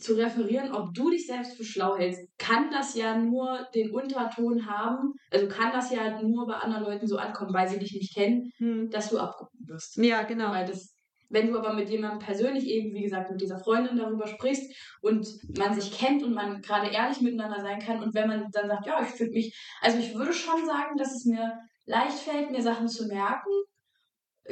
zu 0.00 0.14
referieren, 0.14 0.72
ob 0.72 0.94
du 0.94 1.10
dich 1.10 1.26
selbst 1.26 1.56
für 1.56 1.64
schlau 1.64 1.96
hältst, 1.96 2.22
kann 2.38 2.70
das 2.70 2.94
ja 2.94 3.16
nur 3.16 3.66
den 3.74 3.90
Unterton 3.90 4.66
haben, 4.66 5.14
also 5.30 5.48
kann 5.48 5.72
das 5.72 5.90
ja 5.92 6.20
nur 6.22 6.46
bei 6.46 6.54
anderen 6.54 6.84
Leuten 6.84 7.06
so 7.06 7.16
ankommen, 7.16 7.54
weil 7.54 7.68
sie 7.68 7.78
dich 7.78 7.94
nicht 7.94 8.14
kennen, 8.14 8.50
hm. 8.56 8.90
dass 8.90 9.10
du 9.10 9.18
abgehoben 9.18 9.68
wirst. 9.68 9.96
Ja, 9.96 10.22
genau. 10.22 10.50
Weil 10.50 10.66
das, 10.66 10.94
wenn 11.28 11.48
du 11.48 11.58
aber 11.58 11.74
mit 11.74 11.90
jemandem 11.90 12.18
persönlich 12.18 12.64
eben, 12.66 12.94
wie 12.94 13.02
gesagt, 13.02 13.30
mit 13.30 13.40
dieser 13.40 13.58
Freundin 13.58 13.96
darüber 13.96 14.26
sprichst 14.26 14.72
und 15.00 15.28
man 15.56 15.78
sich 15.78 15.96
kennt 15.96 16.22
und 16.22 16.34
man 16.34 16.60
gerade 16.60 16.90
ehrlich 16.90 17.20
miteinander 17.20 17.60
sein 17.60 17.78
kann 17.78 18.02
und 18.02 18.14
wenn 18.14 18.28
man 18.28 18.46
dann 18.52 18.68
sagt, 18.68 18.86
ja, 18.86 19.00
ich 19.02 19.10
fühle 19.10 19.30
mich, 19.30 19.56
also 19.80 19.98
ich 19.98 20.14
würde 20.14 20.32
schon 20.32 20.66
sagen, 20.66 20.96
dass 20.96 21.14
es 21.14 21.24
mir 21.24 21.58
leicht 21.84 22.18
fällt, 22.18 22.50
mir 22.50 22.62
Sachen 22.62 22.88
zu 22.88 23.06
merken 23.06 23.50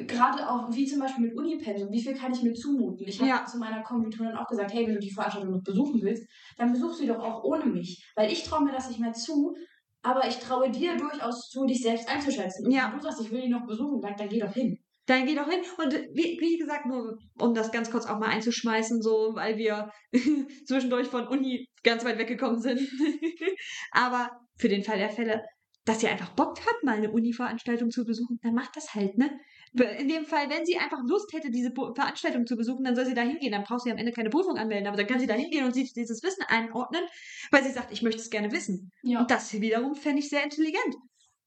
gerade 0.06 0.48
auch, 0.48 0.70
wie 0.70 0.86
zum 0.86 1.00
Beispiel 1.00 1.26
mit 1.26 1.36
Unipensum, 1.36 1.90
wie 1.90 2.02
viel 2.02 2.14
kann 2.14 2.32
ich 2.32 2.42
mir 2.42 2.54
zumuten? 2.54 3.06
Ich 3.06 3.18
habe 3.18 3.30
ja. 3.30 3.44
zu 3.44 3.58
meiner 3.58 3.82
Kommilitonin 3.82 4.34
auch 4.34 4.46
gesagt, 4.46 4.72
hey, 4.72 4.86
wenn 4.86 4.94
du 4.94 5.00
die 5.00 5.12
Veranstaltung 5.12 5.52
noch 5.52 5.62
besuchen 5.62 6.00
willst, 6.02 6.26
dann 6.56 6.72
besuch 6.72 6.94
sie 6.94 7.06
doch 7.06 7.18
auch 7.18 7.44
ohne 7.44 7.66
mich. 7.66 8.04
Weil 8.14 8.32
ich 8.32 8.42
traue 8.44 8.64
mir 8.64 8.72
das 8.72 8.88
nicht 8.88 9.00
mehr 9.00 9.12
zu, 9.12 9.54
aber 10.02 10.26
ich 10.26 10.38
traue 10.38 10.70
dir 10.70 10.96
durchaus 10.96 11.48
zu, 11.50 11.66
dich 11.66 11.82
selbst 11.82 12.08
einzuschätzen. 12.08 12.70
Ja. 12.70 12.90
Wenn 12.90 12.98
du 12.98 13.04
sagst, 13.04 13.20
ich 13.20 13.30
will 13.30 13.42
die 13.42 13.48
noch 13.48 13.66
besuchen, 13.66 14.00
dann, 14.00 14.16
dann 14.16 14.28
geh 14.28 14.40
doch 14.40 14.52
hin. 14.52 14.78
Dann 15.06 15.26
geh 15.26 15.34
doch 15.34 15.48
hin. 15.48 15.60
Und 15.78 15.92
wie, 16.12 16.38
wie, 16.38 16.58
gesagt, 16.58 16.86
nur 16.86 17.18
um 17.38 17.54
das 17.54 17.72
ganz 17.72 17.90
kurz 17.90 18.06
auch 18.06 18.18
mal 18.18 18.28
einzuschmeißen, 18.28 19.00
so, 19.00 19.34
weil 19.34 19.56
wir 19.56 19.90
zwischendurch 20.66 21.08
von 21.08 21.26
Uni 21.26 21.66
ganz 21.82 22.04
weit 22.04 22.18
weggekommen 22.18 22.60
sind. 22.60 22.80
aber 23.90 24.30
für 24.58 24.68
den 24.68 24.84
Fall 24.84 24.98
der 24.98 25.10
Fälle, 25.10 25.42
dass 25.86 26.00
sie 26.00 26.08
einfach 26.08 26.34
Bock 26.34 26.60
hat, 26.60 26.82
mal 26.82 26.96
eine 26.96 27.10
Uni-Veranstaltung 27.10 27.90
zu 27.90 28.04
besuchen, 28.04 28.38
dann 28.42 28.52
macht 28.52 28.76
das 28.76 28.94
halt, 28.94 29.16
ne? 29.16 29.30
In 29.74 30.08
dem 30.08 30.24
Fall, 30.24 30.48
wenn 30.50 30.64
sie 30.64 30.78
einfach 30.78 30.98
Lust 31.06 31.32
hätte, 31.32 31.50
diese 31.50 31.72
Veranstaltung 31.72 32.46
zu 32.46 32.56
besuchen, 32.56 32.84
dann 32.84 32.96
soll 32.96 33.06
sie 33.06 33.14
da 33.14 33.22
hingehen. 33.22 33.52
Dann 33.52 33.64
braucht 33.64 33.82
sie 33.82 33.90
am 33.90 33.98
Ende 33.98 34.12
keine 34.12 34.30
Prüfung 34.30 34.56
anmelden, 34.56 34.86
aber 34.86 34.96
dann 34.96 35.06
kann 35.06 35.20
sie 35.20 35.26
da 35.26 35.34
hingehen 35.34 35.64
und 35.64 35.74
sich 35.74 35.92
dieses 35.92 36.22
Wissen 36.22 36.42
einordnen, 36.48 37.02
weil 37.50 37.62
sie 37.62 37.70
sagt, 37.70 37.92
ich 37.92 38.02
möchte 38.02 38.20
es 38.20 38.30
gerne 38.30 38.50
wissen. 38.52 38.90
Ja. 39.02 39.20
Und 39.20 39.30
das 39.30 39.52
wiederum 39.52 39.94
fände 39.94 40.20
ich 40.20 40.28
sehr 40.28 40.42
intelligent. 40.42 40.96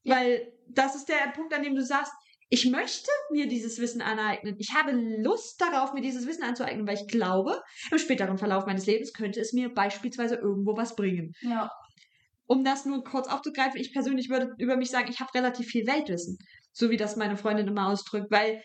Weil 0.03 0.51
das 0.67 0.95
ist 0.95 1.09
der 1.09 1.31
Punkt, 1.35 1.53
an 1.53 1.63
dem 1.63 1.75
du 1.75 1.83
sagst, 1.83 2.13
ich 2.53 2.69
möchte 2.69 3.09
mir 3.31 3.47
dieses 3.47 3.79
Wissen 3.79 4.01
aneignen. 4.01 4.55
Ich 4.59 4.73
habe 4.75 4.91
Lust 4.91 5.61
darauf, 5.61 5.93
mir 5.93 6.01
dieses 6.01 6.27
Wissen 6.27 6.43
anzueignen, 6.43 6.85
weil 6.85 6.95
ich 6.95 7.07
glaube, 7.07 7.61
im 7.89 7.97
späteren 7.97 8.37
Verlauf 8.37 8.65
meines 8.65 8.85
Lebens 8.85 9.13
könnte 9.13 9.39
es 9.39 9.53
mir 9.53 9.73
beispielsweise 9.73 10.35
irgendwo 10.35 10.75
was 10.75 10.95
bringen. 10.95 11.33
ja. 11.41 11.71
Um 12.47 12.65
das 12.65 12.83
nur 12.83 13.01
kurz 13.05 13.29
aufzugreifen, 13.29 13.79
ich 13.79 13.93
persönlich 13.93 14.29
würde 14.29 14.53
über 14.57 14.75
mich 14.75 14.89
sagen, 14.89 15.09
ich 15.09 15.21
habe 15.21 15.33
relativ 15.33 15.67
viel 15.67 15.87
Weltwissen. 15.87 16.37
So 16.73 16.89
wie 16.89 16.97
das 16.97 17.15
meine 17.15 17.37
Freundin 17.37 17.67
immer 17.67 17.87
ausdrückt, 17.89 18.31
weil 18.31 18.61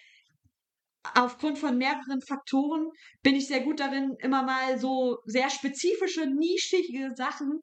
aufgrund 1.15 1.59
von 1.59 1.79
mehreren 1.79 2.21
Faktoren 2.27 2.89
bin 3.23 3.35
ich 3.35 3.47
sehr 3.47 3.61
gut 3.61 3.81
darin, 3.81 4.17
immer 4.21 4.43
mal 4.43 4.79
so 4.79 5.19
sehr 5.25 5.51
spezifische, 5.51 6.27
nischige 6.27 7.13
Sachen, 7.15 7.61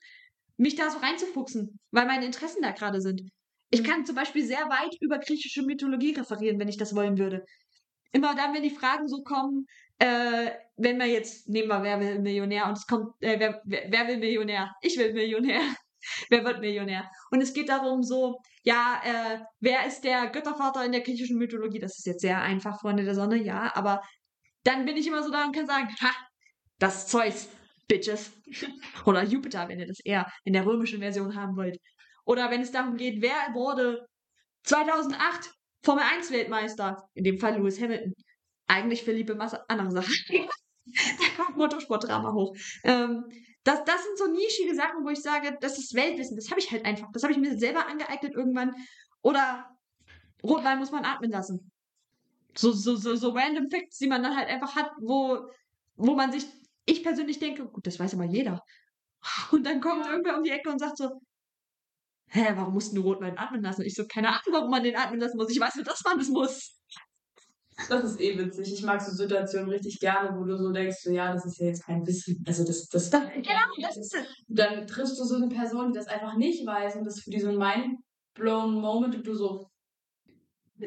mich 0.58 0.76
da 0.76 0.90
so 0.90 1.00
reinzufuchsen, 1.00 1.80
weil 1.92 2.06
meine 2.06 2.26
Interessen 2.26 2.62
da 2.62 2.72
gerade 2.72 3.02
sind. 3.02 3.22
Ich 3.72 3.84
kann 3.84 4.06
zum 4.06 4.16
Beispiel 4.16 4.46
sehr 4.46 4.70
weit 4.70 4.96
über 5.02 5.18
griechische 5.18 5.64
Mythologie 5.64 6.14
referieren, 6.14 6.60
wenn 6.60 6.68
ich 6.68 6.78
das 6.78 6.96
wollen 6.96 7.18
würde. 7.18 7.44
Immer 8.12 8.36
dann, 8.36 8.54
wenn 8.54 8.62
die 8.62 8.70
Fragen 8.70 9.08
so 9.08 9.24
kommen, 9.24 9.66
äh, 9.98 10.52
wenn 10.78 11.00
wir 11.00 11.08
jetzt, 11.08 11.50
nehmen 11.50 11.70
wir 11.70 11.82
Wer 11.82 12.00
will 12.00 12.20
Millionär 12.20 12.68
und 12.68 12.78
es 12.78 12.86
kommt, 12.86 13.14
äh, 13.22 13.40
wer, 13.40 13.62
wer, 13.66 13.86
wer 13.90 14.08
will 14.08 14.18
Millionär? 14.18 14.72
Ich 14.82 14.98
will 14.98 15.14
Millionär. 15.14 15.62
wer 16.30 16.44
wird 16.44 16.60
Millionär? 16.60 17.10
Und 17.32 17.42
es 17.42 17.54
geht 17.54 17.70
darum 17.70 18.04
so, 18.04 18.40
ja, 18.64 19.02
äh, 19.04 19.40
wer 19.60 19.86
ist 19.86 20.02
der 20.02 20.28
Göttervater 20.28 20.86
in 20.86 20.92
der 20.92 21.02
griechischen 21.02 21.38
Mythologie? 21.38 21.80
Das 21.80 21.98
ist 21.98 22.06
jetzt 22.06 22.22
sehr 22.22 22.42
einfach, 22.42 22.80
Freunde 22.80 23.04
der 23.04 23.16
Sonne, 23.16 23.38
ja, 23.38 23.72
aber 23.76 24.02
dann 24.64 24.86
bin 24.86 24.98
ich 24.98 25.08
immer 25.08 25.24
so 25.24 25.32
da 25.32 25.46
und 25.46 25.56
kann 25.56 25.68
sagen, 25.68 25.90
ha, 26.02 26.12
das 26.80 27.08
Zeus, 27.08 27.50
Bitches. 27.88 28.32
Oder 29.06 29.24
Jupiter, 29.24 29.68
wenn 29.68 29.80
ihr 29.80 29.88
das 29.88 30.00
eher 30.04 30.32
in 30.44 30.54
der 30.54 30.66
römischen 30.66 31.00
Version 31.00 31.36
haben 31.36 31.56
wollt. 31.56 31.78
Oder 32.26 32.50
wenn 32.50 32.62
es 32.62 32.72
darum 32.72 32.96
geht, 32.96 33.22
wer 33.22 33.54
wurde 33.54 34.08
2008 34.64 35.52
Formel 35.84 36.04
1 36.04 36.32
Weltmeister? 36.32 37.04
In 37.14 37.24
dem 37.24 37.38
Fall 37.38 37.58
Lewis 37.58 37.82
Hamilton. 37.82 38.14
Eigentlich 38.68 39.04
für 39.04 39.12
liebe 39.12 39.36
Masse 39.36 39.64
andere 39.70 39.92
Sachen. 39.92 40.14
da 40.86 41.44
kommt 41.44 41.58
Motorsportdrama 41.58 42.32
hoch. 42.32 42.56
Ähm, 42.84 43.26
das, 43.64 43.84
das 43.86 44.04
sind 44.04 44.18
so 44.18 44.28
nischige 44.28 44.76
Sachen, 44.76 45.04
wo 45.04 45.10
ich 45.10 45.22
sage, 45.22 45.58
das 45.62 45.78
ist 45.78 45.94
Weltwissen. 45.94 46.36
Das 46.36 46.50
habe 46.50 46.60
ich 46.60 46.72
halt 46.72 46.86
einfach. 46.86 47.10
Das 47.14 47.24
habe 47.24 47.32
ich 47.32 47.40
mir 47.40 47.58
selber 47.58 47.88
angeeignet 47.88 48.34
irgendwann. 48.34 48.76
Oder 49.22 49.70
Rotwein 50.44 50.80
muss 50.80 50.92
man 50.92 51.06
atmen 51.06 51.32
lassen. 51.32 51.72
So, 52.56 52.72
so, 52.72 52.96
so, 52.96 53.16
so 53.16 53.30
random 53.30 53.70
Facts, 53.70 53.98
die 53.98 54.08
man 54.08 54.22
dann 54.22 54.36
halt 54.36 54.50
einfach 54.50 54.76
hat, 54.76 54.92
wo, 55.00 55.50
wo 55.96 56.14
man 56.14 56.32
sich, 56.32 56.46
ich 56.86 57.04
persönlich 57.04 57.40
denke, 57.40 57.66
gut, 57.66 57.88
das 57.88 58.00
weiß 58.00 58.14
aber 58.16 58.26
jeder. 58.26 58.62
Und 59.52 59.66
dann 59.66 59.80
kommt 59.80 60.06
irgendwer 60.06 60.38
um 60.38 60.44
die 60.44 60.52
Ecke 60.52 60.70
und 60.70 60.80
sagt 60.80 60.98
so, 60.98 61.22
hä, 62.28 62.52
warum 62.56 62.74
musst 62.74 62.96
du 62.96 63.02
Rotwein 63.02 63.38
atmen 63.38 63.62
lassen? 63.62 63.82
Und 63.82 63.88
ich 63.88 63.96
so, 63.96 64.06
keine 64.06 64.28
Ahnung, 64.30 64.52
warum 64.52 64.70
man 64.70 64.84
den 64.84 64.98
atmen 64.98 65.20
lassen 65.20 65.38
muss. 65.38 65.50
Ich 65.50 65.60
weiß 65.60 65.76
nur, 65.76 65.86
dass 65.86 66.04
man 66.04 66.18
das 66.18 66.28
muss. 66.28 66.78
Das 67.90 68.04
ist 68.04 68.20
eh 68.22 68.38
witzig. 68.38 68.74
Ich 68.74 68.84
mag 68.84 69.02
so 69.02 69.12
Situationen 69.12 69.70
richtig 69.70 70.00
gerne, 70.00 70.38
wo 70.38 70.44
du 70.44 70.58
so 70.58 70.72
denkst, 70.72 70.98
so, 71.02 71.12
ja, 71.12 71.34
das 71.34 71.46
ist 71.46 71.60
ja 71.60 71.68
jetzt 71.68 71.86
kein 71.86 72.06
Wissen. 72.06 72.44
Also 72.48 72.64
das, 72.66 72.88
das, 72.88 73.10
Das, 73.12 73.24
genau, 73.34 73.68
das 73.82 73.98
ist 73.98 74.16
es. 74.16 74.26
dann 74.48 74.88
triffst 74.88 75.20
du 75.20 75.24
so 75.24 75.36
eine 75.36 75.50
Person, 75.50 75.92
die 75.92 75.98
das 75.98 76.08
einfach 76.08 76.36
nicht 76.36 76.66
weiß 76.66 76.96
und 76.96 77.06
das 77.06 77.20
für 77.22 77.30
die 77.32 77.40
so 77.40 77.50
ein 77.50 77.58
mind-blown 77.58 78.74
Moment 78.82 79.16
und 79.16 79.28
du 79.28 79.36
so, 79.36 79.70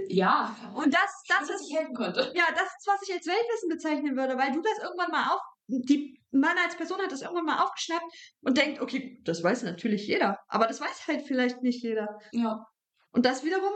ja, 0.08 0.54
Und 0.74 0.92
das, 0.92 1.22
das 1.28 1.48
ist, 1.48 1.70
ich 1.70 1.76
helfen 1.76 1.94
konnte. 1.94 2.32
ja, 2.34 2.44
das 2.50 2.64
ist, 2.64 2.86
was 2.86 3.02
ich 3.08 3.14
als 3.14 3.26
Weltwissen 3.26 3.68
bezeichnen 3.68 4.16
würde, 4.16 4.36
weil 4.36 4.52
du 4.52 4.60
das 4.60 4.78
irgendwann 4.82 5.10
mal 5.10 5.32
auf, 5.32 5.40
die, 5.68 6.20
man 6.32 6.56
als 6.58 6.76
Person 6.76 7.00
hat 7.00 7.12
das 7.12 7.22
irgendwann 7.22 7.46
mal 7.46 7.62
aufgeschnappt 7.64 8.04
und 8.42 8.56
denkt, 8.58 8.80
okay, 8.80 9.20
das 9.24 9.42
weiß 9.42 9.62
natürlich 9.62 10.06
jeder, 10.06 10.38
aber 10.48 10.66
das 10.66 10.80
weiß 10.80 11.06
halt 11.06 11.22
vielleicht 11.22 11.62
nicht 11.62 11.82
jeder. 11.82 12.18
Ja. 12.32 12.66
Und 13.12 13.24
das 13.26 13.44
wiederum 13.44 13.72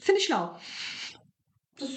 finde 0.00 0.20
ich 0.20 0.26
schlau. 0.26 0.56
Das, 1.78 1.90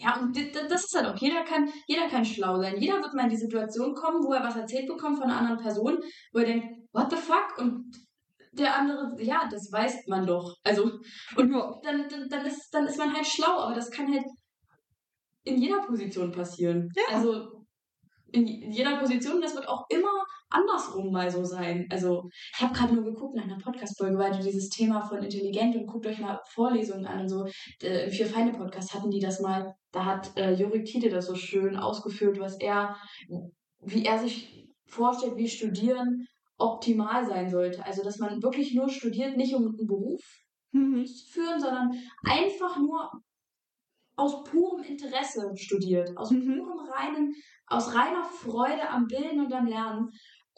ja, 0.00 0.18
und 0.18 0.34
das 0.34 0.84
ist 0.84 0.94
halt 0.96 1.06
auch, 1.06 1.16
jeder 1.20 1.44
kann, 1.44 1.70
jeder 1.86 2.08
kann 2.08 2.24
schlau 2.24 2.58
sein. 2.58 2.80
Jeder 2.80 3.02
wird 3.02 3.12
mal 3.14 3.24
in 3.24 3.30
die 3.30 3.36
Situation 3.36 3.94
kommen, 3.94 4.24
wo 4.24 4.32
er 4.32 4.42
was 4.42 4.56
erzählt 4.56 4.88
bekommt 4.88 5.18
von 5.18 5.28
einer 5.30 5.38
anderen 5.38 5.58
Person, 5.58 5.98
wo 6.32 6.38
er 6.38 6.46
denkt, 6.46 6.68
what 6.92 7.10
the 7.10 7.16
fuck? 7.16 7.58
Und 7.58 7.94
der 8.52 8.76
andere, 8.76 9.14
ja, 9.22 9.46
das 9.50 9.70
weiß 9.70 10.06
man 10.08 10.26
doch. 10.26 10.56
Also, 10.64 10.84
und 11.36 11.52
Ja. 11.52 11.78
dann, 11.82 12.08
dann, 12.08 12.28
dann, 12.28 12.46
ist, 12.46 12.70
dann 12.72 12.86
ist 12.86 12.98
man 12.98 13.14
halt 13.14 13.26
schlau, 13.26 13.58
aber 13.58 13.74
das 13.74 13.90
kann 13.90 14.10
halt 14.10 14.24
in 15.44 15.60
jeder 15.60 15.80
Position 15.82 16.32
passieren. 16.32 16.88
Ja. 16.96 17.16
Also 17.16 17.66
in 18.32 18.46
jeder 18.46 18.96
Position, 18.98 19.40
das 19.40 19.54
wird 19.54 19.68
auch 19.68 19.84
immer 19.90 20.24
andersrum 20.50 21.10
mal 21.12 21.30
so 21.30 21.44
sein. 21.44 21.86
Also 21.90 22.28
ich 22.54 22.60
habe 22.60 22.74
gerade 22.74 22.94
nur 22.94 23.04
geguckt 23.04 23.34
nach 23.36 23.44
einer 23.44 23.58
Podcast-Folge, 23.58 24.18
weil 24.18 24.32
du 24.32 24.42
dieses 24.42 24.68
Thema 24.68 25.00
von 25.00 25.22
intelligent 25.22 25.76
und 25.76 25.86
guckt 25.86 26.06
euch 26.06 26.18
mal 26.18 26.40
Vorlesungen 26.48 27.06
an 27.06 27.20
und 27.20 27.28
so. 27.28 27.46
Äh, 27.82 28.04
Im 28.06 28.10
Vier-Feinde-Podcast 28.10 28.94
hatten 28.94 29.10
die 29.10 29.20
das 29.20 29.40
mal. 29.40 29.74
Da 29.92 30.04
hat 30.04 30.36
äh, 30.36 30.52
Jurik 30.54 30.84
Tiede 30.84 31.08
das 31.08 31.26
so 31.26 31.34
schön 31.34 31.76
ausgeführt, 31.76 32.38
was 32.40 32.58
er, 32.60 32.96
wie 33.82 34.04
er 34.04 34.18
sich 34.18 34.68
vorstellt, 34.86 35.36
wie 35.36 35.48
Studieren 35.48 36.26
optimal 36.58 37.24
sein 37.26 37.48
sollte. 37.48 37.84
Also 37.86 38.02
dass 38.02 38.18
man 38.18 38.42
wirklich 38.42 38.74
nur 38.74 38.88
studiert, 38.88 39.36
nicht 39.36 39.54
um 39.54 39.66
einen 39.66 39.86
Beruf 39.86 40.20
Mhm. 40.72 41.04
zu 41.04 41.26
führen, 41.32 41.58
sondern 41.60 41.90
einfach 42.24 42.78
nur 42.78 43.10
aus 44.16 44.44
purem 44.44 44.82
Interesse 44.84 45.50
studiert, 45.56 46.16
aus 46.16 46.30
Mhm. 46.30 46.58
purem 46.58 46.88
reinen, 46.90 47.34
aus 47.66 47.94
reiner 47.94 48.24
Freude 48.24 48.88
am 48.88 49.06
Bilden 49.06 49.40
und 49.40 49.52
am 49.52 49.66
Lernen. 49.66 50.10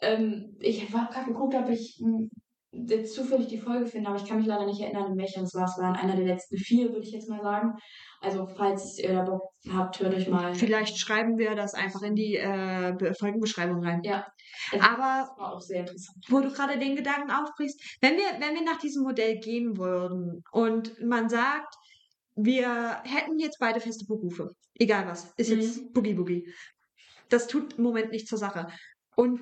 Ähm, 0.03 0.55
ich 0.59 0.91
habe 0.93 1.11
gerade 1.13 1.27
geguckt, 1.31 1.55
ob 1.55 1.69
ich 1.69 1.97
hm, 1.99 2.29
jetzt 2.71 3.13
zufällig 3.13 3.47
die 3.47 3.59
Folge 3.59 3.85
finde, 3.85 4.09
aber 4.09 4.17
ich 4.17 4.25
kann 4.27 4.37
mich 4.37 4.47
leider 4.47 4.65
nicht 4.65 4.81
erinnern, 4.81 5.11
in 5.11 5.17
welcher 5.17 5.43
es 5.43 5.53
war. 5.53 5.65
Es 5.65 5.77
war 5.77 5.89
in 5.89 5.95
einer 5.95 6.15
der 6.15 6.25
letzten 6.25 6.57
vier, 6.57 6.89
würde 6.91 7.05
ich 7.05 7.11
jetzt 7.11 7.29
mal 7.29 7.41
sagen. 7.41 7.73
Also 8.19 8.47
falls 8.47 8.97
ihr 8.99 9.13
da 9.13 9.21
Bock 9.23 9.43
habt, 9.71 9.99
hört 9.99 10.15
euch 10.15 10.27
mal. 10.27 10.55
Vielleicht 10.55 10.97
schreiben 10.97 11.37
wir 11.37 11.55
das 11.55 11.73
einfach 11.75 12.01
in 12.01 12.15
die 12.15 12.35
äh, 12.35 12.93
Be- 12.97 13.13
Folgenbeschreibung 13.13 13.83
rein. 13.83 14.01
Ja. 14.03 14.25
Aber 14.79 15.27
Das 15.27 15.37
war 15.37 15.53
auch 15.53 15.61
sehr 15.61 15.81
interessant. 15.81 16.17
wo 16.29 16.39
du 16.39 16.49
gerade 16.51 16.79
den 16.79 16.95
Gedanken 16.95 17.31
aufbrichst, 17.31 17.79
wenn 18.01 18.15
wir, 18.15 18.25
wenn 18.39 18.55
wir 18.55 18.63
nach 18.63 18.79
diesem 18.79 19.03
Modell 19.03 19.39
gehen 19.39 19.77
würden 19.77 20.41
und 20.51 20.99
man 21.03 21.29
sagt, 21.29 21.75
wir 22.35 23.01
hätten 23.03 23.37
jetzt 23.37 23.59
beide 23.59 23.79
feste 23.79 24.05
Berufe, 24.05 24.49
egal 24.79 25.05
was, 25.07 25.31
ist 25.37 25.49
jetzt 25.51 25.93
Boogie 25.93 26.15
Boogie. 26.15 26.51
Das 27.29 27.45
tut 27.47 27.73
im 27.73 27.83
Moment 27.83 28.11
nichts 28.11 28.29
zur 28.29 28.39
Sache. 28.39 28.67
Und 29.15 29.41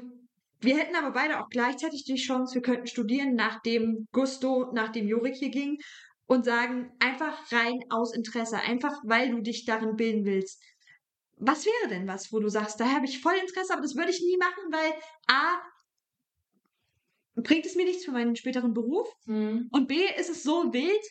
wir 0.62 0.78
hätten 0.78 0.95
aber 0.95 1.12
beide 1.12 1.39
auch 1.39 1.50
gleichzeitig 1.50 2.04
die 2.06 2.15
Chance, 2.15 2.56
wir 2.56 2.62
könnten 2.62 2.88
studieren, 2.88 3.36
nachdem 3.36 4.08
Gusto, 4.12 4.71
nachdem 4.74 5.08
Jorik 5.08 5.36
hier 5.36 5.50
ging 5.50 5.80
und 6.28 6.45
sagen, 6.45 6.91
einfach 7.00 7.52
rein 7.52 7.80
aus 7.89 8.15
Interesse, 8.15 8.58
einfach 8.58 8.93
weil 9.04 9.32
du 9.32 9.41
dich 9.41 9.65
darin 9.65 9.95
bilden 9.95 10.26
willst. 10.26 10.63
Was 11.38 11.65
wäre 11.65 11.89
denn 11.89 12.08
was, 12.08 12.32
wo 12.32 12.39
du 12.39 12.50
sagst, 12.50 12.80
da 12.80 12.86
habe 12.91 13.06
ich 13.06 13.21
voll 13.21 13.34
Interesse, 13.34 13.74
aber 13.74 13.82
das 13.82 13.95
würde 13.95 14.12
ich 14.12 14.21
nie 14.21 14.38
machen, 14.38 14.63
weil 14.71 14.93
A, 15.28 15.60
bringt 17.36 17.65
es 17.65 17.76
mir 17.76 17.86
nichts 17.86 18.06
für 18.06 18.12
meinen 18.12 18.36
späteren 18.36 18.74
Beruf 18.74 19.08
Hm. 19.26 19.67
und 19.71 19.88
B, 19.88 20.06
ist 20.17 20.30
es 20.30 20.43
so 20.43 20.71
wild, 20.71 21.02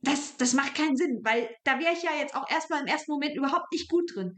das, 0.00 0.36
das 0.36 0.54
macht 0.54 0.74
keinen 0.74 0.96
Sinn, 0.96 1.20
weil 1.24 1.54
da 1.64 1.78
wäre 1.78 1.92
ich 1.92 2.02
ja 2.02 2.14
jetzt 2.18 2.34
auch 2.34 2.48
erstmal 2.48 2.80
im 2.80 2.86
ersten 2.86 3.10
Moment 3.12 3.36
überhaupt 3.36 3.70
nicht 3.72 3.90
gut 3.90 4.14
drin. 4.14 4.36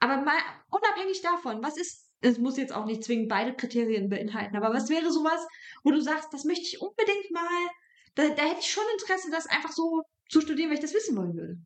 Aber 0.00 0.20
mal 0.22 0.38
unabhängig 0.70 1.20
davon, 1.22 1.62
was 1.62 1.76
ist, 1.76 2.05
es 2.20 2.38
muss 2.38 2.56
jetzt 2.56 2.74
auch 2.74 2.86
nicht 2.86 3.04
zwingend 3.04 3.28
beide 3.28 3.54
Kriterien 3.54 4.08
beinhalten, 4.08 4.56
aber 4.56 4.72
was 4.74 4.88
wäre 4.88 5.12
sowas, 5.12 5.46
wo 5.84 5.90
du 5.90 6.00
sagst, 6.00 6.32
das 6.32 6.44
möchte 6.44 6.64
ich 6.64 6.80
unbedingt 6.80 7.30
mal, 7.30 7.68
da, 8.14 8.28
da 8.28 8.42
hätte 8.42 8.60
ich 8.60 8.70
schon 8.70 8.84
Interesse, 8.98 9.30
das 9.30 9.46
einfach 9.46 9.72
so 9.72 10.02
zu 10.28 10.40
studieren, 10.40 10.70
weil 10.70 10.76
ich 10.76 10.82
das 10.82 10.94
wissen 10.94 11.16
wollen 11.16 11.34
würde. 11.34 11.56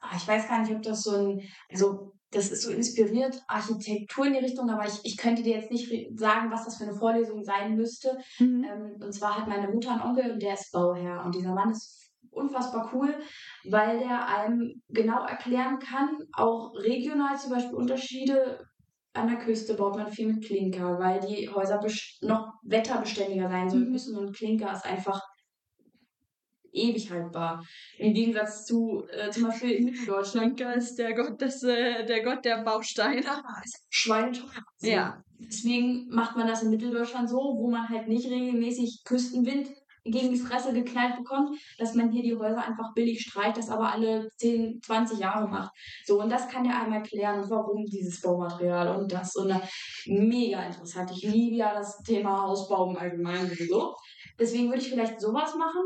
Ah, 0.00 0.16
Ich 0.16 0.26
weiß 0.26 0.48
gar 0.48 0.60
nicht, 0.60 0.72
ob 0.72 0.82
das 0.82 1.02
so 1.02 1.16
ein, 1.16 1.42
also 1.70 2.12
das 2.32 2.50
ist 2.50 2.62
so 2.62 2.70
inspiriert, 2.70 3.42
Architektur 3.46 4.26
in 4.26 4.32
die 4.32 4.38
Richtung, 4.38 4.68
aber 4.70 4.86
ich, 4.86 5.00
ich 5.04 5.16
könnte 5.16 5.42
dir 5.42 5.56
jetzt 5.58 5.70
nicht 5.70 6.18
sagen, 6.18 6.50
was 6.50 6.64
das 6.64 6.78
für 6.78 6.84
eine 6.84 6.94
Vorlesung 6.94 7.44
sein 7.44 7.76
müsste. 7.76 8.18
Mhm. 8.38 8.64
Ähm, 8.64 8.96
und 9.02 9.12
zwar 9.12 9.38
hat 9.38 9.48
meine 9.48 9.68
Mutter 9.68 9.92
einen 9.92 10.00
Onkel 10.00 10.32
und 10.32 10.42
der 10.42 10.54
ist 10.54 10.72
Bauherr. 10.72 11.24
Und 11.24 11.34
dieser 11.34 11.54
Mann 11.54 11.70
ist 11.70 12.10
unfassbar 12.30 12.90
cool, 12.94 13.14
weil 13.64 13.98
der 13.98 14.26
einem 14.26 14.82
genau 14.88 15.24
erklären 15.24 15.78
kann, 15.78 16.16
auch 16.32 16.72
regional 16.74 17.38
zum 17.38 17.50
Beispiel 17.50 17.74
Unterschiede. 17.74 18.66
An 19.14 19.28
der 19.28 19.38
Küste 19.38 19.74
baut 19.74 19.96
man 19.96 20.10
viel 20.10 20.32
mit 20.32 20.44
Klinker, 20.44 20.98
weil 20.98 21.20
die 21.20 21.48
Häuser 21.48 21.80
noch 22.22 22.54
wetterbeständiger 22.62 23.48
sein 23.48 23.68
sollen 23.68 23.84
Mhm. 23.86 23.92
müssen 23.92 24.16
und 24.16 24.34
Klinker 24.34 24.72
ist 24.72 24.86
einfach 24.86 25.20
ewig 26.72 27.10
haltbar. 27.10 27.62
Im 27.98 28.14
Gegensatz 28.14 28.64
zu 28.64 29.04
äh, 29.10 29.30
zum 29.30 29.44
Beispiel 29.44 29.72
in 29.72 29.84
Mitteldeutschland 29.84 30.58
Schlanker 30.58 30.74
ist 30.74 30.96
der 30.96 31.14
Gott 31.14 31.40
des, 31.40 31.62
äh, 31.62 32.06
der 32.06 32.22
Gott 32.22 32.44
der 32.44 32.62
Bausteine. 32.64 33.22
schweineteuer. 33.90 34.64
Ja. 34.80 35.22
Deswegen 35.38 36.08
macht 36.08 36.36
man 36.36 36.46
das 36.46 36.62
in 36.62 36.70
Mitteldeutschland 36.70 37.28
so, 37.28 37.36
wo 37.36 37.68
man 37.70 37.88
halt 37.88 38.08
nicht 38.08 38.26
regelmäßig 38.30 39.02
Küstenwind 39.04 39.68
gegen 40.04 40.30
die 40.30 40.38
Fresse 40.38 40.72
geknallt 40.72 41.16
bekommt, 41.16 41.58
dass 41.78 41.94
man 41.94 42.10
hier 42.10 42.22
die 42.22 42.36
Häuser 42.36 42.64
einfach 42.64 42.92
billig 42.94 43.20
streicht, 43.20 43.56
das 43.56 43.70
aber 43.70 43.92
alle 43.92 44.28
10, 44.36 44.80
20 44.82 45.18
Jahre 45.18 45.48
macht. 45.48 45.72
So, 46.04 46.20
und 46.20 46.30
das 46.30 46.48
kann 46.48 46.64
der 46.64 46.80
einmal 46.80 47.02
klären, 47.02 47.44
warum 47.48 47.84
dieses 47.86 48.20
Baumaterial 48.20 48.96
und 48.96 49.12
das. 49.12 49.36
Und 49.36 49.54
mega 50.06 50.62
interessant. 50.62 51.10
Ich 51.12 51.22
liebe 51.22 51.56
ja 51.56 51.74
das 51.74 51.98
Thema 52.02 52.42
Hausbau 52.42 52.90
im 52.90 52.96
Allgemeinen 52.96 53.48
sowieso. 53.48 53.94
Deswegen 54.38 54.68
würde 54.68 54.82
ich 54.82 54.88
vielleicht 54.88 55.20
sowas 55.20 55.54
machen. 55.54 55.82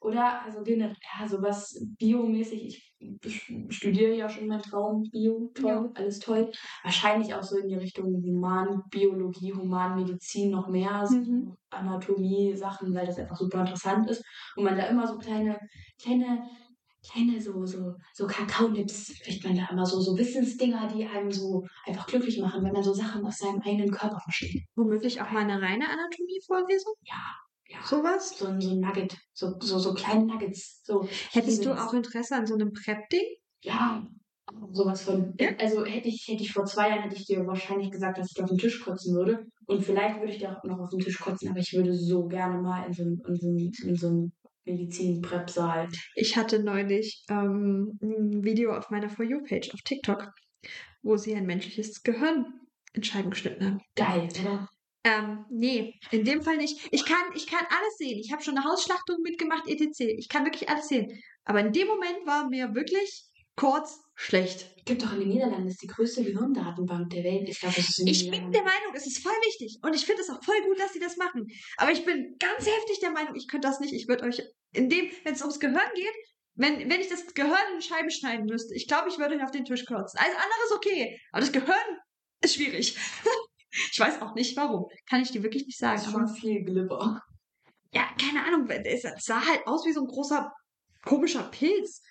Oder, 0.00 0.42
also 0.42 0.62
generell, 0.62 0.96
ja, 1.20 1.28
sowas 1.28 1.78
biomäßig. 1.98 2.94
Ich 3.22 3.52
studiere 3.68 4.14
ja 4.14 4.28
schon 4.30 4.46
mein 4.46 4.62
Traum 4.62 5.02
Bio, 5.10 5.50
toll, 5.54 5.68
ja. 5.68 5.90
alles 5.94 6.18
toll. 6.18 6.50
Wahrscheinlich 6.82 7.34
auch 7.34 7.42
so 7.42 7.58
in 7.58 7.68
die 7.68 7.74
Richtung 7.74 8.06
Humanbiologie, 8.06 9.52
Humanmedizin 9.52 10.50
noch 10.50 10.68
mehr, 10.68 11.06
mhm. 11.10 11.54
Anatomie, 11.68 12.56
Sachen, 12.56 12.94
weil 12.94 13.06
das 13.06 13.18
einfach 13.18 13.36
super 13.36 13.60
interessant 13.60 14.08
ist. 14.08 14.24
Und 14.56 14.64
man 14.64 14.76
da 14.76 14.84
immer 14.84 15.06
so 15.06 15.18
kleine, 15.18 15.58
kleine, 16.02 16.48
kleine 17.06 17.38
so, 17.40 17.66
so, 17.66 17.94
so 18.14 18.26
Kakaonips, 18.26 19.20
kriegt 19.22 19.44
man 19.44 19.56
da 19.56 19.68
immer 19.70 19.84
so, 19.84 20.00
so 20.00 20.16
Wissensdinger, 20.16 20.88
die 20.88 21.04
einem 21.04 21.30
so 21.30 21.66
einfach 21.86 22.06
glücklich 22.06 22.38
machen, 22.40 22.64
wenn 22.64 22.72
man 22.72 22.82
so 22.82 22.94
Sachen 22.94 23.24
aus 23.26 23.36
seinem 23.36 23.60
eigenen 23.60 23.90
Körper 23.90 24.18
versteht. 24.18 24.64
Womöglich 24.76 25.20
auch 25.20 25.30
mal 25.30 25.42
eine 25.42 25.60
reine 25.60 25.84
Anatomie-Vorlesung? 25.90 26.94
Ja, 27.02 27.36
ja, 27.70 27.78
sowas? 27.84 28.36
So, 28.36 28.46
so 28.60 28.70
ein 28.70 28.80
Nugget, 28.80 29.16
so, 29.32 29.54
so, 29.60 29.78
so 29.78 29.94
kleine 29.94 30.26
Nuggets. 30.26 30.82
So, 30.84 31.08
Hättest 31.30 31.64
du 31.64 31.72
auch 31.72 31.94
Interesse 31.94 32.34
an 32.34 32.46
so 32.46 32.54
einem 32.54 32.72
Prep-Ding? 32.72 33.36
Ja, 33.62 34.06
sowas 34.72 35.02
von. 35.02 35.34
Ja? 35.38 35.50
Also 35.58 35.84
hätte 35.84 36.08
ich, 36.08 36.26
hätte 36.28 36.42
ich 36.42 36.52
vor 36.52 36.64
zwei 36.64 36.88
Jahren 36.88 37.02
hätte 37.02 37.16
ich 37.16 37.26
dir 37.26 37.46
wahrscheinlich 37.46 37.90
gesagt, 37.90 38.18
dass 38.18 38.28
ich 38.28 38.34
dir 38.34 38.44
auf 38.44 38.50
den 38.50 38.58
Tisch 38.58 38.82
kotzen 38.82 39.14
würde. 39.14 39.46
Und 39.66 39.84
vielleicht 39.84 40.18
würde 40.18 40.32
ich 40.32 40.38
dir 40.38 40.56
auch 40.56 40.64
noch 40.64 40.80
auf 40.80 40.90
den 40.90 40.98
Tisch 40.98 41.20
kotzen, 41.20 41.48
aber 41.48 41.60
ich 41.60 41.72
würde 41.72 41.94
so 41.94 42.26
gerne 42.26 42.60
mal 42.60 42.86
in 42.86 42.92
so, 42.92 43.02
in 43.04 43.36
so, 43.36 43.86
in 43.86 43.96
so 43.96 44.08
einem 44.08 44.32
Medizin-Prep-Saal. 44.64 45.88
Ich 46.16 46.36
hatte 46.36 46.62
neulich 46.62 47.24
ähm, 47.30 47.98
ein 48.02 48.42
Video 48.42 48.76
auf 48.76 48.90
meiner 48.90 49.08
For 49.08 49.24
You-Page 49.24 49.72
auf 49.72 49.80
TikTok, 49.84 50.32
wo 51.02 51.16
sie 51.16 51.36
ein 51.36 51.46
menschliches 51.46 52.02
Gehirn 52.02 52.46
in 52.94 53.04
Scheiben 53.04 53.30
geschnitten 53.30 53.64
haben. 53.64 53.80
Geil, 53.94 54.28
oder? 54.40 54.68
Ähm, 55.02 55.46
nee, 55.50 55.98
in 56.10 56.24
dem 56.24 56.42
Fall 56.42 56.58
nicht. 56.58 56.88
Ich 56.90 57.04
kann, 57.06 57.24
ich 57.34 57.46
kann 57.46 57.64
alles 57.70 57.96
sehen. 57.96 58.18
Ich 58.18 58.32
habe 58.32 58.42
schon 58.42 58.56
eine 58.56 58.66
Hausschlachtung 58.66 59.22
mitgemacht, 59.22 59.66
etc. 59.66 60.00
Ich 60.00 60.28
kann 60.28 60.44
wirklich 60.44 60.68
alles 60.68 60.88
sehen. 60.88 61.22
Aber 61.44 61.60
in 61.60 61.72
dem 61.72 61.86
Moment 61.86 62.26
war 62.26 62.48
mir 62.48 62.74
wirklich 62.74 63.24
kurz 63.56 64.00
schlecht. 64.14 64.66
Gibt 64.84 65.02
doch 65.02 65.12
in 65.12 65.20
den 65.20 65.28
Niederlanden, 65.28 65.68
ist 65.68 65.82
die 65.82 65.86
größte 65.86 66.24
Gehirndatenbank 66.24 67.10
der 67.10 67.24
Welt. 67.24 67.48
Ich 67.48 67.60
glaube, 67.60 67.76
das 67.76 67.88
ist 67.88 67.98
Ich 68.06 68.30
bin 68.30 68.52
der 68.52 68.62
Meinung, 68.62 68.94
es 68.94 69.06
ist 69.06 69.22
voll 69.22 69.32
wichtig. 69.46 69.78
Und 69.82 69.94
ich 69.94 70.04
finde 70.04 70.22
es 70.22 70.30
auch 70.30 70.42
voll 70.42 70.60
gut, 70.62 70.78
dass 70.78 70.92
sie 70.92 71.00
das 71.00 71.16
machen. 71.16 71.46
Aber 71.76 71.92
ich 71.92 72.04
bin 72.04 72.36
ganz 72.38 72.66
heftig 72.66 73.00
der 73.00 73.10
Meinung, 73.10 73.34
ich 73.34 73.48
könnte 73.48 73.68
das 73.68 73.80
nicht. 73.80 73.94
Ich 73.94 74.08
würde 74.08 74.24
euch, 74.24 74.42
in 74.72 74.88
dem, 74.88 75.10
wenn 75.24 75.34
es 75.34 75.40
ums 75.40 75.60
Gehirn 75.60 75.90
geht, 75.94 76.14
wenn, 76.54 76.90
wenn 76.90 77.00
ich 77.00 77.08
das 77.08 77.32
Gehirn 77.34 77.74
in 77.74 77.80
Scheiben 77.80 78.10
schneiden 78.10 78.46
müsste, 78.46 78.74
ich 78.74 78.86
glaube, 78.86 79.08
ich 79.08 79.18
würde 79.18 79.36
euch 79.36 79.42
auf 79.42 79.50
den 79.50 79.64
Tisch 79.64 79.84
kotzen. 79.86 80.18
Alles 80.18 80.34
andere 80.34 80.64
ist 80.66 80.72
okay. 80.74 81.20
Aber 81.32 81.40
das 81.40 81.52
Gehirn 81.52 81.98
ist 82.42 82.54
schwierig. 82.54 82.96
Ich 83.70 83.98
weiß 83.98 84.22
auch 84.22 84.34
nicht 84.34 84.56
warum. 84.56 84.86
Kann 85.08 85.22
ich 85.22 85.30
dir 85.30 85.42
wirklich 85.42 85.66
nicht 85.66 85.78
sagen. 85.78 85.96
Das 85.96 86.06
ist 86.06 86.12
schon 86.12 86.28
viel 86.28 86.64
Glibber. 86.64 87.22
Ja, 87.92 88.08
keine 88.20 88.44
Ahnung. 88.44 88.68
Es 88.68 89.02
sah 89.24 89.44
halt 89.44 89.66
aus 89.66 89.84
wie 89.84 89.92
so 89.92 90.00
ein 90.00 90.06
großer, 90.06 90.52
komischer 91.04 91.44
Pilz. 91.44 92.02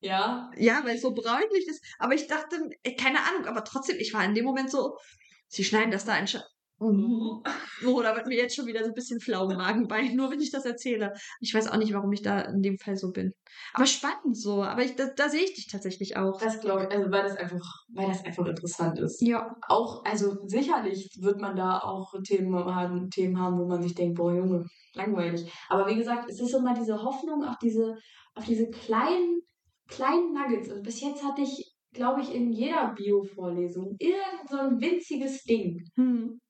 Ja. 0.00 0.50
Ja, 0.56 0.84
weil 0.84 0.96
es 0.96 1.02
so 1.02 1.12
bräunlich 1.12 1.66
ist. 1.66 1.84
Aber 1.98 2.14
ich 2.14 2.26
dachte, 2.26 2.60
keine 2.98 3.24
Ahnung, 3.24 3.46
aber 3.46 3.64
trotzdem, 3.64 3.96
ich 3.98 4.14
war 4.14 4.24
in 4.24 4.34
dem 4.34 4.44
Moment 4.44 4.70
so, 4.70 4.96
sie 5.48 5.64
schneiden 5.64 5.90
das 5.90 6.04
da 6.04 6.14
anscheinend. 6.14 6.48
Mhm. 6.80 7.42
Oh, 7.86 8.02
da 8.02 8.16
wird 8.16 8.26
mir 8.26 8.36
jetzt 8.36 8.56
schon 8.56 8.66
wieder 8.66 8.80
so 8.80 8.88
ein 8.88 8.94
bisschen 8.94 9.20
flau 9.20 9.48
im 9.48 9.56
Magen 9.56 9.86
bei, 9.86 10.02
nur 10.14 10.32
wenn 10.32 10.40
ich 10.40 10.50
das 10.50 10.64
erzähle. 10.64 11.12
Ich 11.40 11.54
weiß 11.54 11.68
auch 11.68 11.76
nicht, 11.76 11.94
warum 11.94 12.12
ich 12.12 12.22
da 12.22 12.40
in 12.40 12.60
dem 12.60 12.76
Fall 12.76 12.96
so 12.96 13.12
bin. 13.12 13.32
Aber 13.72 13.86
spannend 13.86 14.36
so. 14.36 14.64
Aber 14.64 14.82
ich, 14.82 14.96
da, 14.96 15.06
da 15.14 15.28
sehe 15.28 15.44
ich 15.44 15.54
dich 15.54 15.68
tatsächlich 15.68 16.16
auch. 16.16 16.40
Das 16.40 16.60
glaube 16.60 16.84
ich, 16.84 16.90
also 16.90 17.10
weil 17.12 17.22
das 17.22 17.36
einfach, 17.36 17.64
weil 17.94 18.08
das 18.08 18.24
einfach 18.24 18.46
interessant 18.46 18.98
ist. 18.98 19.22
Ja. 19.22 19.54
Auch, 19.68 20.04
also 20.04 20.38
sicherlich 20.46 21.08
wird 21.20 21.40
man 21.40 21.54
da 21.54 21.78
auch 21.78 22.12
Themen 22.24 22.54
haben, 22.64 23.10
Themen 23.10 23.38
haben, 23.38 23.58
wo 23.58 23.66
man 23.66 23.80
sich 23.80 23.94
denkt, 23.94 24.16
boah 24.16 24.34
Junge, 24.34 24.66
langweilig. 24.94 25.50
Aber 25.68 25.86
wie 25.86 25.96
gesagt, 25.96 26.28
es 26.28 26.40
ist 26.40 26.54
immer 26.54 26.74
diese 26.74 27.00
Hoffnung 27.02 27.44
auf 27.44 27.58
diese, 27.62 27.96
auf 28.34 28.44
diese 28.44 28.68
kleinen, 28.70 29.40
kleinen 29.86 30.32
Nuggets. 30.32 30.72
Und 30.72 30.82
bis 30.82 31.00
jetzt 31.00 31.24
hatte 31.24 31.42
ich, 31.42 31.76
glaube 31.92 32.22
ich, 32.22 32.34
in 32.34 32.50
jeder 32.50 32.92
Bio-Vorlesung 32.94 33.94
irgend 34.00 34.48
so 34.50 34.56
ein 34.56 34.80
winziges 34.80 35.44
Ding. 35.44 35.84
Hm 35.94 36.40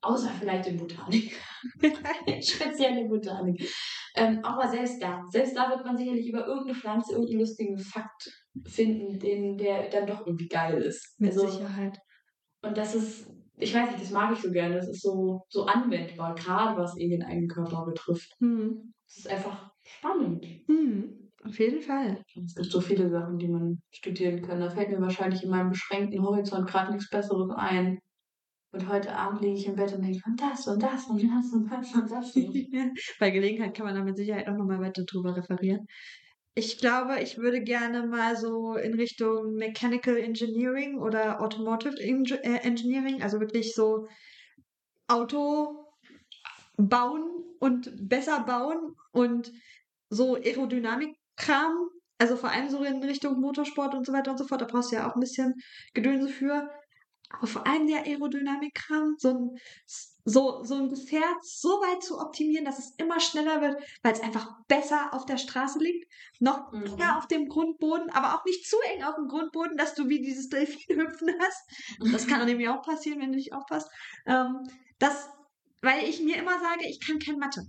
Außer 0.00 0.30
vielleicht 0.30 0.68
in 0.68 0.76
Botanik. 0.76 1.36
Speziell 2.40 2.98
in 2.98 3.08
Botanik. 3.08 3.68
Ähm, 4.14 4.44
aber 4.44 4.68
selbst 4.68 5.02
da, 5.02 5.24
selbst 5.30 5.56
da 5.56 5.70
wird 5.70 5.84
man 5.84 5.96
sicherlich 5.96 6.28
über 6.28 6.46
irgendeine 6.46 6.78
Pflanze 6.78 7.12
irgendeinen 7.12 7.40
lustigen 7.40 7.78
Fakt 7.78 8.30
finden, 8.64 9.18
den, 9.18 9.58
der 9.58 9.88
dann 9.90 10.06
doch 10.06 10.26
irgendwie 10.26 10.48
geil 10.48 10.80
ist. 10.80 11.18
Mit 11.18 11.32
also, 11.32 11.48
Sicherheit. 11.48 11.98
Und 12.62 12.76
das 12.76 12.94
ist, 12.94 13.28
ich 13.56 13.74
weiß 13.74 13.90
nicht, 13.90 14.02
das 14.02 14.10
mag 14.10 14.32
ich 14.32 14.40
so 14.40 14.50
gerne. 14.52 14.76
Das 14.76 14.88
ist 14.88 15.02
so, 15.02 15.42
so 15.48 15.66
anwendbar, 15.66 16.34
gerade 16.34 16.80
was 16.80 16.96
eh 16.96 17.08
den 17.08 17.24
eigenen 17.24 17.48
Körper 17.48 17.84
betrifft. 17.84 18.34
Hm. 18.40 18.94
Das 19.06 19.18
ist 19.18 19.28
einfach 19.28 19.72
spannend. 19.82 20.46
Hm. 20.66 21.30
Auf 21.44 21.58
jeden 21.58 21.80
Fall. 21.80 22.22
Es 22.44 22.54
gibt 22.54 22.70
so 22.70 22.80
viele 22.80 23.08
Sachen, 23.08 23.38
die 23.38 23.48
man 23.48 23.80
studieren 23.90 24.42
kann. 24.42 24.60
Da 24.60 24.70
fällt 24.70 24.90
mir 24.90 25.00
wahrscheinlich 25.00 25.44
in 25.44 25.50
meinem 25.50 25.70
beschränkten 25.70 26.22
Horizont 26.22 26.68
gerade 26.68 26.92
nichts 26.92 27.08
Besseres 27.08 27.50
ein. 27.56 28.00
Und 28.70 28.86
heute 28.88 29.14
Abend 29.14 29.40
liege 29.40 29.58
ich 29.58 29.66
im 29.66 29.76
Bett 29.76 29.94
und 29.94 30.02
denke, 30.02 30.20
und 30.26 30.40
das 30.40 30.66
und 30.66 30.82
das 30.82 31.06
und 31.06 31.22
das 31.22 31.52
und 31.52 31.70
das 31.70 31.94
und 31.94 32.10
das. 32.10 32.34
Bei 33.18 33.30
Gelegenheit 33.30 33.74
kann 33.74 33.86
man 33.86 33.94
da 33.94 34.02
mit 34.02 34.16
Sicherheit 34.16 34.46
auch 34.46 34.56
nochmal 34.56 34.80
weiter 34.80 35.04
drüber 35.04 35.34
referieren. 35.34 35.86
Ich 36.54 36.78
glaube, 36.78 37.20
ich 37.20 37.38
würde 37.38 37.62
gerne 37.62 38.06
mal 38.06 38.36
so 38.36 38.74
in 38.74 38.94
Richtung 38.94 39.54
Mechanical 39.54 40.16
Engineering 40.18 40.98
oder 40.98 41.40
Automotive 41.40 41.96
äh, 41.98 42.58
Engineering, 42.62 43.22
also 43.22 43.40
wirklich 43.40 43.74
so 43.74 44.08
Auto 45.06 45.86
bauen 46.76 47.22
und 47.60 47.90
besser 48.08 48.40
bauen 48.40 48.96
und 49.12 49.52
so 50.10 50.36
Aerodynamik-Kram, 50.36 51.88
also 52.18 52.36
vor 52.36 52.50
allem 52.50 52.68
so 52.68 52.82
in 52.82 53.02
Richtung 53.02 53.40
Motorsport 53.40 53.94
und 53.94 54.04
so 54.04 54.12
weiter 54.12 54.32
und 54.32 54.38
so 54.38 54.46
fort. 54.46 54.60
Da 54.60 54.66
brauchst 54.66 54.92
du 54.92 54.96
ja 54.96 55.08
auch 55.08 55.14
ein 55.14 55.20
bisschen 55.20 55.54
Gedönse 55.94 56.28
für 56.28 56.68
vor 57.44 57.66
allem 57.66 57.86
der 57.86 58.04
Aerodynamikkram, 58.04 59.16
so 59.18 59.28
ein, 59.28 59.58
so, 60.24 60.62
so 60.64 60.74
ein 60.74 60.88
Gefährt 60.88 61.42
so 61.42 61.68
weit 61.68 62.02
zu 62.02 62.18
optimieren, 62.18 62.64
dass 62.64 62.78
es 62.78 62.94
immer 62.96 63.20
schneller 63.20 63.60
wird, 63.60 63.82
weil 64.02 64.12
es 64.12 64.20
einfach 64.20 64.48
besser 64.66 65.12
auf 65.12 65.26
der 65.26 65.36
Straße 65.36 65.78
liegt, 65.78 66.10
noch 66.40 66.72
mhm. 66.72 66.86
enger 66.86 67.18
auf 67.18 67.26
dem 67.26 67.48
Grundboden, 67.48 68.10
aber 68.10 68.34
auch 68.34 68.44
nicht 68.44 68.66
zu 68.66 68.76
eng 68.92 69.04
auf 69.04 69.14
dem 69.16 69.28
Grundboden, 69.28 69.76
dass 69.76 69.94
du 69.94 70.08
wie 70.08 70.20
dieses 70.20 70.48
Delfin 70.48 71.00
hüpfen 71.00 71.34
hast. 71.40 72.12
Das 72.12 72.26
kann 72.26 72.44
nämlich 72.46 72.68
auch 72.68 72.82
passieren, 72.82 73.20
wenn 73.20 73.32
du 73.32 73.36
nicht 73.36 73.52
aufpasst. 73.52 73.90
Ähm, 74.26 74.66
das, 74.98 75.28
weil 75.82 76.04
ich 76.08 76.22
mir 76.22 76.36
immer 76.36 76.58
sage, 76.58 76.88
ich 76.88 77.00
kann 77.00 77.18
kein 77.18 77.38
Mathe. 77.38 77.62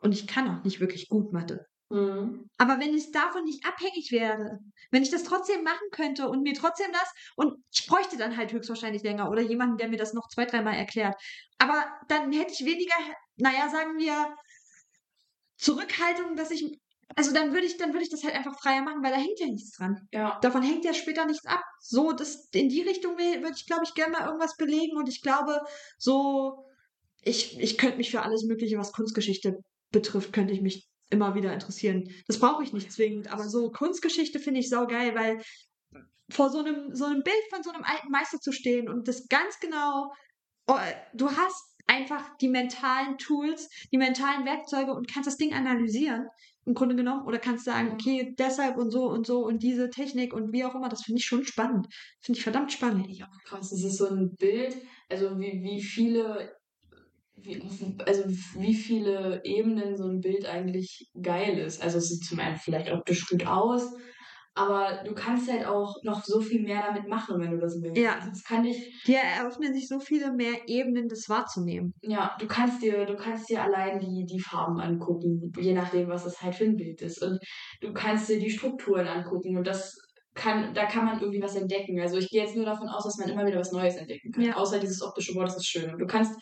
Und 0.00 0.12
ich 0.12 0.26
kann 0.26 0.48
auch 0.48 0.64
nicht 0.64 0.80
wirklich 0.80 1.08
gut 1.08 1.32
Mathe. 1.32 1.66
Mhm. 1.90 2.50
Aber 2.58 2.78
wenn 2.80 2.94
ich 2.94 3.12
davon 3.12 3.44
nicht 3.44 3.64
abhängig 3.64 4.12
wäre, 4.12 4.58
wenn 4.90 5.02
ich 5.02 5.10
das 5.10 5.24
trotzdem 5.24 5.62
machen 5.64 5.88
könnte 5.90 6.28
und 6.28 6.42
mir 6.42 6.54
trotzdem 6.54 6.92
das, 6.92 7.10
und 7.36 7.64
ich 7.72 7.86
bräuchte 7.86 8.18
dann 8.18 8.36
halt 8.36 8.52
höchstwahrscheinlich 8.52 9.02
länger 9.02 9.30
oder 9.30 9.40
jemanden, 9.40 9.78
der 9.78 9.88
mir 9.88 9.96
das 9.96 10.12
noch 10.12 10.28
zwei, 10.28 10.44
dreimal 10.44 10.74
erklärt. 10.74 11.14
Aber 11.58 11.86
dann 12.08 12.32
hätte 12.32 12.52
ich 12.52 12.64
weniger, 12.64 12.94
naja, 13.36 13.68
sagen 13.70 13.98
wir, 13.98 14.36
Zurückhaltung, 15.56 16.36
dass 16.36 16.50
ich, 16.50 16.78
also 17.16 17.32
dann 17.32 17.52
würde 17.52 17.66
ich, 17.66 17.78
dann 17.78 17.92
würde 17.92 18.04
ich 18.04 18.10
das 18.10 18.22
halt 18.22 18.34
einfach 18.34 18.58
freier 18.60 18.82
machen, 18.82 19.02
weil 19.02 19.10
da 19.10 19.18
hängt 19.18 19.40
ja 19.40 19.46
nichts 19.46 19.72
dran. 19.72 20.06
Ja. 20.12 20.38
Davon 20.40 20.62
hängt 20.62 20.84
ja 20.84 20.92
später 20.92 21.24
nichts 21.24 21.46
ab. 21.46 21.62
So, 21.80 22.12
das, 22.12 22.48
in 22.52 22.68
die 22.68 22.82
Richtung 22.82 23.16
würde 23.18 23.54
ich, 23.56 23.66
glaube 23.66 23.84
ich, 23.84 23.94
gerne 23.94 24.12
mal 24.12 24.26
irgendwas 24.26 24.56
belegen 24.56 24.96
und 24.96 25.08
ich 25.08 25.22
glaube, 25.22 25.60
so, 25.96 26.66
ich, 27.22 27.58
ich 27.58 27.78
könnte 27.78 27.96
mich 27.96 28.10
für 28.10 28.22
alles 28.22 28.44
Mögliche, 28.44 28.78
was 28.78 28.92
Kunstgeschichte 28.92 29.58
betrifft, 29.90 30.34
könnte 30.34 30.52
ich 30.52 30.60
mich 30.60 30.86
immer 31.10 31.34
wieder 31.34 31.52
interessieren. 31.52 32.10
Das 32.26 32.38
brauche 32.38 32.62
ich 32.62 32.72
nicht 32.72 32.92
zwingend, 32.92 33.32
aber 33.32 33.48
so 33.48 33.70
Kunstgeschichte 33.70 34.38
finde 34.38 34.60
ich 34.60 34.68
saugeil, 34.68 35.14
weil 35.14 35.40
vor 36.30 36.50
so 36.50 36.58
einem, 36.58 36.94
so 36.94 37.06
einem 37.06 37.22
Bild 37.22 37.36
von 37.50 37.62
so 37.62 37.70
einem 37.70 37.84
alten 37.84 38.10
Meister 38.10 38.38
zu 38.38 38.52
stehen 38.52 38.88
und 38.88 39.08
das 39.08 39.28
ganz 39.28 39.58
genau, 39.60 40.12
oh, 40.66 40.76
du 41.14 41.30
hast 41.30 41.76
einfach 41.86 42.36
die 42.36 42.48
mentalen 42.48 43.16
Tools, 43.16 43.70
die 43.90 43.96
mentalen 43.96 44.44
Werkzeuge 44.44 44.92
und 44.92 45.10
kannst 45.10 45.26
das 45.26 45.38
Ding 45.38 45.54
analysieren, 45.54 46.28
im 46.66 46.74
Grunde 46.74 46.94
genommen, 46.96 47.26
oder 47.26 47.38
kannst 47.38 47.64
sagen, 47.64 47.92
okay, 47.92 48.34
deshalb 48.38 48.76
und 48.76 48.90
so 48.90 49.08
und 49.08 49.26
so 49.26 49.38
und 49.46 49.62
diese 49.62 49.88
Technik 49.88 50.34
und 50.34 50.52
wie 50.52 50.64
auch 50.66 50.74
immer, 50.74 50.90
das 50.90 51.04
finde 51.04 51.20
ich 51.20 51.24
schon 51.24 51.46
spannend. 51.46 51.86
Finde 52.20 52.38
ich 52.38 52.44
verdammt 52.44 52.72
spannend. 52.72 53.08
Ja, 53.08 53.30
krass, 53.44 53.70
das 53.70 53.82
ist 53.82 53.96
so 53.96 54.08
ein 54.08 54.34
Bild, 54.36 54.76
also 55.08 55.38
wie, 55.38 55.62
wie 55.62 55.82
viele 55.82 56.57
wie, 57.42 57.62
also 58.06 58.24
wie 58.58 58.74
viele 58.74 59.40
Ebenen 59.44 59.96
so 59.96 60.08
ein 60.08 60.20
Bild 60.20 60.46
eigentlich 60.46 61.08
geil 61.20 61.58
ist. 61.58 61.82
Also 61.82 61.98
es 61.98 62.08
sieht 62.08 62.24
zum 62.24 62.40
einen 62.40 62.56
vielleicht 62.56 62.90
optisch 62.92 63.26
gut 63.28 63.46
aus, 63.46 63.82
Aber 64.54 65.04
du 65.04 65.14
kannst 65.14 65.48
halt 65.50 65.66
auch 65.66 65.94
noch 66.02 66.24
so 66.24 66.40
viel 66.40 66.62
mehr 66.62 66.82
damit 66.82 67.06
machen, 67.08 67.40
wenn 67.40 67.52
du 67.52 67.58
das 67.58 67.80
willst. 67.80 67.96
Ja. 67.96 68.16
Also 68.16 68.30
das 68.30 68.42
kann 68.42 68.64
dich, 68.64 68.76
Hier 69.04 69.20
eröffnen 69.20 69.72
sich 69.72 69.86
so 69.86 70.00
viele 70.00 70.32
mehr 70.32 70.54
Ebenen, 70.66 71.06
das 71.08 71.28
wahrzunehmen. 71.28 71.92
ja, 72.02 72.36
du 72.40 72.46
kannst 72.48 72.82
dir, 72.82 73.06
du 73.06 73.14
kannst 73.14 73.48
dir 73.48 73.62
allein 73.62 74.00
die, 74.00 74.24
die 74.26 74.40
Farben 74.40 74.80
angucken, 74.80 75.52
je 75.60 75.74
nachdem, 75.74 76.08
was 76.08 76.26
es 76.26 76.42
halt 76.42 76.56
für 76.56 76.64
ein 76.64 76.76
Bild 76.76 77.00
ist. 77.02 77.22
Und 77.22 77.38
du 77.80 77.92
kannst 77.92 78.28
dir 78.28 78.40
die 78.40 78.50
Strukturen 78.50 79.06
angucken 79.06 79.56
und 79.56 79.64
das 79.66 79.96
kann, 80.34 80.74
da 80.74 80.86
kann 80.86 81.04
man 81.04 81.20
irgendwie 81.20 81.42
was 81.42 81.54
entdecken. 81.56 82.00
Also 82.00 82.16
ich 82.16 82.28
gehe 82.28 82.42
jetzt 82.42 82.56
nur 82.56 82.64
davon 82.64 82.88
aus, 82.88 83.04
dass 83.04 83.18
man 83.18 83.28
immer 83.28 83.46
wieder 83.46 83.58
was 83.60 83.72
Neues 83.72 83.96
entdecken 83.96 84.32
kann. 84.32 84.44
Ja. 84.44 84.56
Außer 84.56 84.78
dieses 84.80 85.02
optische 85.02 85.34
Wort, 85.36 85.48
das 85.48 85.56
ist 85.56 85.66
schön. 85.68 85.90
Und 85.92 85.98
du 86.00 86.06
kannst 86.06 86.32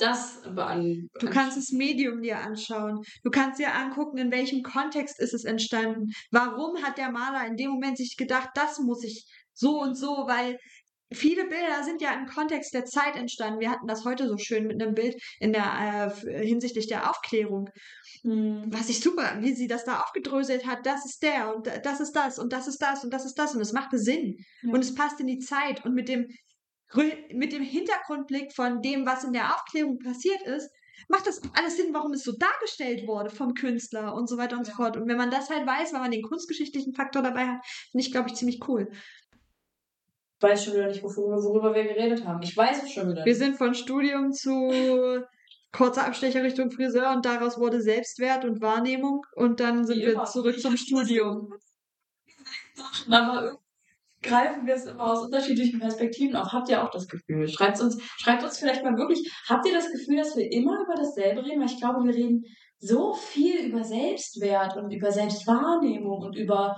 das 0.00 0.42
bean 0.54 1.08
Du 1.20 1.28
kannst 1.28 1.56
das 1.56 1.70
Medium 1.70 2.22
dir 2.22 2.38
anschauen. 2.38 3.02
Du 3.22 3.30
kannst 3.30 3.58
dir 3.60 3.74
angucken, 3.74 4.18
in 4.18 4.30
welchem 4.30 4.62
Kontext 4.62 5.20
ist 5.20 5.34
es 5.34 5.44
entstanden. 5.44 6.10
Warum 6.30 6.82
hat 6.82 6.98
der 6.98 7.10
Maler 7.10 7.46
in 7.46 7.56
dem 7.56 7.70
Moment 7.70 7.98
sich 7.98 8.16
gedacht, 8.16 8.50
das 8.54 8.78
muss 8.78 9.04
ich 9.04 9.26
so 9.52 9.80
und 9.80 9.94
so, 9.94 10.24
weil 10.26 10.58
viele 11.12 11.44
Bilder 11.44 11.82
sind 11.84 12.00
ja 12.00 12.12
im 12.12 12.26
Kontext 12.26 12.72
der 12.72 12.84
Zeit 12.84 13.16
entstanden. 13.16 13.60
Wir 13.60 13.70
hatten 13.70 13.86
das 13.86 14.04
heute 14.04 14.28
so 14.28 14.38
schön 14.38 14.66
mit 14.66 14.80
einem 14.80 14.94
Bild 14.94 15.20
in 15.40 15.52
der 15.52 16.14
äh, 16.24 16.46
hinsichtlich 16.46 16.86
der 16.86 17.10
Aufklärung. 17.10 17.68
Hm. 18.22 18.64
Was 18.68 18.88
ich 18.88 19.00
super, 19.00 19.38
wie 19.40 19.54
sie 19.54 19.66
das 19.66 19.84
da 19.84 20.00
aufgedröselt 20.00 20.66
hat, 20.66 20.86
das 20.86 21.04
ist 21.04 21.22
der 21.22 21.54
und 21.54 21.68
das 21.84 22.00
ist 22.00 22.12
das 22.12 22.38
und 22.38 22.52
das 22.52 22.68
ist 22.68 22.80
das 22.80 23.04
und 23.04 23.12
das 23.12 23.24
ist 23.24 23.34
das 23.34 23.54
und 23.54 23.60
es 23.60 23.72
machte 23.72 23.98
Sinn 23.98 24.36
Ja. 24.62 24.72
und 24.72 24.80
es 24.80 24.94
passt 24.94 25.20
in 25.20 25.26
die 25.26 25.38
Zeit 25.38 25.84
und 25.84 25.94
mit 25.94 26.08
dem 26.08 26.28
mit 27.32 27.52
dem 27.52 27.62
Hintergrundblick 27.62 28.52
von 28.52 28.82
dem, 28.82 29.06
was 29.06 29.24
in 29.24 29.32
der 29.32 29.54
Aufklärung 29.54 29.98
passiert 29.98 30.42
ist, 30.42 30.68
macht 31.08 31.26
das 31.26 31.40
alles 31.54 31.76
Sinn, 31.76 31.94
warum 31.94 32.12
es 32.12 32.24
so 32.24 32.32
dargestellt 32.32 33.06
wurde 33.06 33.30
vom 33.30 33.54
Künstler 33.54 34.14
und 34.14 34.28
so 34.28 34.36
weiter 34.36 34.56
und 34.58 34.66
so 34.66 34.72
fort. 34.72 34.96
Und 34.96 35.08
wenn 35.08 35.16
man 35.16 35.30
das 35.30 35.48
halt 35.50 35.66
weiß, 35.66 35.92
weil 35.92 36.00
man 36.00 36.10
den 36.10 36.22
kunstgeschichtlichen 36.22 36.94
Faktor 36.94 37.22
dabei 37.22 37.46
hat, 37.46 37.66
finde 37.90 38.04
ich, 38.06 38.12
glaube 38.12 38.28
ich, 38.28 38.34
ziemlich 38.34 38.60
cool. 38.68 38.88
Ich 38.90 40.42
weiß 40.42 40.64
schon 40.64 40.74
wieder 40.74 40.88
nicht, 40.88 41.02
worüber, 41.02 41.42
worüber 41.42 41.74
wir 41.74 41.84
geredet 41.84 42.24
haben. 42.24 42.42
Ich 42.42 42.56
weiß 42.56 42.82
es 42.82 42.92
schon 42.92 43.08
wieder 43.10 43.24
Wir 43.24 43.32
nicht. 43.32 43.38
sind 43.38 43.56
von 43.56 43.74
Studium 43.74 44.32
zu 44.32 45.22
kurzer 45.72 46.06
Abstecher 46.06 46.42
Richtung 46.42 46.70
Friseur 46.70 47.12
und 47.12 47.24
daraus 47.24 47.58
wurde 47.58 47.80
Selbstwert 47.80 48.44
und 48.44 48.60
Wahrnehmung 48.60 49.22
und 49.36 49.60
dann 49.60 49.84
sind 49.86 49.98
Wie 49.98 50.06
wir 50.06 50.12
immer. 50.14 50.24
zurück 50.24 50.58
zum 50.60 50.76
Studium. 50.76 51.52
Aber 53.10 53.58
greifen 54.22 54.66
wir 54.66 54.74
es 54.74 54.86
immer 54.86 55.12
aus 55.12 55.24
unterschiedlichen 55.24 55.80
Perspektiven 55.80 56.36
auf. 56.36 56.52
Habt 56.52 56.68
ihr 56.68 56.82
auch 56.82 56.90
das 56.90 57.08
Gefühl? 57.08 57.48
Schreibt 57.48 57.80
uns, 57.80 58.00
schreibt 58.18 58.42
uns 58.42 58.58
vielleicht 58.58 58.84
mal 58.84 58.96
wirklich, 58.96 59.30
habt 59.48 59.66
ihr 59.66 59.72
das 59.72 59.90
Gefühl, 59.90 60.16
dass 60.16 60.36
wir 60.36 60.50
immer 60.52 60.80
über 60.82 60.94
dasselbe 60.94 61.44
reden? 61.44 61.60
Weil 61.60 61.70
ich 61.70 61.80
glaube, 61.80 62.04
wir 62.04 62.14
reden 62.14 62.44
so 62.78 63.14
viel 63.14 63.66
über 63.66 63.84
Selbstwert 63.84 64.76
und 64.76 64.90
über 64.90 65.10
Selbstwahrnehmung 65.12 66.22
und 66.22 66.36
über 66.36 66.76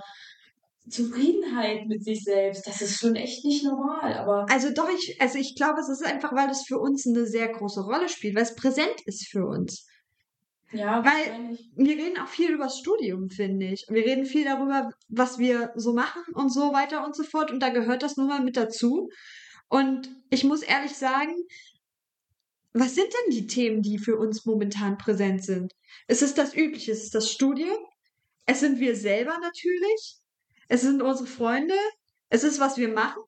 Zufriedenheit 0.89 1.85
mit 1.87 2.03
sich 2.03 2.23
selbst. 2.23 2.67
Das 2.67 2.81
ist 2.81 2.99
schon 2.99 3.15
echt 3.15 3.45
nicht 3.45 3.63
normal. 3.63 4.13
Aber 4.17 4.45
Also 4.49 4.69
doch, 4.73 4.89
ich, 4.89 5.17
also 5.21 5.37
ich 5.37 5.55
glaube, 5.55 5.79
es 5.79 5.89
ist 5.89 6.05
einfach, 6.05 6.33
weil 6.33 6.49
es 6.49 6.65
für 6.67 6.77
uns 6.77 7.07
eine 7.07 7.25
sehr 7.25 7.47
große 7.47 7.81
Rolle 7.81 8.09
spielt, 8.09 8.35
weil 8.35 8.43
es 8.43 8.55
präsent 8.55 9.01
ist 9.05 9.27
für 9.29 9.45
uns. 9.45 9.85
Ja, 10.73 11.03
Weil-. 11.03 11.57
Wir 11.75 11.97
reden 11.97 12.19
auch 12.19 12.27
viel 12.27 12.51
über 12.51 12.65
das 12.65 12.79
Studium, 12.79 13.29
finde 13.29 13.67
ich. 13.67 13.85
Wir 13.89 14.05
reden 14.05 14.25
viel 14.25 14.45
darüber, 14.45 14.91
was 15.07 15.37
wir 15.37 15.71
so 15.75 15.93
machen 15.93 16.23
und 16.33 16.49
so 16.49 16.73
weiter 16.73 17.05
und 17.05 17.15
so 17.15 17.23
fort. 17.23 17.51
Und 17.51 17.59
da 17.59 17.69
gehört 17.69 18.03
das 18.03 18.17
nun 18.17 18.27
mal 18.27 18.43
mit 18.43 18.57
dazu. 18.57 19.09
Und 19.69 20.09
ich 20.29 20.43
muss 20.43 20.61
ehrlich 20.61 20.95
sagen, 20.95 21.33
was 22.73 22.95
sind 22.95 23.07
denn 23.07 23.31
die 23.31 23.47
Themen, 23.47 23.81
die 23.81 23.99
für 23.99 24.17
uns 24.17 24.45
momentan 24.45 24.97
präsent 24.97 25.43
sind? 25.43 25.73
Es 26.07 26.21
ist 26.21 26.37
das 26.37 26.55
Übliche, 26.55 26.91
es 26.91 27.03
ist 27.03 27.15
das 27.15 27.31
Studium. 27.31 27.77
Es 28.45 28.59
sind 28.59 28.79
wir 28.79 28.95
selber 28.95 29.37
natürlich. 29.39 30.17
Es 30.67 30.81
sind 30.81 31.01
unsere 31.01 31.27
Freunde. 31.27 31.75
Es 32.29 32.43
ist, 32.43 32.59
was 32.59 32.77
wir 32.77 32.89
machen. 32.89 33.21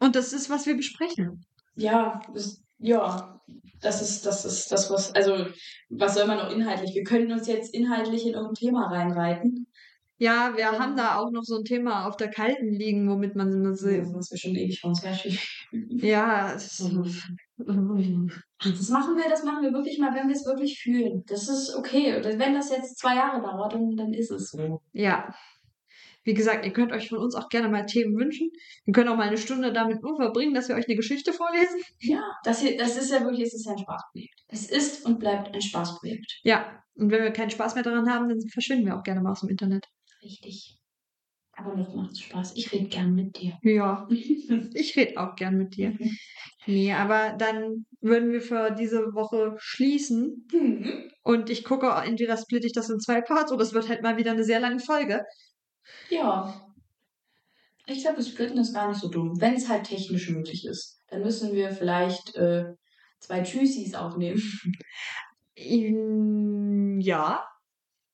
Und 0.00 0.14
das 0.14 0.32
ist, 0.32 0.48
was 0.50 0.66
wir 0.66 0.76
besprechen. 0.76 1.44
Ja, 1.74 2.20
das, 2.32 2.60
ja, 2.78 3.40
das 3.80 4.02
ist, 4.02 4.26
das 4.26 4.44
ist 4.44 4.72
das, 4.72 4.90
was, 4.90 5.14
also, 5.14 5.46
was 5.88 6.14
soll 6.14 6.26
man 6.26 6.38
noch 6.38 6.50
inhaltlich? 6.50 6.94
Wir 6.94 7.04
können 7.04 7.32
uns 7.32 7.46
jetzt 7.46 7.74
inhaltlich 7.74 8.26
in 8.26 8.34
irgendein 8.34 8.54
Thema 8.54 8.88
reinreiten. 8.88 9.66
Ja, 10.20 10.56
wir 10.56 10.66
haben 10.72 10.96
da 10.96 11.16
auch 11.16 11.30
noch 11.30 11.44
so 11.44 11.58
ein 11.58 11.64
Thema 11.64 12.08
auf 12.08 12.16
der 12.16 12.28
Kalten 12.28 12.72
liegen, 12.72 13.08
womit 13.08 13.36
man 13.36 13.76
so, 13.76 13.86
was 13.86 14.32
wir 14.32 14.38
schon 14.38 14.56
ewig 14.56 14.80
vor 14.80 14.90
uns 14.90 15.04
herschieben. 15.04 15.38
ja, 16.00 16.52
es 16.54 16.80
ist, 16.80 16.92
Das 18.58 18.88
machen 18.88 19.16
wir, 19.16 19.30
das 19.30 19.44
machen 19.44 19.62
wir 19.62 19.72
wirklich 19.72 19.98
mal, 20.00 20.12
wenn 20.16 20.26
wir 20.26 20.34
es 20.34 20.44
wirklich 20.44 20.80
fühlen. 20.80 21.22
Das 21.28 21.48
ist 21.48 21.72
okay. 21.76 22.20
Wenn 22.36 22.54
das 22.54 22.70
jetzt 22.70 22.98
zwei 22.98 23.14
Jahre 23.14 23.40
dauert, 23.40 23.74
dann, 23.74 23.96
dann 23.96 24.12
ist 24.12 24.32
es 24.32 24.50
so. 24.50 24.82
ja. 24.92 25.32
Wie 26.24 26.34
gesagt, 26.34 26.66
ihr 26.66 26.72
könnt 26.72 26.92
euch 26.92 27.08
von 27.08 27.18
uns 27.18 27.34
auch 27.34 27.48
gerne 27.48 27.68
mal 27.68 27.86
Themen 27.86 28.16
wünschen. 28.16 28.50
Wir 28.84 28.92
können 28.92 29.08
auch 29.08 29.16
mal 29.16 29.28
eine 29.28 29.38
Stunde 29.38 29.72
damit 29.72 30.02
nur 30.02 30.16
verbringen, 30.16 30.54
dass 30.54 30.68
wir 30.68 30.76
euch 30.76 30.86
eine 30.86 30.96
Geschichte 30.96 31.32
vorlesen. 31.32 31.80
Ja, 32.00 32.22
das, 32.44 32.60
hier, 32.60 32.76
das 32.76 32.96
ist 32.96 33.10
ja 33.10 33.22
wirklich, 33.22 33.46
es 33.46 33.54
ist 33.54 33.68
ein 33.68 33.78
Spaßprojekt. 33.78 34.44
Es 34.48 34.70
ist 34.70 35.06
und 35.06 35.18
bleibt 35.18 35.54
ein 35.54 35.62
Spaßprojekt. 35.62 36.40
Ja. 36.42 36.82
Und 36.94 37.10
wenn 37.10 37.22
wir 37.22 37.30
keinen 37.30 37.50
Spaß 37.50 37.74
mehr 37.74 37.84
daran 37.84 38.10
haben, 38.10 38.28
dann 38.28 38.40
verschwinden 38.52 38.86
wir 38.86 38.96
auch 38.96 39.04
gerne 39.04 39.20
mal 39.20 39.30
aus 39.30 39.40
dem 39.40 39.50
Internet. 39.50 39.86
Richtig. 40.22 40.78
Aber 41.58 41.74
das 41.74 41.92
macht 41.92 42.16
Spaß. 42.16 42.52
Ich 42.56 42.72
rede 42.72 42.86
gern 42.86 43.14
mit 43.14 43.40
dir. 43.40 43.58
Ja. 43.62 44.08
Ich 44.74 44.96
rede 44.96 45.18
auch 45.20 45.34
gern 45.34 45.56
mit 45.56 45.76
dir. 45.76 45.96
Nee, 46.66 46.92
aber 46.92 47.34
dann 47.36 47.84
würden 48.00 48.32
wir 48.32 48.40
für 48.40 48.70
diese 48.70 48.98
Woche 49.14 49.54
schließen. 49.58 50.46
Mhm. 50.52 51.10
Und 51.22 51.50
ich 51.50 51.64
gucke, 51.64 51.88
entweder 52.04 52.36
splitte 52.36 52.66
ich 52.66 52.72
das 52.72 52.88
in 52.90 53.00
zwei 53.00 53.20
Parts 53.20 53.52
oder 53.52 53.62
es 53.62 53.74
wird 53.74 53.88
halt 53.88 54.02
mal 54.02 54.16
wieder 54.16 54.32
eine 54.32 54.44
sehr 54.44 54.60
lange 54.60 54.78
Folge. 54.78 55.24
Ja. 56.10 56.64
Ich 57.86 58.02
glaube, 58.02 58.22
Splitten 58.22 58.58
ist 58.58 58.74
gar 58.74 58.88
nicht 58.88 59.00
so 59.00 59.08
dumm. 59.08 59.40
Wenn 59.40 59.54
es 59.54 59.68
halt 59.68 59.84
technisch 59.84 60.28
möglich 60.30 60.66
ist. 60.66 61.02
Dann 61.08 61.22
müssen 61.22 61.52
wir 61.54 61.70
vielleicht 61.70 62.34
äh, 62.36 62.66
zwei 63.18 63.42
Tschüssis 63.42 63.94
aufnehmen. 63.94 64.42
Mm, 65.56 67.00
Ja, 67.00 67.46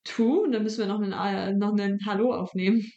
tu. 0.03 0.43
Und 0.43 0.51
dann 0.53 0.63
müssen 0.63 0.79
wir 0.79 0.87
noch 0.87 1.01
einen, 1.01 1.11
äh, 1.13 1.53
noch 1.53 1.73
einen 1.73 1.99
Hallo 2.05 2.33
aufnehmen. 2.33 2.89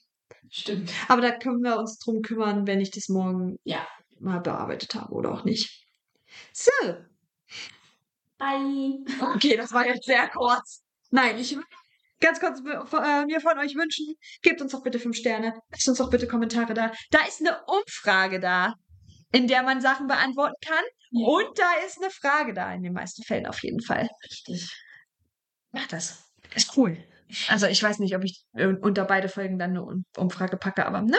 Stimmt. 0.50 0.90
Aber 1.08 1.20
da 1.20 1.36
können 1.36 1.60
wir 1.62 1.78
uns 1.78 1.98
drum 1.98 2.22
kümmern, 2.22 2.66
wenn 2.66 2.80
ich 2.80 2.90
das 2.90 3.08
morgen 3.08 3.56
Ja. 3.64 3.86
mal 4.20 4.40
bearbeitet 4.40 4.94
habe 4.94 5.12
oder 5.14 5.32
auch 5.32 5.44
nicht. 5.44 5.84
So, 6.52 6.70
Bye. 8.38 8.98
okay, 9.34 9.56
das 9.56 9.72
war 9.72 9.86
jetzt 9.86 10.04
sehr 10.06 10.28
kurz. 10.28 10.82
Nein, 11.10 11.38
ich 11.38 11.56
will 11.56 11.64
ganz 12.20 12.40
kurz 12.40 12.60
äh, 12.60 13.24
mir 13.26 13.40
von 13.40 13.58
euch 13.58 13.74
wünschen, 13.74 14.14
gebt 14.42 14.60
uns 14.60 14.72
doch 14.72 14.82
bitte 14.82 14.98
fünf 14.98 15.16
Sterne, 15.16 15.54
lasst 15.70 15.88
uns 15.88 15.98
doch 15.98 16.10
bitte 16.10 16.26
Kommentare 16.26 16.74
da. 16.74 16.92
Da 17.10 17.20
ist 17.26 17.40
eine 17.40 17.58
Umfrage 17.66 18.40
da, 18.40 18.74
in 19.32 19.46
der 19.46 19.62
man 19.62 19.80
Sachen 19.80 20.06
beantworten 20.06 20.56
kann. 20.64 20.84
Ja. 21.10 21.26
Und 21.26 21.58
da 21.58 21.72
ist 21.86 21.98
eine 22.02 22.10
Frage 22.10 22.52
da, 22.54 22.72
in 22.74 22.82
den 22.82 22.92
meisten 22.92 23.22
Fällen 23.22 23.46
auf 23.46 23.62
jeden 23.62 23.80
Fall. 23.80 24.08
Richtig. 24.30 24.68
Mach 25.72 25.86
das. 25.86 26.24
Ist 26.54 26.76
cool. 26.76 26.96
Also 27.48 27.66
ich 27.66 27.82
weiß 27.82 27.98
nicht, 27.98 28.16
ob 28.16 28.24
ich 28.24 28.44
äh, 28.54 28.66
unter 28.66 29.04
beide 29.04 29.28
Folgen 29.28 29.58
dann 29.58 29.70
eine 29.70 29.82
Um- 29.84 30.04
Umfrage 30.16 30.56
packe, 30.56 30.86
aber 30.86 31.02
ne? 31.02 31.18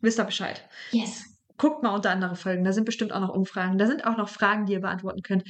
Wisst 0.00 0.18
ihr 0.18 0.24
Bescheid. 0.24 0.68
Yes. 0.90 1.24
Guckt 1.56 1.82
mal 1.82 1.94
unter 1.94 2.10
andere 2.10 2.36
Folgen, 2.36 2.64
da 2.64 2.72
sind 2.72 2.84
bestimmt 2.84 3.12
auch 3.12 3.20
noch 3.20 3.34
Umfragen. 3.34 3.78
Da 3.78 3.86
sind 3.86 4.04
auch 4.04 4.16
noch 4.16 4.28
Fragen, 4.28 4.66
die 4.66 4.74
ihr 4.74 4.80
beantworten 4.80 5.22
könnt. 5.22 5.44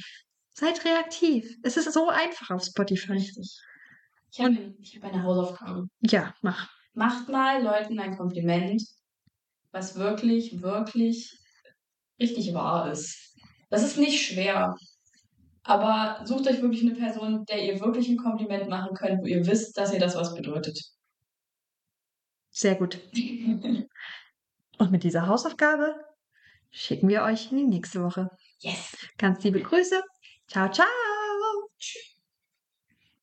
Seid 0.55 0.83
reaktiv. 0.85 1.55
Es 1.63 1.77
ist 1.77 1.91
so 1.93 2.09
einfach 2.09 2.49
auf 2.49 2.63
Spotify. 2.63 3.13
Richtig. 3.13 3.59
Ich 4.31 4.39
habe 4.39 4.75
ich 4.79 4.95
hab 4.95 5.11
eine 5.11 5.23
Hausaufgabe. 5.23 5.87
Ja, 6.01 6.33
mach. 6.41 6.69
Macht 6.93 7.29
mal 7.29 7.63
Leuten 7.63 7.99
ein 7.99 8.17
Kompliment, 8.17 8.83
was 9.71 9.95
wirklich, 9.95 10.61
wirklich 10.61 11.37
richtig 12.19 12.53
wahr 12.53 12.91
ist. 12.91 13.35
Das 13.69 13.83
ist 13.83 13.97
nicht 13.97 14.21
schwer. 14.25 14.75
Aber 15.63 16.25
sucht 16.25 16.47
euch 16.47 16.61
wirklich 16.61 16.81
eine 16.81 16.95
Person, 16.95 17.45
der 17.45 17.63
ihr 17.63 17.79
wirklich 17.79 18.09
ein 18.09 18.17
Kompliment 18.17 18.69
machen 18.69 18.95
könnt, 18.95 19.21
wo 19.21 19.25
ihr 19.25 19.45
wisst, 19.45 19.77
dass 19.77 19.93
ihr 19.93 19.99
das 19.99 20.15
was 20.15 20.33
bedeutet. 20.33 20.79
Sehr 22.49 22.75
gut. 22.75 22.99
Und 24.79 24.91
mit 24.91 25.03
dieser 25.03 25.27
Hausaufgabe 25.27 25.95
schicken 26.71 27.07
wir 27.07 27.23
euch 27.23 27.51
in 27.51 27.57
die 27.57 27.65
nächste 27.65 28.01
Woche. 28.03 28.29
yes. 28.59 28.95
Ganz 29.17 29.43
liebe 29.43 29.61
Grüße. 29.61 30.01
Ciao, 30.47 30.69
ciao. 30.71 30.87
Tschüss. 31.77 32.08